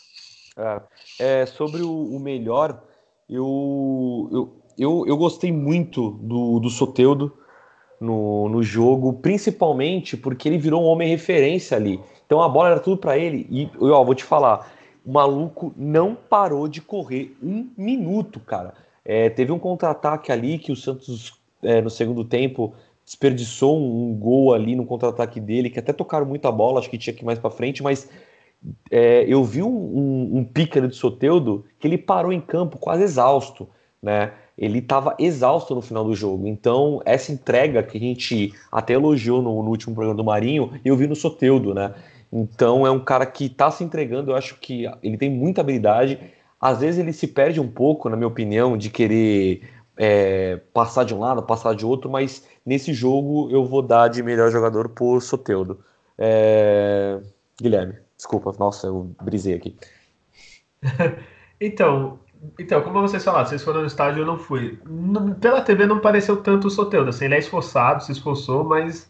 É, 0.58 1.41
é 1.41 1.45
sobre 1.45 1.82
o, 1.82 2.15
o 2.15 2.19
melhor, 2.19 2.84
eu, 3.30 4.50
eu, 4.78 5.06
eu, 5.08 5.18
gostei 5.18 5.52
muito 5.52 6.12
do, 6.12 6.60
do 6.60 6.70
Soteudo, 6.70 7.32
no, 8.00 8.50
no 8.50 8.62
jogo, 8.62 9.14
principalmente 9.14 10.18
porque 10.18 10.48
ele 10.50 10.58
virou 10.58 10.84
um 10.84 10.86
homem 10.86 11.08
referência 11.08 11.78
ali. 11.78 12.00
Então 12.26 12.42
a 12.42 12.50
bola 12.50 12.70
era 12.70 12.80
tudo 12.80 12.98
para 12.98 13.18
ele. 13.18 13.48
E 13.50 13.70
ó, 13.80 14.04
vou 14.04 14.16
te 14.16 14.24
falar, 14.24 14.72
o 15.06 15.12
maluco 15.12 15.74
não 15.78 16.16
parou 16.16 16.68
de 16.68 16.82
correr 16.82 17.36
um 17.42 17.70
minuto, 17.78 18.40
cara. 18.40 18.74
É, 19.04 19.30
teve 19.30 19.52
um 19.52 19.60
contra-ataque 19.60 20.32
ali 20.32 20.58
que 20.58 20.72
o 20.72 20.76
Santos, 20.76 21.34
é, 21.62 21.82
no 21.82 21.90
segundo 21.90 22.24
tempo, 22.24 22.74
desperdiçou 23.06 23.78
um, 23.78 24.10
um 24.10 24.16
gol 24.16 24.54
ali 24.54 24.76
no 24.76 24.86
contra-ataque 24.86 25.40
dele, 25.40 25.70
que 25.70 25.80
até 25.80 25.94
tocaram 25.94 26.26
muita 26.26 26.52
bola, 26.52 26.80
acho 26.80 26.90
que 26.90 26.98
tinha 26.98 27.14
que 27.14 27.22
ir 27.22 27.26
mais 27.26 27.38
para 27.38 27.52
frente, 27.52 27.84
mas 27.84 28.10
é, 28.89 29.25
eu 29.28 29.43
vi 29.43 29.62
um, 29.62 29.67
um, 29.67 30.38
um 30.39 30.49
ali 30.75 30.88
do 30.88 30.95
Soteudo 30.95 31.65
que 31.80 31.88
ele 31.88 31.97
parou 31.97 32.32
em 32.32 32.41
campo 32.41 32.78
quase 32.78 33.04
exausto, 33.04 33.67
né? 34.01 34.32
ele 34.58 34.80
estava 34.80 35.15
exausto 35.19 35.75
no 35.75 35.82
final 35.82 36.04
do 36.04 36.15
jogo. 36.15 36.47
Então, 36.47 37.01
essa 37.06 37.32
entrega 37.32 37.84
que 37.84 37.97
a 37.97 38.01
gente 38.01 38.54
até 38.71 38.93
elogiou 38.93 39.41
no, 39.41 39.62
no 39.62 39.69
último 39.69 39.93
programa 39.93 40.15
do 40.15 40.23
Marinho, 40.23 40.71
eu 40.84 40.95
vi 40.95 41.08
no 41.08 41.15
Soteudo, 41.15 41.73
né? 41.73 41.93
Então, 42.32 42.86
é 42.86 42.91
um 42.91 42.99
cara 42.99 43.25
que 43.25 43.45
está 43.45 43.69
se 43.69 43.84
entregando, 43.84 44.32
eu 44.32 44.36
acho 44.36 44.58
que 44.60 44.86
ele 45.04 45.17
tem 45.17 45.30
muita 45.30 45.62
habilidade. 45.62 46.19
Às 46.60 46.80
vezes 46.80 46.99
ele 46.99 47.13
se 47.13 47.28
perde 47.28 47.60
um 47.60 47.67
pouco, 47.67 48.10
na 48.10 48.15
minha 48.15 48.28
opinião, 48.28 48.78
de 48.78 48.89
querer 48.89 49.62
é, 49.97 50.60
passar 50.73 51.04
de 51.04 51.13
um 51.13 51.19
lado, 51.19 51.43
passar 51.43 51.75
de 51.75 51.86
outro, 51.86 52.10
mas 52.10 52.45
nesse 52.65 52.93
jogo 52.93 53.49
eu 53.51 53.65
vou 53.65 53.82
dar 53.82 54.08
de 54.08 54.23
melhor 54.23 54.51
jogador 54.51 54.89
por 54.89 55.21
Soteudo. 55.21 55.80
É... 56.17 57.19
Guilherme, 57.62 57.95
desculpa, 58.17 58.54
nossa, 58.60 58.88
eu 58.88 59.15
brisei 59.21 59.54
aqui. 59.54 59.75
então, 61.60 62.19
então, 62.60 62.82
como 62.82 63.01
vocês 63.01 63.23
falaram, 63.23 63.47
vocês 63.47 63.63
foram 63.63 63.82
no 63.82 63.88
estádio, 63.88 64.21
eu 64.21 64.25
não 64.25 64.38
fui. 64.38 64.80
Pela 65.39 65.62
TV 65.62 65.86
não 65.86 65.99
pareceu 65.99 66.38
tanto 66.38 66.67
o 66.67 66.71
Soteldo. 66.71 67.10
Assim, 67.10 67.25
ele 67.25 67.36
é 67.36 67.39
esforçado, 67.39 68.04
se 68.04 68.12
esforçou, 68.12 68.63
mas 68.63 69.10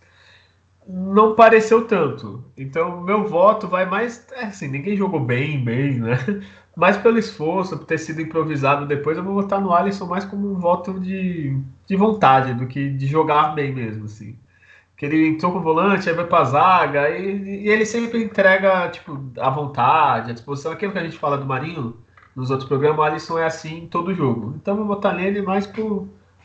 não 0.87 1.35
pareceu 1.35 1.85
tanto. 1.87 2.43
Então, 2.57 3.01
meu 3.01 3.27
voto 3.27 3.67
vai 3.67 3.85
mais. 3.85 4.27
É, 4.33 4.45
assim, 4.45 4.67
ninguém 4.67 4.95
jogou 4.95 5.19
bem, 5.19 5.63
bem, 5.63 5.99
né? 5.99 6.17
Mais 6.75 6.97
pelo 6.97 7.17
esforço, 7.17 7.77
por 7.77 7.85
ter 7.85 7.97
sido 7.97 8.19
improvisado 8.21 8.85
depois, 8.85 9.17
eu 9.17 9.23
vou 9.23 9.33
votar 9.33 9.61
no 9.61 9.73
Alisson 9.73 10.05
mais 10.07 10.25
como 10.25 10.51
um 10.51 10.59
voto 10.59 10.99
de, 10.99 11.57
de 11.87 11.95
vontade 11.95 12.53
do 12.53 12.67
que 12.67 12.89
de 12.89 13.07
jogar 13.07 13.55
bem 13.55 13.73
mesmo, 13.73 14.03
assim. 14.03 14.37
Que 14.97 15.05
ele 15.05 15.27
entrou 15.27 15.51
com 15.51 15.59
o 15.59 15.63
volante, 15.63 16.09
aí 16.09 16.15
vai 16.15 16.25
pra 16.25 16.45
zaga, 16.45 17.09
e, 17.09 17.65
e 17.65 17.69
ele 17.69 17.85
sempre 17.85 18.23
entrega, 18.23 18.89
tipo, 18.89 19.31
a 19.37 19.49
vontade, 19.49 20.31
a 20.31 20.33
disposição. 20.33 20.71
Aquilo 20.71 20.93
que 20.93 20.99
a 20.99 21.03
gente 21.03 21.17
fala 21.17 21.37
do 21.37 21.45
Marinho 21.45 21.97
nos 22.35 22.49
outros 22.49 22.67
programas, 22.67 22.99
o 22.99 23.03
Alisson 23.03 23.39
é 23.39 23.45
assim 23.45 23.83
em 23.83 23.87
todo 23.87 24.13
jogo. 24.13 24.53
Então 24.55 24.73
eu 24.73 24.85
vou 24.85 24.95
votar 24.95 25.13
nele 25.13 25.41
mais 25.41 25.69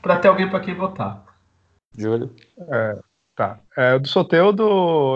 para 0.03 0.17
ter 0.19 0.29
alguém 0.29 0.49
para 0.49 0.61
quem 0.61 0.75
votar. 0.75 1.25
Júlio? 1.97 2.31
É, 2.69 2.99
tá. 3.37 3.61
É, 3.77 3.99
do 3.99 4.07
Soteudo, 4.09 4.63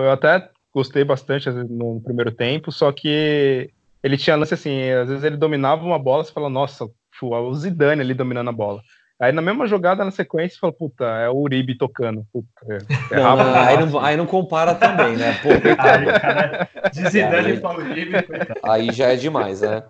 eu 0.03 0.11
até 0.11 0.51
gostei 0.73 1.05
bastante 1.05 1.49
no 1.51 2.01
primeiro 2.01 2.33
tempo, 2.33 2.73
só 2.73 2.91
que 2.91 3.71
ele 4.03 4.17
tinha 4.17 4.37
lance 4.37 4.55
assim, 4.55 4.91
às 4.91 5.09
vezes 5.09 5.25
ele 5.25 5.37
dominava 5.37 5.85
uma 5.85 5.99
bola, 5.99 6.25
você 6.25 6.33
fala, 6.33 6.51
nossa, 6.51 6.87
o 7.23 7.55
Zidane 7.55 8.01
ali 8.01 8.13
dominando 8.13 8.51
a 8.51 8.53
bola. 8.53 8.83
Aí 9.21 9.33
na 9.33 9.41
mesma 9.41 9.67
jogada, 9.67 10.05
na 10.05 10.11
sequência, 10.11 10.55
você 10.55 10.61
fala, 10.61 10.73
puta, 10.73 11.05
é 11.05 11.29
o 11.29 11.37
Uribe 11.37 11.79
tocando. 11.79 12.27
Puta, 12.33 12.49
é, 12.69 12.79
é 13.13 13.23
não, 13.23 13.37
não, 13.37 13.55
aí, 13.55 13.79
não, 13.79 14.01
aí, 14.01 14.17
não, 14.17 14.27
compara 14.27 14.75
também, 14.75 15.17
né? 15.17 15.35
Pô, 15.41 15.51
aí, 15.79 16.21
cara, 16.21 16.69
de 16.93 17.09
Zidane 17.09 17.61
para 17.61 17.79
Uribe, 17.79 18.23
coitado. 18.25 18.61
Aí 18.63 18.93
já 18.93 19.13
é 19.13 19.17
demais, 19.17 19.61
né? 19.61 19.85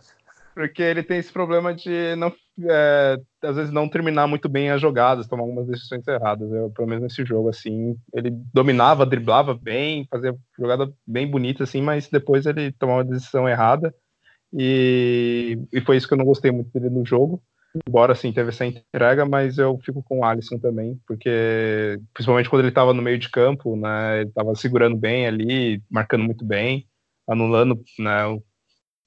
Porque 0.55 0.83
ele 0.83 1.03
tem 1.03 1.19
esse 1.19 1.33
problema 1.33 1.75
de 1.75 2.15
não, 2.17 2.33
é, 2.69 3.19
às 3.43 3.57
vezes 3.57 3.73
não 3.73 3.89
terminar 3.89 4.29
muito 4.29 4.49
bem 4.49 4.71
as 4.71 4.81
jogadas, 4.81 5.27
tomar 5.27 5.43
algumas 5.43 5.67
decisões 5.67 6.07
erradas. 6.07 6.53
Eu, 6.53 6.71
pelo 6.71 6.87
menos 6.87 7.03
nesse 7.03 7.25
jogo, 7.25 7.49
assim, 7.49 7.97
ele 8.13 8.31
dominava, 8.53 9.05
driblava 9.05 9.53
bem, 9.53 10.07
fazia 10.09 10.35
jogada 10.57 10.93
bem 11.05 11.29
bonita, 11.29 11.65
assim, 11.65 11.83
mas 11.83 12.09
depois 12.09 12.47
ele 12.47 12.71
tomava 12.73 13.03
uma 13.03 13.05
decisão 13.05 13.49
errada. 13.49 13.93
E, 14.53 15.59
e 15.73 15.81
foi 15.81 15.97
isso 15.97 16.07
que 16.07 16.15
eu 16.15 16.19
não 16.19 16.25
gostei 16.25 16.53
muito 16.53 16.71
dele 16.73 16.89
no 16.89 17.05
jogo. 17.05 17.43
Embora, 17.87 18.13
assim, 18.13 18.33
teve 18.33 18.51
essa 18.51 18.65
entrega, 18.65 19.27
mas 19.27 19.59
eu 19.59 19.79
fico 19.79 20.03
com 20.03 20.21
o 20.21 20.25
Alisson 20.25 20.59
também, 20.59 21.01
porque 21.07 21.99
principalmente 22.13 22.49
quando 22.49 22.61
ele 22.61 22.69
estava 22.69 22.95
no 22.95 23.03
meio 23.03 23.19
de 23.19 23.29
campo, 23.29 23.75
né, 23.75 24.21
ele 24.21 24.29
estava 24.29 24.55
segurando 24.55 24.97
bem 24.97 25.27
ali, 25.27 25.83
marcando 25.91 26.23
muito 26.23 26.45
bem, 26.45 26.87
anulando 27.29 27.83
né, 27.99 28.39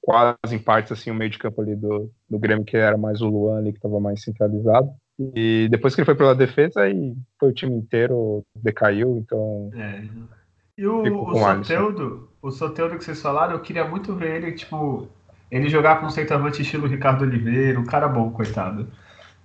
quase 0.01 0.55
em 0.55 0.59
partes 0.59 0.91
assim 0.91 1.11
o 1.11 1.15
meio 1.15 1.31
de 1.31 1.39
campo 1.39 1.61
ali 1.61 1.75
do, 1.75 2.11
do 2.29 2.37
Grêmio, 2.37 2.65
que 2.65 2.75
era 2.75 2.97
mais 2.97 3.21
o 3.21 3.27
Luan 3.27 3.59
ali, 3.59 3.71
que 3.71 3.77
estava 3.77 3.99
mais 3.99 4.21
centralizado. 4.21 4.89
E 5.35 5.67
depois 5.71 5.95
que 5.95 6.01
ele 6.01 6.05
foi 6.05 6.15
pela 6.15 6.35
defesa, 6.35 6.81
aí 6.81 7.15
foi 7.39 7.49
o 7.49 7.53
time 7.53 7.75
inteiro 7.75 8.43
decaiu, 8.55 9.17
então. 9.17 9.71
É. 9.73 10.03
E 10.77 10.85
o, 10.85 11.01
o 11.01 11.35
Soteudo, 11.35 12.29
o 12.41 12.51
Soteudo 12.51 12.97
que 12.97 13.03
vocês 13.03 13.21
falaram, 13.21 13.53
eu 13.53 13.61
queria 13.61 13.87
muito 13.87 14.13
ver 14.13 14.35
ele, 14.35 14.51
tipo, 14.51 15.07
ele 15.49 15.69
jogar 15.69 15.99
com 15.99 16.07
um 16.07 16.09
centroavante 16.09 16.61
estilo 16.61 16.87
Ricardo 16.87 17.23
Oliveira, 17.23 17.79
um 17.79 17.85
cara 17.85 18.07
bom, 18.07 18.29
coitado. 18.31 18.87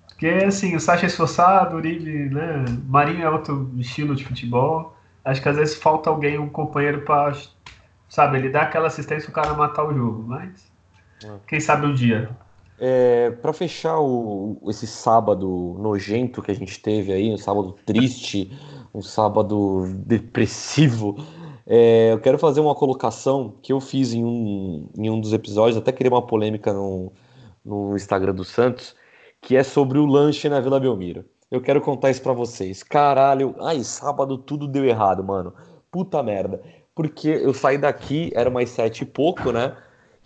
Porque, 0.08 0.28
assim, 0.28 0.76
o 0.76 0.80
Sacha 0.80 1.06
é 1.06 1.08
esforçado, 1.08 1.74
o 1.74 1.78
Uribe, 1.78 2.30
né? 2.30 2.64
Marinho 2.86 3.22
é 3.22 3.30
outro 3.30 3.70
estilo 3.76 4.14
de 4.14 4.24
futebol. 4.24 4.96
Acho 5.24 5.40
que 5.40 5.48
às 5.48 5.56
vezes 5.56 5.74
falta 5.76 6.10
alguém, 6.10 6.38
um 6.38 6.48
companheiro 6.48 7.02
para 7.02 7.32
Sabe, 8.12 8.36
ele 8.36 8.50
dá 8.50 8.60
aquela 8.60 8.88
assistência 8.88 9.30
o 9.30 9.32
cara 9.32 9.54
matar 9.54 9.86
o 9.86 9.94
jogo, 9.94 10.22
mas 10.28 10.70
é. 11.24 11.30
quem 11.46 11.58
sabe 11.58 11.86
um 11.86 11.94
dia. 11.94 12.28
É, 12.78 13.30
para 13.30 13.54
fechar 13.54 13.98
o, 13.98 14.60
esse 14.68 14.86
sábado 14.86 15.76
nojento 15.78 16.42
que 16.42 16.50
a 16.50 16.54
gente 16.54 16.78
teve 16.78 17.10
aí, 17.10 17.32
um 17.32 17.38
sábado 17.38 17.74
triste, 17.86 18.52
um 18.92 19.00
sábado 19.00 19.90
depressivo, 20.04 21.16
é, 21.66 22.12
eu 22.12 22.20
quero 22.20 22.38
fazer 22.38 22.60
uma 22.60 22.74
colocação 22.74 23.54
que 23.62 23.72
eu 23.72 23.80
fiz 23.80 24.12
em 24.12 24.24
um, 24.24 24.88
em 24.98 25.10
um 25.10 25.20
dos 25.20 25.32
episódios, 25.32 25.76
até 25.76 25.92
queria 25.92 26.12
uma 26.12 26.26
polêmica 26.26 26.72
no, 26.72 27.12
no 27.64 27.94
Instagram 27.96 28.34
do 28.34 28.44
Santos, 28.44 28.94
que 29.40 29.56
é 29.56 29.62
sobre 29.62 29.98
o 29.98 30.06
lanche 30.06 30.48
na 30.48 30.60
Vila 30.60 30.80
Belmiro. 30.80 31.24
Eu 31.50 31.60
quero 31.60 31.80
contar 31.80 32.10
isso 32.10 32.22
para 32.22 32.32
vocês. 32.32 32.82
Caralho, 32.82 33.54
ai, 33.60 33.84
sábado 33.84 34.38
tudo 34.38 34.66
deu 34.66 34.84
errado, 34.84 35.22
mano. 35.22 35.52
Puta 35.90 36.22
merda 36.22 36.60
porque 36.94 37.28
eu 37.28 37.54
saí 37.54 37.78
daqui, 37.78 38.30
era 38.34 38.50
mais 38.50 38.70
sete 38.70 39.02
e 39.02 39.06
pouco, 39.06 39.50
né? 39.50 39.76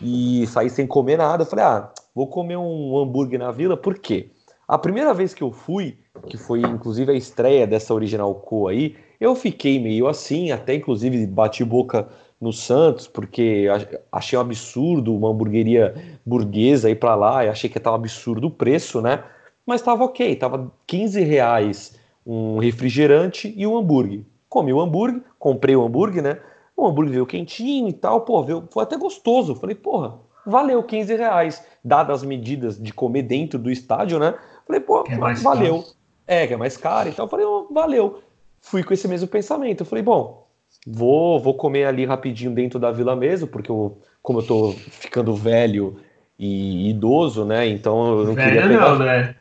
E 0.01 0.46
saí 0.49 0.68
sem 0.68 0.87
comer 0.87 1.16
nada. 1.16 1.42
Eu 1.42 1.46
falei, 1.46 1.64
ah, 1.64 1.90
vou 2.14 2.27
comer 2.29 2.57
um 2.57 2.99
hambúrguer 2.99 3.38
na 3.38 3.51
vila, 3.51 3.77
por 3.77 3.99
quê? 3.99 4.31
A 4.66 4.77
primeira 4.77 5.14
vez 5.14 5.33
que 5.33 5.42
eu 5.42 5.53
fui, 5.53 5.99
que 6.27 6.37
foi 6.37 6.61
inclusive 6.61 7.12
a 7.12 7.14
estreia 7.14 7.66
dessa 7.66 7.94
Original 7.94 8.35
Co 8.35 8.68
aí, 8.68 8.96
eu 9.20 9.35
fiquei 9.35 9.79
meio 9.79 10.07
assim, 10.07 10.50
até 10.50 10.74
inclusive 10.74 11.26
bati 11.26 11.64
boca 11.64 12.09
no 12.40 12.52
Santos, 12.52 13.07
porque 13.07 13.66
achei 14.12 14.38
um 14.38 14.42
absurdo 14.42 15.16
uma 15.16 15.31
hamburgueria 15.31 15.94
burguesa 16.24 16.90
ir 16.90 16.96
para 16.96 17.14
lá, 17.14 17.44
e 17.44 17.48
achei 17.48 17.68
que 17.70 17.81
tava 17.81 17.96
absurdo 17.96 18.48
o 18.48 18.50
preço, 18.50 19.00
né? 19.00 19.24
Mas 19.64 19.83
tava 19.83 20.05
ok, 20.05 20.37
tava 20.37 20.72
15 20.87 21.22
reais 21.22 21.98
um 22.26 22.59
refrigerante 22.59 23.55
e 23.57 23.66
um 23.66 23.76
hambúrguer. 23.76 24.22
Comi 24.48 24.72
o 24.72 24.81
hambúrguer, 24.81 25.22
comprei 25.38 25.76
o 25.76 25.85
hambúrguer, 25.85 26.22
né? 26.22 26.40
O 26.76 26.87
hambúrguer 26.87 27.12
veio 27.12 27.26
quentinho 27.26 27.88
e 27.88 27.92
tal, 27.92 28.22
pô, 28.22 28.42
veio, 28.42 28.68
foi 28.70 28.83
até 28.83 28.96
gostoso. 28.96 29.55
Falei, 29.55 29.76
porra, 29.76 30.18
valeu 30.44 30.83
15 30.83 31.14
reais. 31.16 31.64
Dadas 31.85 32.22
as 32.22 32.26
medidas 32.26 32.81
de 32.81 32.92
comer 32.92 33.22
dentro 33.22 33.59
do 33.59 33.70
estádio, 33.70 34.18
né? 34.18 34.35
Falei, 34.66 34.81
pô, 34.81 35.05
é 35.09 35.16
valeu. 35.35 35.83
Caro. 35.83 35.96
É, 36.26 36.46
que 36.46 36.55
é 36.55 36.57
mais 36.57 36.76
caro 36.76 37.09
e 37.09 37.12
tal. 37.12 37.29
Falei, 37.29 37.46
oh, 37.46 37.68
valeu. 37.70 38.20
Fui 38.66 38.83
com 38.83 38.92
esse 38.92 39.07
mesmo 39.07 39.29
pensamento. 39.29 39.85
Falei, 39.85 40.02
bom, 40.02 40.46
vou, 40.87 41.38
vou 41.38 41.55
comer 41.55 41.85
ali 41.85 42.05
rapidinho 42.05 42.52
dentro 42.52 42.79
da 42.79 42.90
vila 42.90 43.14
mesmo, 43.14 43.46
porque 43.46 43.70
eu, 43.70 43.98
como 44.20 44.40
eu 44.40 44.46
tô 44.46 44.72
ficando 44.72 45.35
velho 45.37 46.00
e 46.37 46.90
idoso, 46.90 47.44
né? 47.44 47.66
Então 47.68 48.18
eu 48.18 48.24
não 48.24 48.35
velho 48.35 48.48
queria 48.48 48.68
pegar. 48.68 48.90
Não, 48.90 48.98
né? 48.98 49.37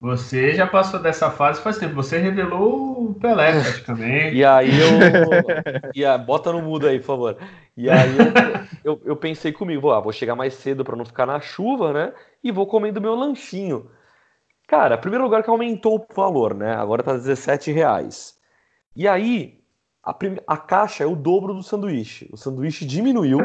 Você 0.00 0.52
já 0.52 0.66
passou 0.66 1.00
dessa 1.00 1.30
fase 1.30 1.62
faz 1.62 1.78
tempo. 1.78 1.94
Você 1.94 2.18
revelou 2.18 3.10
o 3.10 3.14
Pelé, 3.14 3.52
praticamente. 3.62 4.36
e 4.36 4.44
aí 4.44 4.70
eu. 4.78 4.88
e 5.94 6.04
a... 6.04 6.18
Bota 6.18 6.52
no 6.52 6.60
mudo 6.60 6.88
aí, 6.88 6.98
por 6.98 7.06
favor. 7.06 7.36
E 7.76 7.88
aí 7.88 8.10
eu, 8.84 8.92
eu, 8.92 9.02
eu 9.04 9.16
pensei 9.16 9.52
comigo, 9.52 9.82
vou, 9.82 9.92
ah, 9.92 10.00
vou 10.00 10.12
chegar 10.12 10.34
mais 10.34 10.54
cedo 10.54 10.84
para 10.84 10.96
não 10.96 11.04
ficar 11.04 11.24
na 11.24 11.40
chuva, 11.40 11.92
né? 11.92 12.12
E 12.42 12.50
vou 12.50 12.66
comendo 12.66 13.00
meu 13.00 13.14
lanchinho. 13.14 13.88
Cara, 14.66 14.98
primeiro 14.98 15.24
lugar 15.24 15.44
que 15.44 15.50
aumentou 15.50 15.96
o 15.96 16.14
valor, 16.14 16.52
né? 16.52 16.74
Agora 16.74 17.02
tá 17.02 17.12
17 17.12 17.70
reais. 17.70 18.36
E 18.96 19.06
aí, 19.06 19.60
a, 20.02 20.14
prim... 20.14 20.38
a 20.46 20.56
caixa 20.56 21.04
é 21.04 21.06
o 21.06 21.14
dobro 21.14 21.52
do 21.52 21.62
sanduíche. 21.62 22.28
O 22.32 22.36
sanduíche 22.36 22.86
diminuiu, 22.86 23.40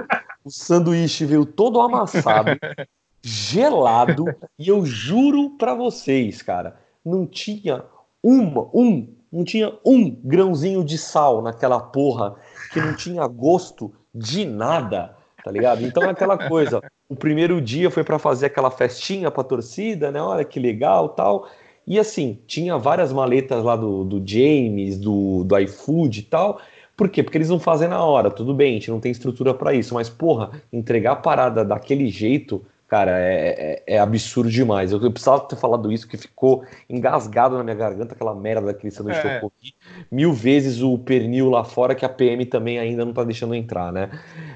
o 0.46 0.50
sanduíche 0.50 1.26
veio 1.26 1.46
todo 1.46 1.82
amassado 1.82 2.52
gelado 3.22 4.26
e 4.58 4.70
eu 4.70 4.86
juro 4.86 5.52
para 5.52 5.76
vocês, 5.76 6.42
cara, 6.42 6.80
não 7.06 7.28
tinha 7.28 7.84
uma, 8.24 8.70
um, 8.74 9.14
não 9.32 9.44
tinha 9.44 9.74
um 9.86 10.10
grãozinho 10.10 10.84
de 10.84 10.98
sal 10.98 11.42
naquela 11.42 11.80
porra 11.80 12.36
que 12.72 12.80
não 12.80 12.96
tinha 12.96 13.28
gosto 13.28 13.94
de 14.14 14.46
nada, 14.46 15.16
tá 15.44 15.52
ligado? 15.52 15.84
Então 15.84 16.04
é 16.04 16.10
aquela 16.10 16.38
coisa, 16.48 16.82
o 17.08 17.16
primeiro 17.16 17.62
dia 17.62 17.92
foi 17.92 18.04
para 18.04 18.18
fazer 18.18 18.48
aquela 18.48 18.72
festinha 18.72 19.30
pra 19.30 19.44
torcida, 19.44 20.12
né? 20.12 20.22
Olha 20.22 20.44
que 20.44 20.60
legal, 20.60 21.10
tal. 21.10 21.48
E 21.86 22.00
assim, 22.00 22.40
tinha 22.48 22.78
várias 22.78 23.12
maletas 23.12 23.64
lá 23.64 23.76
do, 23.76 24.04
do 24.04 24.22
James, 24.26 24.98
do, 24.98 25.44
do 25.44 25.58
iFood 25.60 26.20
e 26.20 26.24
tal. 26.24 26.62
Por 26.96 27.10
quê? 27.10 27.24
Porque 27.24 27.38
eles 27.38 27.50
não 27.50 27.60
fazem 27.60 27.88
na 27.88 28.04
hora, 28.04 28.30
tudo 28.30 28.54
bem, 28.54 28.72
a 28.72 28.74
gente 28.74 28.92
não 28.92 29.00
tem 29.00 29.12
estrutura 29.12 29.54
para 29.54 29.74
isso, 29.74 29.94
mas 29.94 30.10
porra, 30.10 30.52
entregar 30.72 31.14
a 31.14 31.16
parada 31.16 31.66
daquele 31.66 32.08
jeito 32.10 32.64
Cara, 32.92 33.22
é, 33.22 33.84
é, 33.88 33.96
é, 33.96 34.00
absurdo 34.00 34.50
demais. 34.50 34.92
Eu, 34.92 35.02
eu, 35.02 35.10
precisava 35.14 35.40
ter 35.48 35.56
falado 35.56 35.90
isso, 35.94 36.06
que 36.06 36.18
ficou 36.18 36.66
engasgado 36.90 37.58
na 37.58 37.64
minha 37.64 37.74
garganta, 37.74 38.14
aquela 38.14 38.36
merda 38.36 38.66
daquele 38.66 38.92
sanduíche 38.92 39.22
é. 39.22 39.22
que 39.22 39.46
eu 39.46 39.50
comi. 39.50 39.74
Mil 40.12 40.34
vezes 40.34 40.82
o 40.82 40.98
pernil 40.98 41.50
lá 41.50 41.64
fora, 41.64 41.96
que 41.96 42.04
a 42.04 42.10
PM 42.10 42.46
também 42.46 42.80
ainda 42.80 43.06
não 43.06 43.14
tá 43.14 43.24
deixando 43.24 43.56
entrar, 43.56 43.94
né? 43.94 44.10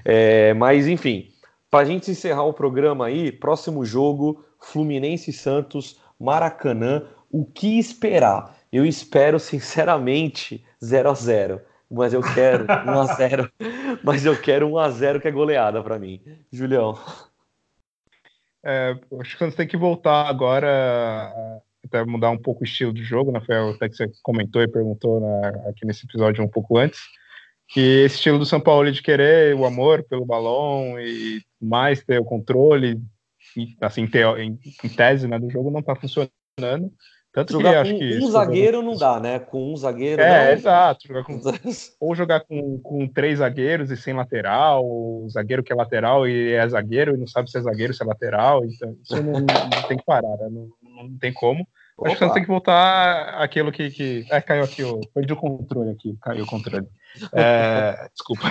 É, 0.04 0.54
mas, 0.54 0.86
enfim, 0.86 1.30
pra 1.72 1.86
gente 1.86 2.12
encerrar 2.12 2.44
o 2.44 2.52
programa 2.52 3.06
aí, 3.06 3.32
próximo 3.32 3.86
jogo, 3.86 4.44
Fluminense 4.60 5.32
Santos, 5.32 5.98
Maracanã. 6.20 7.04
O 7.36 7.44
que 7.44 7.78
esperar? 7.78 8.56
Eu 8.72 8.86
espero, 8.86 9.42
sinceramente, 9.42 10.64
0 10.82 11.10
a 11.10 11.14
0 11.14 11.62
mas 11.92 12.14
eu 12.14 12.22
quero 12.22 12.64
1 12.64 12.90
a 12.90 13.06
0 13.14 13.52
mas 14.02 14.26
eu 14.26 14.42
quero 14.42 14.70
1 14.70 14.78
a 14.80 14.90
0 14.90 15.20
que 15.20 15.28
é 15.28 15.32
goleada 15.32 15.84
para 15.84 16.00
mim. 16.00 16.22
Julião. 16.50 16.98
É, 18.64 18.98
acho 19.20 19.38
que 19.38 19.44
você 19.44 19.58
tem 19.58 19.68
que 19.68 19.76
voltar 19.76 20.30
agora 20.30 21.34
até 21.86 22.06
mudar 22.06 22.30
um 22.30 22.38
pouco 22.38 22.62
o 22.62 22.64
estilo 22.64 22.94
do 22.94 23.04
jogo, 23.04 23.34
né? 23.34 23.42
Foi 23.46 23.54
até 23.74 23.90
que 23.90 23.98
você 23.98 24.10
comentou 24.24 24.62
e 24.62 24.68
perguntou 24.70 25.20
né, 25.20 25.50
aqui 25.68 25.86
nesse 25.86 26.06
episódio 26.06 26.42
um 26.42 26.48
pouco 26.48 26.78
antes, 26.78 27.02
que 27.68 27.82
esse 28.06 28.16
estilo 28.16 28.40
do 28.40 28.46
São 28.46 28.62
Paulo 28.62 28.90
de 28.90 29.04
querer 29.04 29.54
o 29.56 29.66
amor 29.66 30.04
pelo 30.04 30.26
balão 30.26 30.98
e 31.02 31.44
mais 31.62 32.02
ter 32.02 32.18
o 32.18 32.26
controle, 32.26 32.98
e, 33.58 33.76
assim, 33.82 34.08
ter, 34.08 34.26
em, 34.38 34.58
em 34.82 34.90
tese 34.90 35.28
né, 35.28 35.38
do 35.38 35.50
jogo 35.50 35.70
não 35.70 35.82
está 35.82 35.98
funcionando. 35.98 36.94
Tanto 37.36 37.52
jogar 37.52 37.72
que 37.72 37.78
acho 37.80 37.98
que 37.98 38.18
um 38.24 38.32
zagueiro 38.32 38.82
não 38.82 38.96
dá, 38.96 39.20
né? 39.20 39.40
Com 39.40 39.74
um 39.74 39.76
zagueiro. 39.76 40.22
É, 40.22 40.46
não... 40.46 40.54
exato. 40.54 41.06
Jogar 41.06 41.26
com... 41.26 41.38
ou 42.00 42.16
jogar 42.16 42.40
com, 42.40 42.80
com 42.80 43.06
três 43.10 43.40
zagueiros 43.40 43.92
e 43.92 43.98
sem 43.98 44.14
lateral, 44.14 44.86
o 44.86 45.28
zagueiro 45.30 45.62
que 45.62 45.74
é 45.74 45.76
lateral 45.76 46.26
e 46.26 46.54
é 46.54 46.66
zagueiro 46.70 47.14
e 47.14 47.18
não 47.18 47.28
sabe 47.28 47.52
se 47.52 47.58
é 47.58 47.62
zagueiro, 47.62 47.94
se 47.94 48.02
é 48.02 48.06
lateral. 48.06 48.64
Então, 48.64 48.96
isso 49.04 49.22
não, 49.22 49.34
não 49.34 49.88
tem 49.90 49.98
que 49.98 50.06
parar, 50.06 50.38
né? 50.38 50.48
não, 50.50 50.70
não 50.82 51.18
tem 51.20 51.34
como. 51.34 51.68
Opa. 51.98 52.10
Acho 52.10 52.20
que 52.20 52.26
você 52.26 52.34
tem 52.34 52.44
que 52.44 52.50
voltar 52.50 53.42
aquilo 53.42 53.72
que. 53.72 53.90
que... 53.90 54.26
É, 54.30 54.42
caiu 54.42 54.64
aqui, 54.64 54.84
o... 54.84 55.00
perdi 55.14 55.32
o 55.32 55.38
controle 55.38 55.92
aqui, 55.92 56.18
caiu 56.22 56.44
o 56.44 56.48
controle. 56.48 56.88
É... 57.32 58.10
Desculpa. 58.14 58.44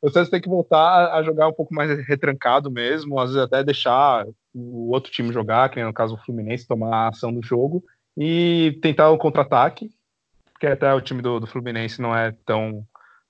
o 0.00 0.08
Santos 0.08 0.30
tem 0.30 0.40
que 0.40 0.48
voltar 0.48 1.12
a 1.14 1.22
jogar 1.22 1.48
um 1.48 1.52
pouco 1.52 1.74
mais 1.74 1.90
retrancado 2.06 2.70
mesmo, 2.70 3.18
às 3.18 3.30
vezes 3.30 3.42
até 3.42 3.64
deixar 3.64 4.24
o 4.54 4.90
outro 4.92 5.10
time 5.10 5.32
jogar, 5.32 5.68
que 5.68 5.82
no 5.82 5.92
caso 5.92 6.14
o 6.14 6.18
Fluminense, 6.18 6.66
tomar 6.66 6.94
a 6.94 7.08
ação 7.08 7.32
do 7.32 7.42
jogo 7.42 7.82
e 8.16 8.78
tentar 8.82 9.10
um 9.10 9.18
contra-ataque, 9.18 9.90
porque 10.52 10.66
até 10.66 10.92
o 10.94 11.00
time 11.00 11.20
do, 11.20 11.40
do, 11.40 11.46
Fluminense 11.46 12.00
não 12.00 12.16
é 12.16 12.32
tão 12.46 12.84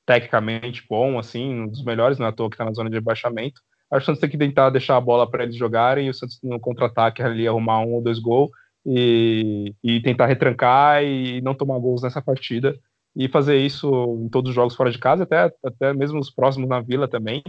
tecnicamente 0.05 0.85
bom, 0.89 1.19
assim, 1.19 1.63
um 1.63 1.69
dos 1.69 1.83
melhores, 1.83 2.19
não 2.19 2.27
é 2.27 2.29
à 2.29 2.33
toa 2.33 2.49
que 2.49 2.55
está 2.55 2.65
na 2.65 2.73
zona 2.73 2.91
de 2.91 2.97
rebaixamento. 2.97 3.61
Acho 3.91 4.01
que 4.01 4.03
o 4.03 4.07
Santos 4.07 4.21
tem 4.21 4.31
que 4.31 4.39
tentar 4.39 4.69
deixar 4.69 4.97
a 4.97 5.01
bola 5.01 5.31
para 5.31 5.45
eles 5.45 5.57
jogarem 5.57 6.07
e 6.07 6.11
o 6.11 6.15
Santos 6.15 6.39
no 6.43 6.61
contra-ataque 6.61 7.23
ali 7.23 7.49
arrumar 7.49 7.81
um 7.81 7.95
ou 7.95 8.03
dois 8.03 8.19
gols 8.19 8.51
e, 8.91 9.75
e 9.85 10.01
tentar 10.01 10.27
retrancar 10.27 11.05
e 11.05 11.43
não 11.43 11.55
tomar 11.55 11.79
gols 11.79 12.03
nessa 12.03 12.23
partida 12.23 12.75
e 13.15 13.29
fazer 13.29 13.59
isso 13.59 14.19
em 14.25 14.29
todos 14.31 14.49
os 14.49 14.55
jogos 14.55 14.75
fora 14.75 14.91
de 14.91 14.99
casa, 14.99 15.25
até, 15.25 15.53
até 15.63 15.93
mesmo 15.93 16.19
os 16.19 16.31
próximos 16.31 16.69
na 16.69 16.81
Vila 16.81 17.07
também, 17.07 17.43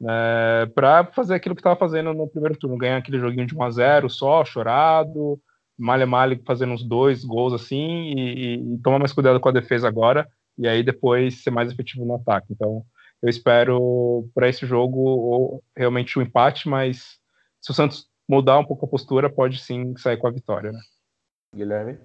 né, 0.00 0.66
para 0.74 1.04
fazer 1.06 1.34
aquilo 1.34 1.56
que 1.56 1.60
estava 1.60 1.74
fazendo 1.74 2.14
no 2.14 2.28
primeiro 2.28 2.56
turno, 2.56 2.78
ganhar 2.78 2.98
aquele 2.98 3.18
joguinho 3.18 3.46
de 3.46 3.56
1 3.56 3.62
a 3.62 3.70
0 3.70 4.10
só, 4.10 4.44
chorado, 4.44 5.40
malha 5.76 6.06
malha 6.06 6.40
fazendo 6.46 6.72
uns 6.72 6.84
dois 6.84 7.24
gols 7.24 7.52
assim 7.52 8.12
e, 8.16 8.74
e 8.74 8.78
tomar 8.78 8.98
mais 8.98 9.12
cuidado 9.12 9.40
com 9.40 9.48
a 9.48 9.52
defesa 9.52 9.88
agora 9.88 10.28
e 10.56 10.68
aí 10.68 10.82
depois 10.82 11.42
ser 11.42 11.50
mais 11.50 11.72
efetivo 11.72 12.04
no 12.04 12.14
ataque. 12.14 12.46
Então, 12.50 12.84
eu 13.20 13.28
espero 13.28 14.28
para 14.34 14.48
esse 14.48 14.64
jogo 14.66 15.62
realmente 15.76 16.16
o 16.16 16.22
um 16.22 16.24
empate, 16.24 16.68
mas 16.68 17.18
se 17.60 17.70
o 17.70 17.74
Santos 17.74 18.06
mudar 18.28 18.58
um 18.58 18.64
pouco 18.64 18.86
a 18.86 18.88
postura, 18.88 19.30
pode 19.30 19.58
sim 19.58 19.96
sair 19.96 20.16
com 20.16 20.26
a 20.26 20.30
vitória, 20.30 20.72
né? 20.72 20.80
Guilherme? 21.54 21.98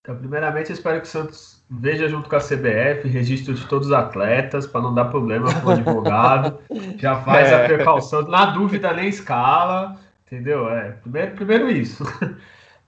Então, 0.00 0.16
primeiramente, 0.16 0.70
eu 0.70 0.74
espero 0.74 1.00
que 1.00 1.06
o 1.06 1.10
Santos 1.10 1.62
veja 1.70 2.08
junto 2.08 2.28
com 2.28 2.34
a 2.34 2.40
CBF 2.40 3.06
registro 3.06 3.54
de 3.54 3.64
todos 3.68 3.86
os 3.86 3.92
atletas, 3.92 4.66
para 4.66 4.80
não 4.80 4.92
dar 4.92 5.04
problema 5.06 5.48
com 5.60 5.68
o 5.68 5.70
advogado. 5.70 6.58
Já 6.98 7.22
faz 7.22 7.50
é. 7.50 7.54
a 7.54 7.68
precaução. 7.68 8.22
Na 8.22 8.46
dúvida, 8.46 8.92
nem 8.92 9.08
escala. 9.08 9.96
Entendeu? 10.26 10.68
É, 10.68 10.92
primeiro, 10.92 11.36
primeiro 11.36 11.70
isso. 11.70 12.04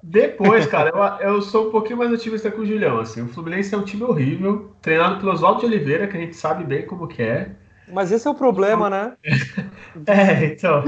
Depois, 0.02 0.66
cara, 0.66 0.90
eu, 1.20 1.34
eu 1.34 1.42
sou 1.42 1.68
um 1.68 1.70
pouquinho 1.70 1.98
mais 1.98 2.12
otimista 2.12 2.50
com 2.50 2.62
o 2.62 2.66
Julião. 2.66 2.98
Assim, 2.98 3.22
o 3.22 3.28
Fluminense 3.28 3.74
é 3.74 3.78
um 3.78 3.84
time 3.84 4.02
horrível, 4.02 4.74
treinado 4.82 5.20
pelo 5.20 5.32
Oswaldo 5.32 5.60
de 5.60 5.66
Oliveira, 5.66 6.08
que 6.08 6.16
a 6.16 6.20
gente 6.20 6.34
sabe 6.34 6.64
bem 6.64 6.84
como 6.84 7.06
que 7.06 7.22
é. 7.22 7.54
Mas 7.88 8.10
esse 8.10 8.26
é 8.26 8.30
o 8.30 8.34
problema, 8.34 8.88
né? 8.88 9.16
é, 10.06 10.44
então. 10.46 10.82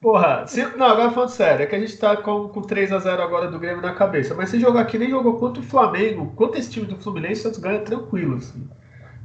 Porra, 0.00 0.46
se, 0.46 0.64
não, 0.76 0.86
agora 0.86 1.10
falando 1.10 1.30
sério, 1.30 1.62
é 1.62 1.66
que 1.66 1.74
a 1.74 1.78
gente 1.78 1.96
tá 1.96 2.16
com, 2.16 2.48
com 2.48 2.62
3x0 2.62 3.20
agora 3.20 3.50
do 3.50 3.58
Grêmio 3.58 3.82
na 3.82 3.94
cabeça. 3.94 4.34
Mas 4.34 4.50
se 4.50 4.58
jogar 4.58 4.80
aqui 4.80 4.98
nem 4.98 5.10
jogou 5.10 5.38
contra 5.38 5.62
o 5.62 5.66
Flamengo, 5.66 6.32
contra 6.34 6.58
esse 6.58 6.70
time 6.70 6.86
do 6.86 6.96
Fluminense, 6.96 7.40
o 7.40 7.42
Santos 7.44 7.60
ganha 7.60 7.80
tranquilo, 7.80 8.36
assim. 8.36 8.68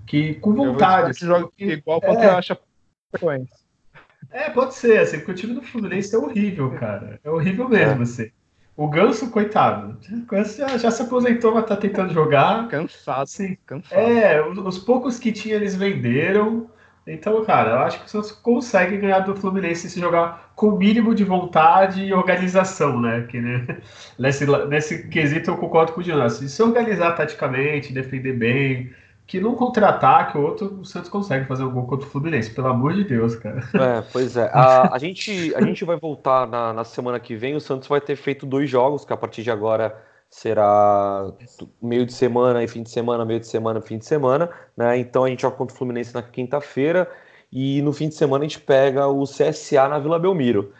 Que 0.06 0.36
com 0.36 0.54
vontade. 0.54 1.12
Assim, 1.12 1.26
joga 1.26 1.50
igual 1.60 2.02
porque 2.02 2.24
é, 2.24 2.30
acha 2.30 2.58
É, 4.32 4.50
pode 4.50 4.74
ser, 4.74 5.00
assim, 5.00 5.18
porque 5.18 5.32
o 5.32 5.36
time 5.36 5.54
do 5.54 5.62
Fluminense 5.62 6.14
é 6.14 6.18
horrível, 6.18 6.72
cara. 6.72 7.20
É 7.24 7.30
horrível 7.30 7.70
mesmo, 7.70 8.02
é. 8.02 8.04
assim. 8.04 8.32
O 8.80 8.88
Ganso, 8.88 9.30
coitado, 9.30 9.98
já, 10.58 10.78
já, 10.78 10.90
se 10.90 11.02
aposentou, 11.02 11.54
mas 11.54 11.66
tá 11.66 11.76
tentando 11.76 12.14
jogar. 12.14 12.70
Cansado, 12.70 13.28
sim. 13.28 13.58
Cansado. 13.66 14.00
É, 14.00 14.42
os, 14.42 14.58
os, 14.58 14.80
poucos 14.80 15.20
que 15.20 15.34
tinha 15.34 15.56
eles 15.56 15.76
venderam. 15.76 16.66
Então, 17.06 17.44
cara, 17.44 17.72
eu 17.72 17.80
acho 17.80 18.00
que 18.00 18.06
o 18.06 18.10
Santos 18.10 18.32
consegue 18.32 18.96
ganhar 18.96 19.20
do 19.20 19.36
Fluminense 19.36 19.90
se 19.90 20.00
jogar 20.00 20.54
com 20.56 20.70
o 20.70 20.78
mínimo 20.78 21.14
de 21.14 21.26
vontade 21.26 22.06
e 22.06 22.14
organização, 22.14 23.02
né? 23.02 23.26
Que, 23.28 23.42
né? 23.42 23.80
Nesse, 24.18 24.46
nesse 24.70 25.10
quesito 25.10 25.52
eu 25.52 25.58
concordo 25.58 25.92
com 25.92 26.00
o 26.00 26.04
Jonas. 26.04 26.36
Se 26.36 26.64
organizar 26.64 27.18
taticamente, 27.18 27.92
defender 27.92 28.32
bem, 28.32 28.94
que 29.30 29.40
num 29.40 29.54
contra-ataque 29.54 30.36
ou 30.36 30.44
outro, 30.44 30.80
o 30.82 30.84
Santos 30.84 31.08
consegue 31.08 31.46
fazer 31.46 31.64
um 31.64 31.72
gol 31.72 31.86
contra 31.86 32.08
o 32.08 32.10
Fluminense, 32.10 32.50
pelo 32.50 32.68
amor 32.68 32.96
de 32.96 33.04
Deus, 33.04 33.36
cara. 33.36 33.60
É, 33.76 34.02
pois 34.12 34.36
é. 34.36 34.50
A, 34.52 34.96
a 34.96 34.98
gente, 34.98 35.54
a 35.54 35.62
gente 35.62 35.86
vai 35.86 35.98
voltar 35.98 36.48
na, 36.48 36.74
na 36.74 36.84
semana 36.84 37.20
que 37.20 37.36
vem. 37.36 37.56
O 37.56 37.62
Santos 37.62 37.88
vai 37.88 38.02
ter 38.02 38.16
feito 38.16 38.48
dois 38.48 38.68
jogos, 38.68 39.06
que 39.06 39.14
a 39.14 39.18
partir 39.18 39.44
de 39.44 39.52
agora 39.52 39.96
será 40.32 41.32
meio 41.80 42.08
de 42.08 42.14
semana 42.14 42.64
e 42.64 42.68
fim 42.68 42.82
de 42.82 42.90
semana, 42.90 43.24
meio 43.24 43.40
de 43.40 43.46
semana, 43.46 43.80
fim 43.80 44.00
de 44.00 44.06
semana, 44.06 44.50
né? 44.76 44.98
Então 44.98 45.24
a 45.24 45.30
gente 45.30 45.44
joga 45.44 45.56
contra 45.56 45.76
o 45.76 45.78
Fluminense 45.78 46.12
na 46.12 46.24
quinta-feira 46.24 47.08
e 47.52 47.84
no 47.84 47.94
fim 47.94 48.10
de 48.10 48.16
semana 48.16 48.46
a 48.46 48.48
gente 48.48 48.60
pega 48.60 49.08
o 49.08 49.26
CSA 49.26 49.88
na 49.88 50.00
Vila 50.00 50.18
Belmiro. 50.18 50.74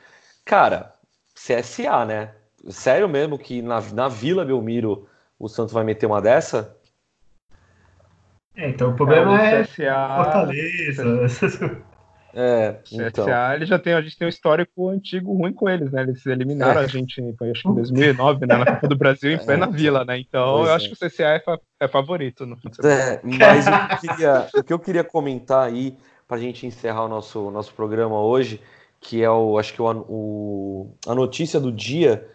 Cara, 0.44 0.96
CSA, 1.36 2.04
né? 2.04 2.32
Sério 2.68 3.08
mesmo 3.08 3.38
que 3.38 3.62
na, 3.62 3.80
na 3.94 4.08
Vila 4.08 4.44
Belmiro 4.44 5.08
o 5.38 5.48
Santos 5.48 5.72
vai 5.72 5.84
meter 5.84 6.08
uma 6.08 6.20
dessa? 6.20 6.79
É, 8.60 8.70
então 8.70 8.92
o 8.92 8.94
problema 8.94 9.42
é, 9.42 9.62
o 9.62 9.64
CSA, 9.64 9.84
é 9.84 10.16
Fortaleza. 10.16 11.82
É, 12.32 12.76
então. 12.92 13.26
CSA, 13.26 13.56
ele 13.56 13.66
já 13.66 13.80
tem, 13.80 13.94
a 13.94 14.02
gente 14.02 14.18
tem 14.18 14.28
um 14.28 14.30
histórico 14.30 14.90
antigo 14.90 15.34
ruim 15.34 15.54
com 15.54 15.68
eles, 15.68 15.92
né? 15.92 16.02
Eles 16.02 16.24
eliminaram 16.26 16.82
é. 16.82 16.84
a 16.84 16.88
gente, 16.88 17.22
foi, 17.38 17.52
acho 17.52 17.64
que 17.64 17.70
em 17.70 17.76
2009, 17.76 18.46
né, 18.46 18.58
na 18.58 18.66
Copa 18.66 18.88
do 18.88 18.98
Brasil, 18.98 19.32
em 19.32 19.40
é. 19.50 19.58
na 19.58 19.66
Vila, 19.66 20.04
né? 20.04 20.20
Então 20.20 20.58
pois 20.58 20.68
eu 20.68 20.74
acho 20.74 20.86
é. 20.86 20.90
que 20.90 20.94
o 20.94 21.10
CSA 21.10 21.24
é, 21.24 21.40
fa 21.40 21.60
é 21.80 21.88
favorito. 21.88 22.46
No 22.46 22.58
é, 22.84 23.20
mas 23.24 23.66
o 23.66 24.00
que, 24.02 24.08
queria, 24.08 24.48
o 24.54 24.64
que 24.64 24.74
eu 24.74 24.80
queria 24.80 25.04
comentar 25.04 25.66
aí, 25.66 25.98
para 26.28 26.38
a 26.38 26.40
gente 26.40 26.68
encerrar 26.68 27.06
o 27.06 27.08
nosso, 27.08 27.50
nosso 27.50 27.74
programa 27.74 28.22
hoje, 28.22 28.62
que 29.00 29.24
é 29.24 29.30
o, 29.30 29.58
acho 29.58 29.74
que 29.74 29.82
o, 29.82 30.06
o 30.08 30.98
a 31.08 31.16
notícia 31.16 31.60
do 31.60 31.72
dia 31.72 32.28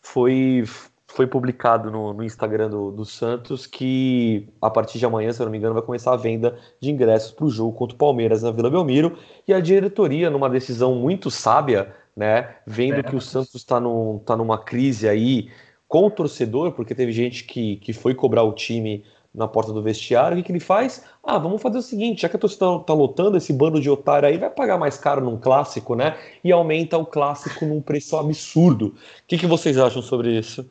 foi 0.00 0.64
foi 1.08 1.26
publicado 1.26 1.90
no, 1.90 2.12
no 2.12 2.24
Instagram 2.24 2.68
do, 2.68 2.90
do, 2.90 3.04
Santos 3.04 3.66
que 3.66 4.48
a 4.60 4.68
partir 4.68 4.98
de 4.98 5.06
amanhã, 5.06 5.32
se 5.32 5.40
eu 5.40 5.44
não 5.44 5.52
me 5.52 5.58
engano, 5.58 5.74
vai 5.74 5.82
começar 5.82 6.12
a 6.12 6.16
venda 6.16 6.58
de 6.80 6.90
ingressos 6.90 7.30
para 7.30 7.44
o 7.44 7.50
jogo 7.50 7.72
contra 7.72 7.94
o 7.94 7.98
Palmeiras 7.98 8.42
na 8.42 8.50
Vila 8.50 8.70
Belmiro. 8.70 9.16
E 9.46 9.54
a 9.54 9.60
diretoria, 9.60 10.30
numa 10.30 10.50
decisão 10.50 10.94
muito 10.96 11.30
sábia, 11.30 11.94
né, 12.16 12.56
vendo 12.66 13.00
é. 13.00 13.02
que 13.02 13.14
o 13.14 13.20
Santos 13.20 13.54
está 13.54 13.78
num, 13.78 14.18
tá 14.18 14.36
numa 14.36 14.58
crise 14.58 15.08
aí 15.08 15.48
com 15.86 16.06
o 16.06 16.10
torcedor, 16.10 16.72
porque 16.72 16.94
teve 16.94 17.12
gente 17.12 17.44
que, 17.44 17.76
que 17.76 17.92
foi 17.92 18.14
cobrar 18.14 18.42
o 18.42 18.52
time 18.52 19.04
na 19.32 19.46
porta 19.46 19.70
do 19.70 19.82
vestiário, 19.82 20.34
o 20.34 20.36
que, 20.38 20.46
que 20.46 20.52
ele 20.52 20.60
faz? 20.60 21.04
Ah, 21.22 21.38
vamos 21.38 21.60
fazer 21.60 21.76
o 21.76 21.82
seguinte, 21.82 22.22
já 22.22 22.28
que 22.28 22.36
a 22.36 22.38
torcida 22.38 22.78
tá 22.80 22.94
lotando, 22.94 23.36
esse 23.36 23.52
bando 23.52 23.78
de 23.78 23.90
otário 23.90 24.26
aí 24.26 24.38
vai 24.38 24.48
pagar 24.48 24.78
mais 24.78 24.96
caro 24.96 25.20
num 25.20 25.36
clássico, 25.36 25.94
né? 25.94 26.16
E 26.42 26.50
aumenta 26.50 26.96
o 26.96 27.04
clássico 27.04 27.66
num 27.66 27.82
preço 27.82 28.16
absurdo. 28.16 28.86
O 28.86 28.94
que, 29.28 29.36
que 29.36 29.46
vocês 29.46 29.76
acham 29.76 30.00
sobre 30.00 30.36
isso? 30.38 30.66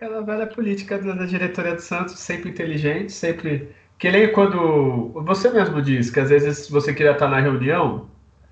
Aquela 0.00 0.22
velha 0.22 0.46
política 0.46 0.98
da 0.98 1.26
diretoria 1.26 1.74
do 1.74 1.82
Santos, 1.82 2.18
sempre 2.18 2.48
inteligente, 2.48 3.12
sempre. 3.12 3.68
Que 3.98 4.10
nem 4.10 4.32
quando. 4.32 5.12
Você 5.26 5.50
mesmo 5.50 5.82
diz 5.82 6.08
que 6.10 6.18
às 6.18 6.30
vezes 6.30 6.70
você 6.70 6.94
queria 6.94 7.12
estar 7.12 7.28
na 7.28 7.38
reunião. 7.38 8.08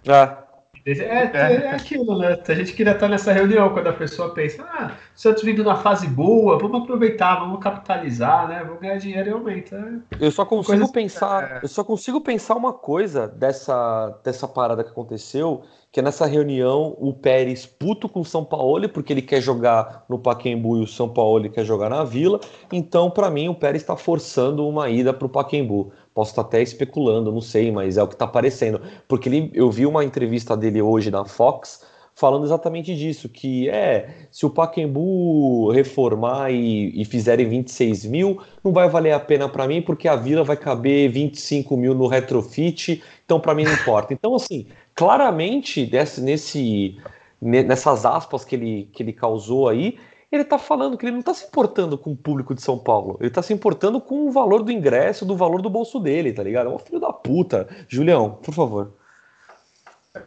Ah. 0.06 0.44
É, 0.92 1.30
é, 1.34 1.54
é 1.66 1.70
aquilo, 1.70 2.18
né? 2.18 2.38
A 2.46 2.54
gente 2.54 2.72
queria 2.72 2.92
estar 2.92 3.08
nessa 3.08 3.32
reunião 3.32 3.68
quando 3.70 3.88
a 3.88 3.92
pessoa 3.92 4.32
pensa, 4.32 4.62
ah, 4.62 4.92
o 5.14 5.20
Santos 5.20 5.42
vindo 5.42 5.62
na 5.62 5.76
fase 5.76 6.06
boa, 6.06 6.58
vamos 6.58 6.82
aproveitar, 6.82 7.40
vamos 7.40 7.62
capitalizar, 7.62 8.48
né? 8.48 8.62
Vamos 8.64 8.80
ganhar 8.80 8.96
dinheiro 8.96 9.28
e 9.28 9.32
aumenta. 9.32 10.02
Eu 10.18 10.30
só 10.30 10.44
consigo 10.44 10.78
Coisa... 10.78 10.92
pensar, 10.92 11.58
é. 11.58 11.60
eu 11.62 11.68
só 11.68 11.84
consigo 11.84 12.20
pensar 12.20 12.54
uma 12.54 12.72
coisa 12.72 13.28
dessa, 13.28 14.18
dessa 14.24 14.48
parada 14.48 14.82
que 14.82 14.90
aconteceu, 14.90 15.62
que 15.90 16.00
é 16.00 16.02
nessa 16.02 16.26
reunião 16.26 16.96
o 16.98 17.12
Pérez 17.12 17.66
puto 17.66 18.08
com 18.08 18.20
o 18.20 18.24
São 18.24 18.44
Paulo, 18.44 18.88
porque 18.88 19.12
ele 19.12 19.22
quer 19.22 19.40
jogar 19.40 20.04
no 20.08 20.18
Paquembu 20.18 20.78
e 20.78 20.82
o 20.82 20.86
São 20.86 21.08
Paulo 21.08 21.48
quer 21.50 21.64
jogar 21.64 21.90
na 21.90 22.04
Vila. 22.04 22.40
Então, 22.72 23.10
para 23.10 23.30
mim, 23.30 23.48
o 23.48 23.54
Pérez 23.54 23.82
está 23.82 23.96
forçando 23.96 24.66
uma 24.66 24.88
ida 24.88 25.12
para 25.12 25.26
o 25.26 25.30
Paquembu. 25.30 25.92
Posso 26.18 26.32
estar 26.32 26.42
até 26.42 26.60
especulando, 26.60 27.30
não 27.30 27.40
sei, 27.40 27.70
mas 27.70 27.96
é 27.96 28.02
o 28.02 28.08
que 28.08 28.16
está 28.16 28.24
aparecendo. 28.24 28.80
Porque 29.06 29.28
ele, 29.28 29.52
eu 29.54 29.70
vi 29.70 29.86
uma 29.86 30.04
entrevista 30.04 30.56
dele 30.56 30.82
hoje 30.82 31.12
na 31.12 31.24
Fox 31.24 31.86
falando 32.12 32.44
exatamente 32.44 32.92
disso, 32.96 33.28
que 33.28 33.70
é, 33.70 34.26
se 34.28 34.44
o 34.44 34.50
Paquembu 34.50 35.70
reformar 35.70 36.50
e, 36.50 37.00
e 37.00 37.04
fizerem 37.04 37.48
26 37.48 38.04
mil, 38.06 38.42
não 38.64 38.72
vai 38.72 38.88
valer 38.88 39.12
a 39.12 39.20
pena 39.20 39.48
para 39.48 39.68
mim, 39.68 39.80
porque 39.80 40.08
a 40.08 40.16
Vila 40.16 40.42
vai 40.42 40.56
caber 40.56 41.08
25 41.08 41.76
mil 41.76 41.94
no 41.94 42.08
retrofit, 42.08 43.00
então 43.24 43.38
para 43.38 43.54
mim 43.54 43.62
não 43.62 43.72
importa. 43.72 44.12
Então, 44.12 44.34
assim, 44.34 44.66
claramente, 44.96 45.86
desse, 45.86 46.20
nesse, 46.20 46.98
nessas 47.40 48.04
aspas 48.04 48.44
que 48.44 48.56
ele, 48.56 48.90
que 48.92 49.04
ele 49.04 49.12
causou 49.12 49.68
aí, 49.68 49.96
ele 50.30 50.42
está 50.42 50.58
falando 50.58 50.96
que 50.96 51.06
ele 51.06 51.12
não 51.12 51.20
está 51.20 51.32
se 51.32 51.46
importando 51.46 51.96
com 51.96 52.12
o 52.12 52.16
público 52.16 52.54
de 52.54 52.60
São 52.60 52.78
Paulo. 52.78 53.16
Ele 53.18 53.28
está 53.28 53.42
se 53.42 53.52
importando 53.52 54.00
com 54.00 54.28
o 54.28 54.32
valor 54.32 54.62
do 54.62 54.70
ingresso, 54.70 55.24
do 55.24 55.36
valor 55.36 55.62
do 55.62 55.70
bolso 55.70 55.98
dele, 55.98 56.32
tá 56.32 56.42
ligado? 56.42 56.68
É 56.68 56.74
um 56.74 56.78
filho 56.78 57.00
da 57.00 57.12
puta. 57.12 57.66
Julião, 57.88 58.32
por 58.32 58.52
favor. 58.52 58.92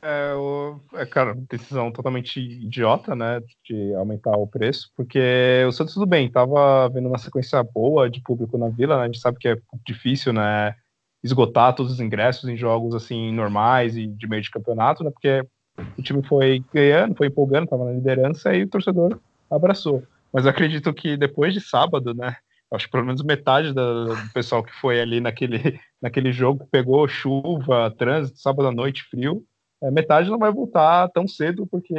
É, 0.02 0.34
o, 0.34 0.80
é, 0.93 1.06
cara, 1.06 1.36
decisão 1.49 1.91
totalmente 1.91 2.39
idiota, 2.39 3.16
né, 3.16 3.41
de 3.66 3.93
aumentar 3.95 4.38
o 4.38 4.47
preço, 4.47 4.89
porque 4.95 5.66
o 5.68 5.72
Santos 5.72 5.95
tudo 5.95 6.06
bem, 6.06 6.32
tava 6.32 6.88
vendo 6.89 7.10
uma 7.10 7.18
sequência 7.18 7.62
boa 7.62 8.10
de 8.10 8.22
público 8.22 8.58
na 8.58 8.70
Vila, 8.70 8.95
né, 8.95 9.04
a 9.04 9.06
gente 9.08 9.20
sabe 9.20 9.38
que 9.38 9.49
é 9.49 9.58
difícil, 9.86 10.32
né, 10.32 10.76
esgotar 11.22 11.76
todos 11.76 11.91
os 11.91 11.99
ingressos 11.99 12.47
em 12.47 12.56
jogos, 12.56 12.95
assim, 12.95 13.34
normais 13.34 13.97
e 13.97 14.08
de 14.08 14.28
meio 14.28 14.41
de 14.41 14.52
campeonato, 14.52 15.04
né, 15.04 15.12
porque 15.12 15.45
o 15.97 16.02
time 16.02 16.24
foi 16.24 16.64
ganhando, 16.74 17.16
foi 17.16 17.28
empolgando, 17.28 17.68
tava 17.68 17.86
na 17.86 17.91
liderança 17.91 18.56
e 18.56 18.64
o 18.64 18.70
torcedor 18.70 19.20
abraçou. 19.52 20.04
Mas 20.34 20.47
acredito 20.47 20.93
que 20.93 21.18
depois 21.18 21.54
de 21.54 21.60
sábado, 21.60 22.14
né, 22.14 22.36
acho 22.72 22.86
que 22.86 22.91
pelo 22.91 23.06
menos 23.06 23.22
metade 23.22 23.74
do, 23.74 24.16
pessoal 24.34 24.64
que 24.64 24.74
foi 24.74 24.99
ali 25.02 25.20
naquele, 25.20 25.80
naquele 26.02 26.32
jogo 26.32 26.68
pegou 26.72 27.08
chuva, 27.08 27.93
trânsito, 27.97 28.39
sábado 28.39 28.70
à 28.70 28.72
noite, 28.72 29.04
frio, 29.04 29.43
é, 29.84 29.91
metade 29.91 30.30
não 30.30 30.39
vai 30.39 30.52
voltar 30.52 31.10
tão 31.10 31.28
cedo 31.28 31.68
porque 31.68 31.95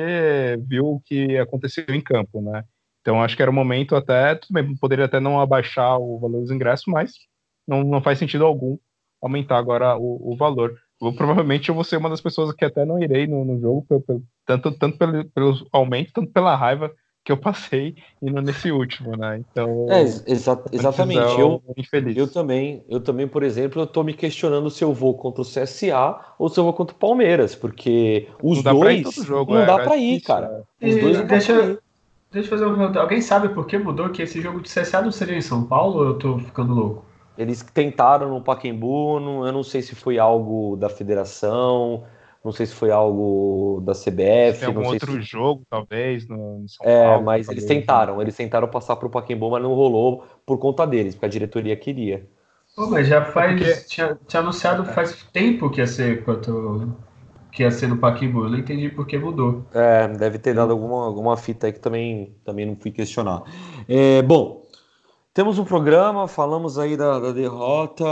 viu 0.67 0.87
o 0.87 1.01
que 1.01 1.37
aconteceu 1.37 1.85
em 1.89 2.01
campo, 2.01 2.41
né? 2.41 2.65
Então 3.01 3.21
acho 3.21 3.37
que 3.37 3.43
era 3.43 3.51
o 3.51 3.55
momento 3.55 3.97
até, 3.97 4.37
tudo 4.37 4.55
bem, 4.55 4.77
poderia 4.77 5.05
até 5.05 5.19
não 5.19 5.41
abaixar 5.41 5.99
o 5.99 6.21
valor 6.21 6.41
dos 6.41 6.53
ingressos, 6.53 6.87
mas 6.87 7.13
não, 7.67 7.83
não 7.83 8.01
faz 8.01 8.19
sentido 8.19 8.47
algum 8.47 8.79
aumentar 9.21 9.59
agora 9.59 9.97
o, 9.97 10.33
o 10.33 10.37
valor. 10.37 10.77
Eu, 11.01 11.13
provavelmente 11.13 11.69
eu 11.69 11.75
vou 11.75 11.83
ser 11.83 11.97
uma 11.97 12.09
das 12.09 12.21
pessoas 12.21 12.55
que 12.55 12.65
até 12.65 12.85
não 12.85 13.03
irei 13.03 13.27
no, 13.27 13.45
no 13.45 13.61
jogo, 13.61 13.85
tanto, 14.47 14.73
tanto 14.79 14.97
pelo, 14.97 15.25
pelo 15.31 15.67
aumento, 15.73 16.13
tanto 16.13 16.33
pela 16.33 16.55
raiva 16.55 16.93
que 17.25 17.31
eu 17.31 17.37
passei 17.37 17.95
indo 18.21 18.41
nesse 18.43 18.71
último, 18.73 19.17
né? 19.17 19.39
Então. 19.39 19.87
É, 19.89 20.03
exa 20.03 20.61
exatamente. 20.73 21.39
Eu, 21.39 21.63
infeliz. 21.77 22.17
eu 22.17 22.27
também, 22.27 22.83
eu 22.89 23.01
também, 23.01 23.29
por 23.29 23.43
exemplo, 23.43 23.83
eu 23.83 23.87
tô 23.87 24.03
me 24.03 24.13
questionando 24.13 24.69
se 24.71 24.83
eu 24.83 24.93
vou 24.93 25.15
contra 25.15 25.43
o 25.43 25.45
CSA 25.45 26.19
ou 26.39 26.49
se 26.49 26.59
eu 26.59 26.65
vou 26.65 26.73
contra 26.73 26.95
o 26.95 26.99
Palmeiras, 26.99 27.55
porque 27.55 28.29
os 28.43 28.63
não 28.63 28.79
dois 28.79 29.15
jogo, 29.15 29.55
não 29.55 29.63
é, 29.63 29.67
dá 29.67 29.79
para 29.79 29.97
ir, 29.97 30.21
cara. 30.21 30.65
É 30.81 30.89
os 30.89 31.01
dois 31.01 31.19
não 31.19 31.27
deixa, 31.27 31.53
ir. 31.53 31.79
deixa 32.33 32.47
eu 32.47 32.51
fazer 32.51 32.65
uma 32.65 32.77
pergunta. 32.77 33.01
Alguém 33.01 33.21
sabe 33.21 33.51
por 33.51 33.67
que 33.67 33.79
mudou 33.79 34.11
que 34.11 34.23
esse 34.23 34.41
jogo 34.41 34.61
de 34.61 34.69
CSA 34.69 35.01
não 35.01 35.13
seria 35.13 35.37
em 35.37 35.43
São 35.43 35.65
Paulo 35.65 36.01
ou 36.01 36.07
eu 36.07 36.15
tô 36.19 36.39
ficando 36.39 36.75
louco? 36.75 37.05
Eles 37.39 37.63
tentaram 37.63 38.29
no 38.29 38.43
Pacaembu, 38.43 39.19
eu 39.47 39.53
não 39.53 39.63
sei 39.63 39.81
se 39.81 39.95
foi 39.95 40.19
algo 40.19 40.77
da 40.77 40.89
federação, 40.89 42.05
não 42.45 42.53
sei 42.53 42.67
se 42.67 42.75
foi 42.75 42.91
algo 42.91 43.81
da 43.85 43.93
CBF. 43.93 44.59
Tem 44.59 44.69
algum 44.69 44.87
outro 44.87 45.13
se... 45.13 45.23
jogo, 45.23 45.63
talvez, 45.71 46.27
no, 46.27 46.65
São 46.67 46.87
é, 46.87 47.05
Paulo. 47.05 47.21
É, 47.21 47.25
mas 47.25 47.49
eles 47.49 47.65
tentaram, 47.65 48.21
eles 48.21 48.37
tentaram 48.37 48.69
passar 48.69 48.97
para 48.97 49.07
o 49.07 49.11
Pacaembu, 49.11 49.51
mas 49.51 49.63
não 49.63 49.75
rolou 49.75 50.25
por 50.45 50.59
conta 50.59 50.87
deles, 50.87 51.15
porque 51.15 51.27
a 51.27 51.29
diretoria 51.29 51.77
queria. 51.77 52.29
Pô, 52.75 52.87
mas 52.89 53.07
já 53.07 53.25
faz. 53.25 53.61
É 53.61 53.65
porque... 53.65 53.85
Tinha, 53.87 54.19
tinha, 54.27 54.41
anunciado 54.41 54.85
faz 54.85 55.25
tempo 55.33 55.71
que 55.71 55.81
ia 55.81 55.87
ser 55.87 56.25
quanto. 56.25 56.93
Que 57.53 57.63
ia 57.63 57.71
ser 57.71 57.87
no 57.87 57.99
Pacaembu. 57.99 58.45
Eu 58.45 58.51
não 58.51 58.59
entendi 58.59 58.89
por 58.89 59.07
que 59.07 59.19
mudou. 59.19 59.67
É, 59.75 60.09
deve 60.09 60.39
ter 60.39 60.55
dado 60.55 60.73
alguma, 60.73 61.05
alguma 61.05 61.37
fita 61.37 61.67
aí 61.67 61.73
que 61.73 61.81
também, 61.81 62.35
também 62.45 62.65
não 62.65 62.75
fui 62.75 62.91
questionar. 62.91 63.43
É, 63.87 64.23
bom, 64.23 64.63
temos 65.35 65.59
um 65.59 65.65
programa, 65.65 66.27
falamos 66.27 66.79
aí 66.79 66.97
da, 66.97 67.19
da 67.19 67.31
derrota. 67.31 68.05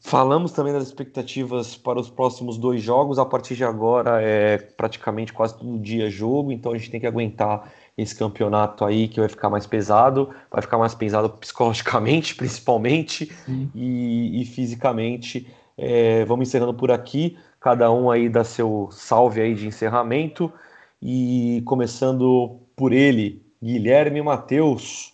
Falamos 0.00 0.52
também 0.52 0.72
das 0.74 0.84
expectativas 0.84 1.74
para 1.74 1.98
os 1.98 2.10
próximos 2.10 2.58
dois 2.58 2.82
jogos. 2.82 3.18
A 3.18 3.24
partir 3.24 3.56
de 3.56 3.64
agora 3.64 4.20
é 4.20 4.58
praticamente 4.58 5.32
quase 5.32 5.56
todo 5.56 5.78
dia 5.78 6.10
jogo, 6.10 6.52
então 6.52 6.72
a 6.72 6.76
gente 6.76 6.90
tem 6.90 7.00
que 7.00 7.06
aguentar 7.06 7.72
esse 7.96 8.14
campeonato 8.14 8.84
aí 8.84 9.08
que 9.08 9.20
vai 9.20 9.28
ficar 9.28 9.48
mais 9.48 9.66
pesado, 9.66 10.28
vai 10.50 10.60
ficar 10.60 10.76
mais 10.76 10.94
pesado 10.94 11.30
psicologicamente, 11.30 12.34
principalmente, 12.36 13.32
e, 13.74 14.42
e, 14.42 14.44
fisicamente. 14.44 15.48
É, 15.76 16.24
vamos 16.26 16.48
encerrando 16.48 16.74
por 16.74 16.90
aqui, 16.90 17.38
cada 17.58 17.90
um 17.90 18.10
aí 18.10 18.28
dá 18.28 18.44
seu 18.44 18.88
salve 18.92 19.40
aí 19.40 19.54
de 19.54 19.66
encerramento, 19.66 20.52
e 21.00 21.62
começando 21.64 22.60
por 22.76 22.92
ele, 22.92 23.42
Guilherme 23.62 24.20
Matheus. 24.20 25.13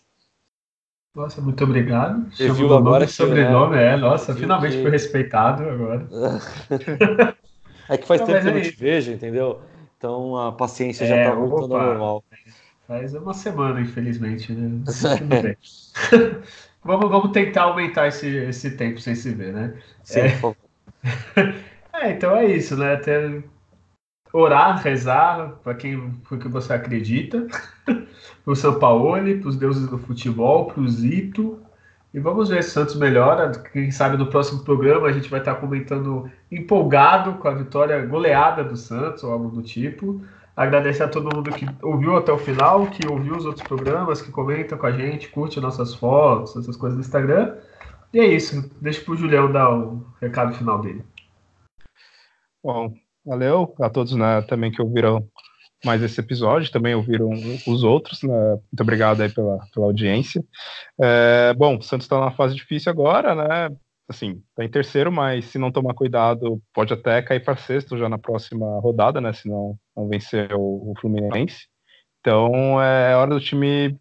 Nossa, 1.14 1.40
muito 1.40 1.64
obrigado. 1.64 2.30
Você 2.30 2.50
viu 2.52 2.72
agora 2.74 3.04
que, 3.04 3.12
sobrenome, 3.12 3.76
é, 3.76 3.96
nossa, 3.96 4.34
finalmente 4.34 4.76
que... 4.76 4.82
foi 4.82 4.90
respeitado 4.92 5.68
agora. 5.68 6.06
é 7.88 7.98
que 7.98 8.06
faz 8.06 8.20
Não, 8.20 8.28
tempo 8.28 8.40
que 8.40 8.48
eu 8.48 8.54
não 8.54 8.62
te 8.62 8.70
vejo, 8.70 9.12
entendeu? 9.12 9.60
Então 9.98 10.36
a 10.36 10.52
paciência 10.52 11.04
é, 11.04 11.08
já 11.08 11.30
tá 11.30 11.34
voltando 11.34 11.76
ao 11.76 11.84
normal. 11.84 12.24
Faz 12.86 13.14
uma 13.14 13.34
semana, 13.34 13.80
infelizmente, 13.80 14.52
né? 14.52 14.82
Vamos, 16.82 17.10
vamos 17.10 17.32
tentar 17.32 17.64
aumentar 17.64 18.08
esse, 18.08 18.26
esse 18.26 18.70
tempo 18.70 18.98
sem 19.00 19.14
se 19.14 19.34
ver, 19.34 19.52
né? 19.52 19.74
Sim, 20.02 20.20
é... 20.20 20.32
é, 21.92 22.12
então 22.12 22.34
é 22.34 22.46
isso, 22.46 22.74
né? 22.76 22.94
Até 22.94 23.42
orar, 24.32 24.82
rezar 24.82 25.58
para 25.62 25.74
quem 25.74 26.14
for 26.24 26.38
que 26.38 26.48
você 26.48 26.72
acredita, 26.72 27.46
para 27.86 28.52
o 28.52 28.56
São 28.56 28.78
Paulo, 28.78 29.12
para 29.12 29.48
os 29.48 29.56
deuses 29.56 29.88
do 29.88 29.98
futebol, 29.98 30.66
para 30.66 30.80
o 30.80 30.88
Zito. 30.88 31.60
E 32.12 32.18
vamos 32.18 32.48
ver 32.48 32.62
se 32.62 32.70
o 32.70 32.72
Santos 32.72 32.96
melhora. 32.96 33.50
Quem 33.72 33.90
sabe 33.90 34.16
no 34.16 34.26
próximo 34.26 34.64
programa 34.64 35.06
a 35.06 35.12
gente 35.12 35.30
vai 35.30 35.40
estar 35.40 35.54
comentando 35.56 36.30
empolgado 36.50 37.34
com 37.34 37.48
a 37.48 37.54
vitória 37.54 38.04
goleada 38.04 38.64
do 38.64 38.76
Santos 38.76 39.22
ou 39.22 39.32
algo 39.32 39.48
do 39.48 39.62
tipo. 39.62 40.20
Agradecer 40.56 41.04
a 41.04 41.08
todo 41.08 41.34
mundo 41.34 41.50
que 41.52 41.66
ouviu 41.80 42.16
até 42.16 42.32
o 42.32 42.38
final, 42.38 42.86
que 42.88 43.06
ouviu 43.06 43.36
os 43.36 43.46
outros 43.46 43.66
programas, 43.66 44.20
que 44.20 44.32
comenta 44.32 44.76
com 44.76 44.86
a 44.86 44.92
gente, 44.92 45.28
curte 45.28 45.60
nossas 45.60 45.94
fotos, 45.94 46.56
essas 46.56 46.76
coisas 46.76 46.98
do 46.98 47.04
Instagram. 47.04 47.56
E 48.12 48.18
é 48.18 48.26
isso. 48.26 48.68
Deixa 48.80 49.02
para 49.02 49.14
o 49.14 49.16
Julião 49.16 49.50
dar 49.50 49.70
o 49.70 50.04
recado 50.20 50.52
final 50.54 50.80
dele. 50.80 51.04
Bom, 52.62 52.92
Valeu 53.24 53.74
a 53.80 53.90
todos 53.90 54.14
né, 54.14 54.42
também 54.42 54.70
que 54.70 54.80
ouviram 54.80 55.28
mais 55.84 56.02
esse 56.02 56.20
episódio, 56.20 56.70
também 56.70 56.94
ouviram 56.94 57.30
os 57.66 57.82
outros. 57.82 58.22
Né? 58.22 58.50
Muito 58.50 58.80
obrigado 58.80 59.22
aí 59.22 59.28
pela, 59.28 59.58
pela 59.72 59.86
audiência. 59.86 60.44
É, 61.00 61.54
bom, 61.54 61.78
o 61.78 61.82
Santos 61.82 62.04
está 62.04 62.16
numa 62.16 62.32
fase 62.32 62.54
difícil 62.54 62.90
agora, 62.90 63.34
né? 63.34 63.76
Assim, 64.08 64.42
está 64.50 64.64
em 64.64 64.68
terceiro, 64.68 65.12
mas 65.12 65.44
se 65.46 65.58
não 65.58 65.70
tomar 65.70 65.94
cuidado, 65.94 66.60
pode 66.74 66.92
até 66.92 67.22
cair 67.22 67.44
para 67.44 67.56
sexto 67.56 67.96
já 67.96 68.08
na 68.08 68.18
próxima 68.18 68.66
rodada, 68.80 69.20
né? 69.20 69.32
Se 69.32 69.48
não, 69.48 69.78
não 69.96 70.08
vencer 70.08 70.52
o, 70.52 70.90
o 70.90 70.94
Fluminense. 71.00 71.68
Então 72.20 72.82
é 72.82 73.16
hora 73.16 73.30
do 73.30 73.40
time 73.40 73.96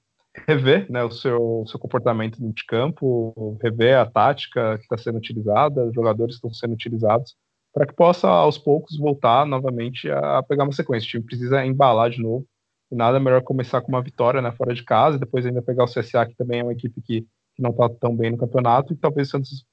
rever 0.47 0.89
né, 0.89 1.03
o 1.03 1.11
seu, 1.11 1.63
seu 1.67 1.79
comportamento 1.79 2.37
de 2.39 2.65
campo, 2.65 3.57
rever 3.61 3.97
a 3.97 4.05
tática 4.05 4.77
que 4.77 4.83
está 4.83 4.97
sendo 4.97 5.17
utilizada, 5.17 5.85
os 5.85 5.93
jogadores 5.93 6.35
que 6.35 6.47
estão 6.47 6.53
sendo 6.53 6.73
utilizados 6.73 7.35
para 7.73 7.85
que 7.85 7.93
possa 7.93 8.27
aos 8.27 8.57
poucos 8.57 8.97
voltar 8.97 9.45
novamente 9.45 10.09
a 10.09 10.43
pegar 10.43 10.63
uma 10.63 10.73
sequência. 10.73 11.07
O 11.07 11.09
time 11.09 11.23
precisa 11.23 11.65
embalar 11.65 12.09
de 12.09 12.21
novo. 12.21 12.45
E 12.91 12.95
nada 12.95 13.19
melhor 13.19 13.43
começar 13.43 13.81
com 13.81 13.89
uma 13.89 14.01
vitória 14.01 14.41
né, 14.41 14.51
fora 14.51 14.73
de 14.73 14.83
casa, 14.83 15.17
e 15.17 15.19
depois 15.19 15.45
ainda 15.45 15.61
pegar 15.61 15.83
o 15.83 15.87
CSA, 15.87 16.25
que 16.25 16.35
também 16.35 16.61
é 16.61 16.63
uma 16.63 16.73
equipe 16.73 16.99
que, 17.01 17.21
que 17.21 17.61
não 17.61 17.69
está 17.69 17.87
tão 17.87 18.15
bem 18.15 18.31
no 18.31 18.37
campeonato, 18.37 18.93
e 18.93 18.97
talvez 18.97 19.27
o 19.27 19.31
Santos, 19.31 19.63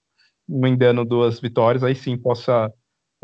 emendando 0.49 1.05
duas 1.05 1.41
vitórias, 1.41 1.83
aí 1.83 1.95
sim 1.95 2.19
possa 2.19 2.71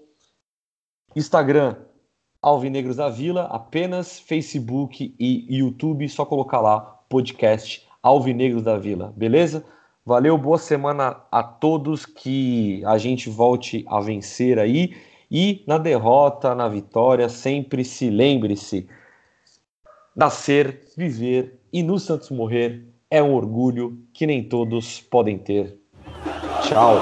Instagram 1.16 1.78
Alvinegros 2.42 2.96
da 2.96 3.08
Vila, 3.08 3.44
apenas 3.52 4.20
Facebook 4.20 5.14
e 5.20 5.46
YouTube, 5.48 6.10
só 6.10 6.26
colocar 6.26 6.60
lá 6.60 6.80
podcast 7.08 7.88
Alvinegros 8.02 8.64
da 8.64 8.78
Vila, 8.78 9.14
beleza? 9.16 9.64
Valeu, 10.04 10.36
boa 10.38 10.58
semana 10.58 11.18
a 11.32 11.44
todos, 11.44 12.06
que 12.06 12.84
a 12.86 12.98
gente 12.98 13.30
volte 13.30 13.86
a 13.88 14.00
vencer 14.00 14.58
aí 14.58 14.96
e 15.30 15.64
na 15.68 15.78
derrota, 15.78 16.56
na 16.56 16.68
vitória, 16.68 17.30
sempre 17.30 17.86
se 17.86 18.10
lembre-se: 18.10 18.88
nascer, 20.16 20.82
viver 20.98 21.60
e 21.72 21.84
no 21.84 22.00
Santos 22.00 22.32
morrer 22.32 22.84
é 23.10 23.22
um 23.22 23.36
orgulho 23.36 24.00
que 24.14 24.26
nem 24.26 24.44
todos 24.44 25.00
podem 25.00 25.38
ter. 25.38 25.78
Tchau. 26.64 27.00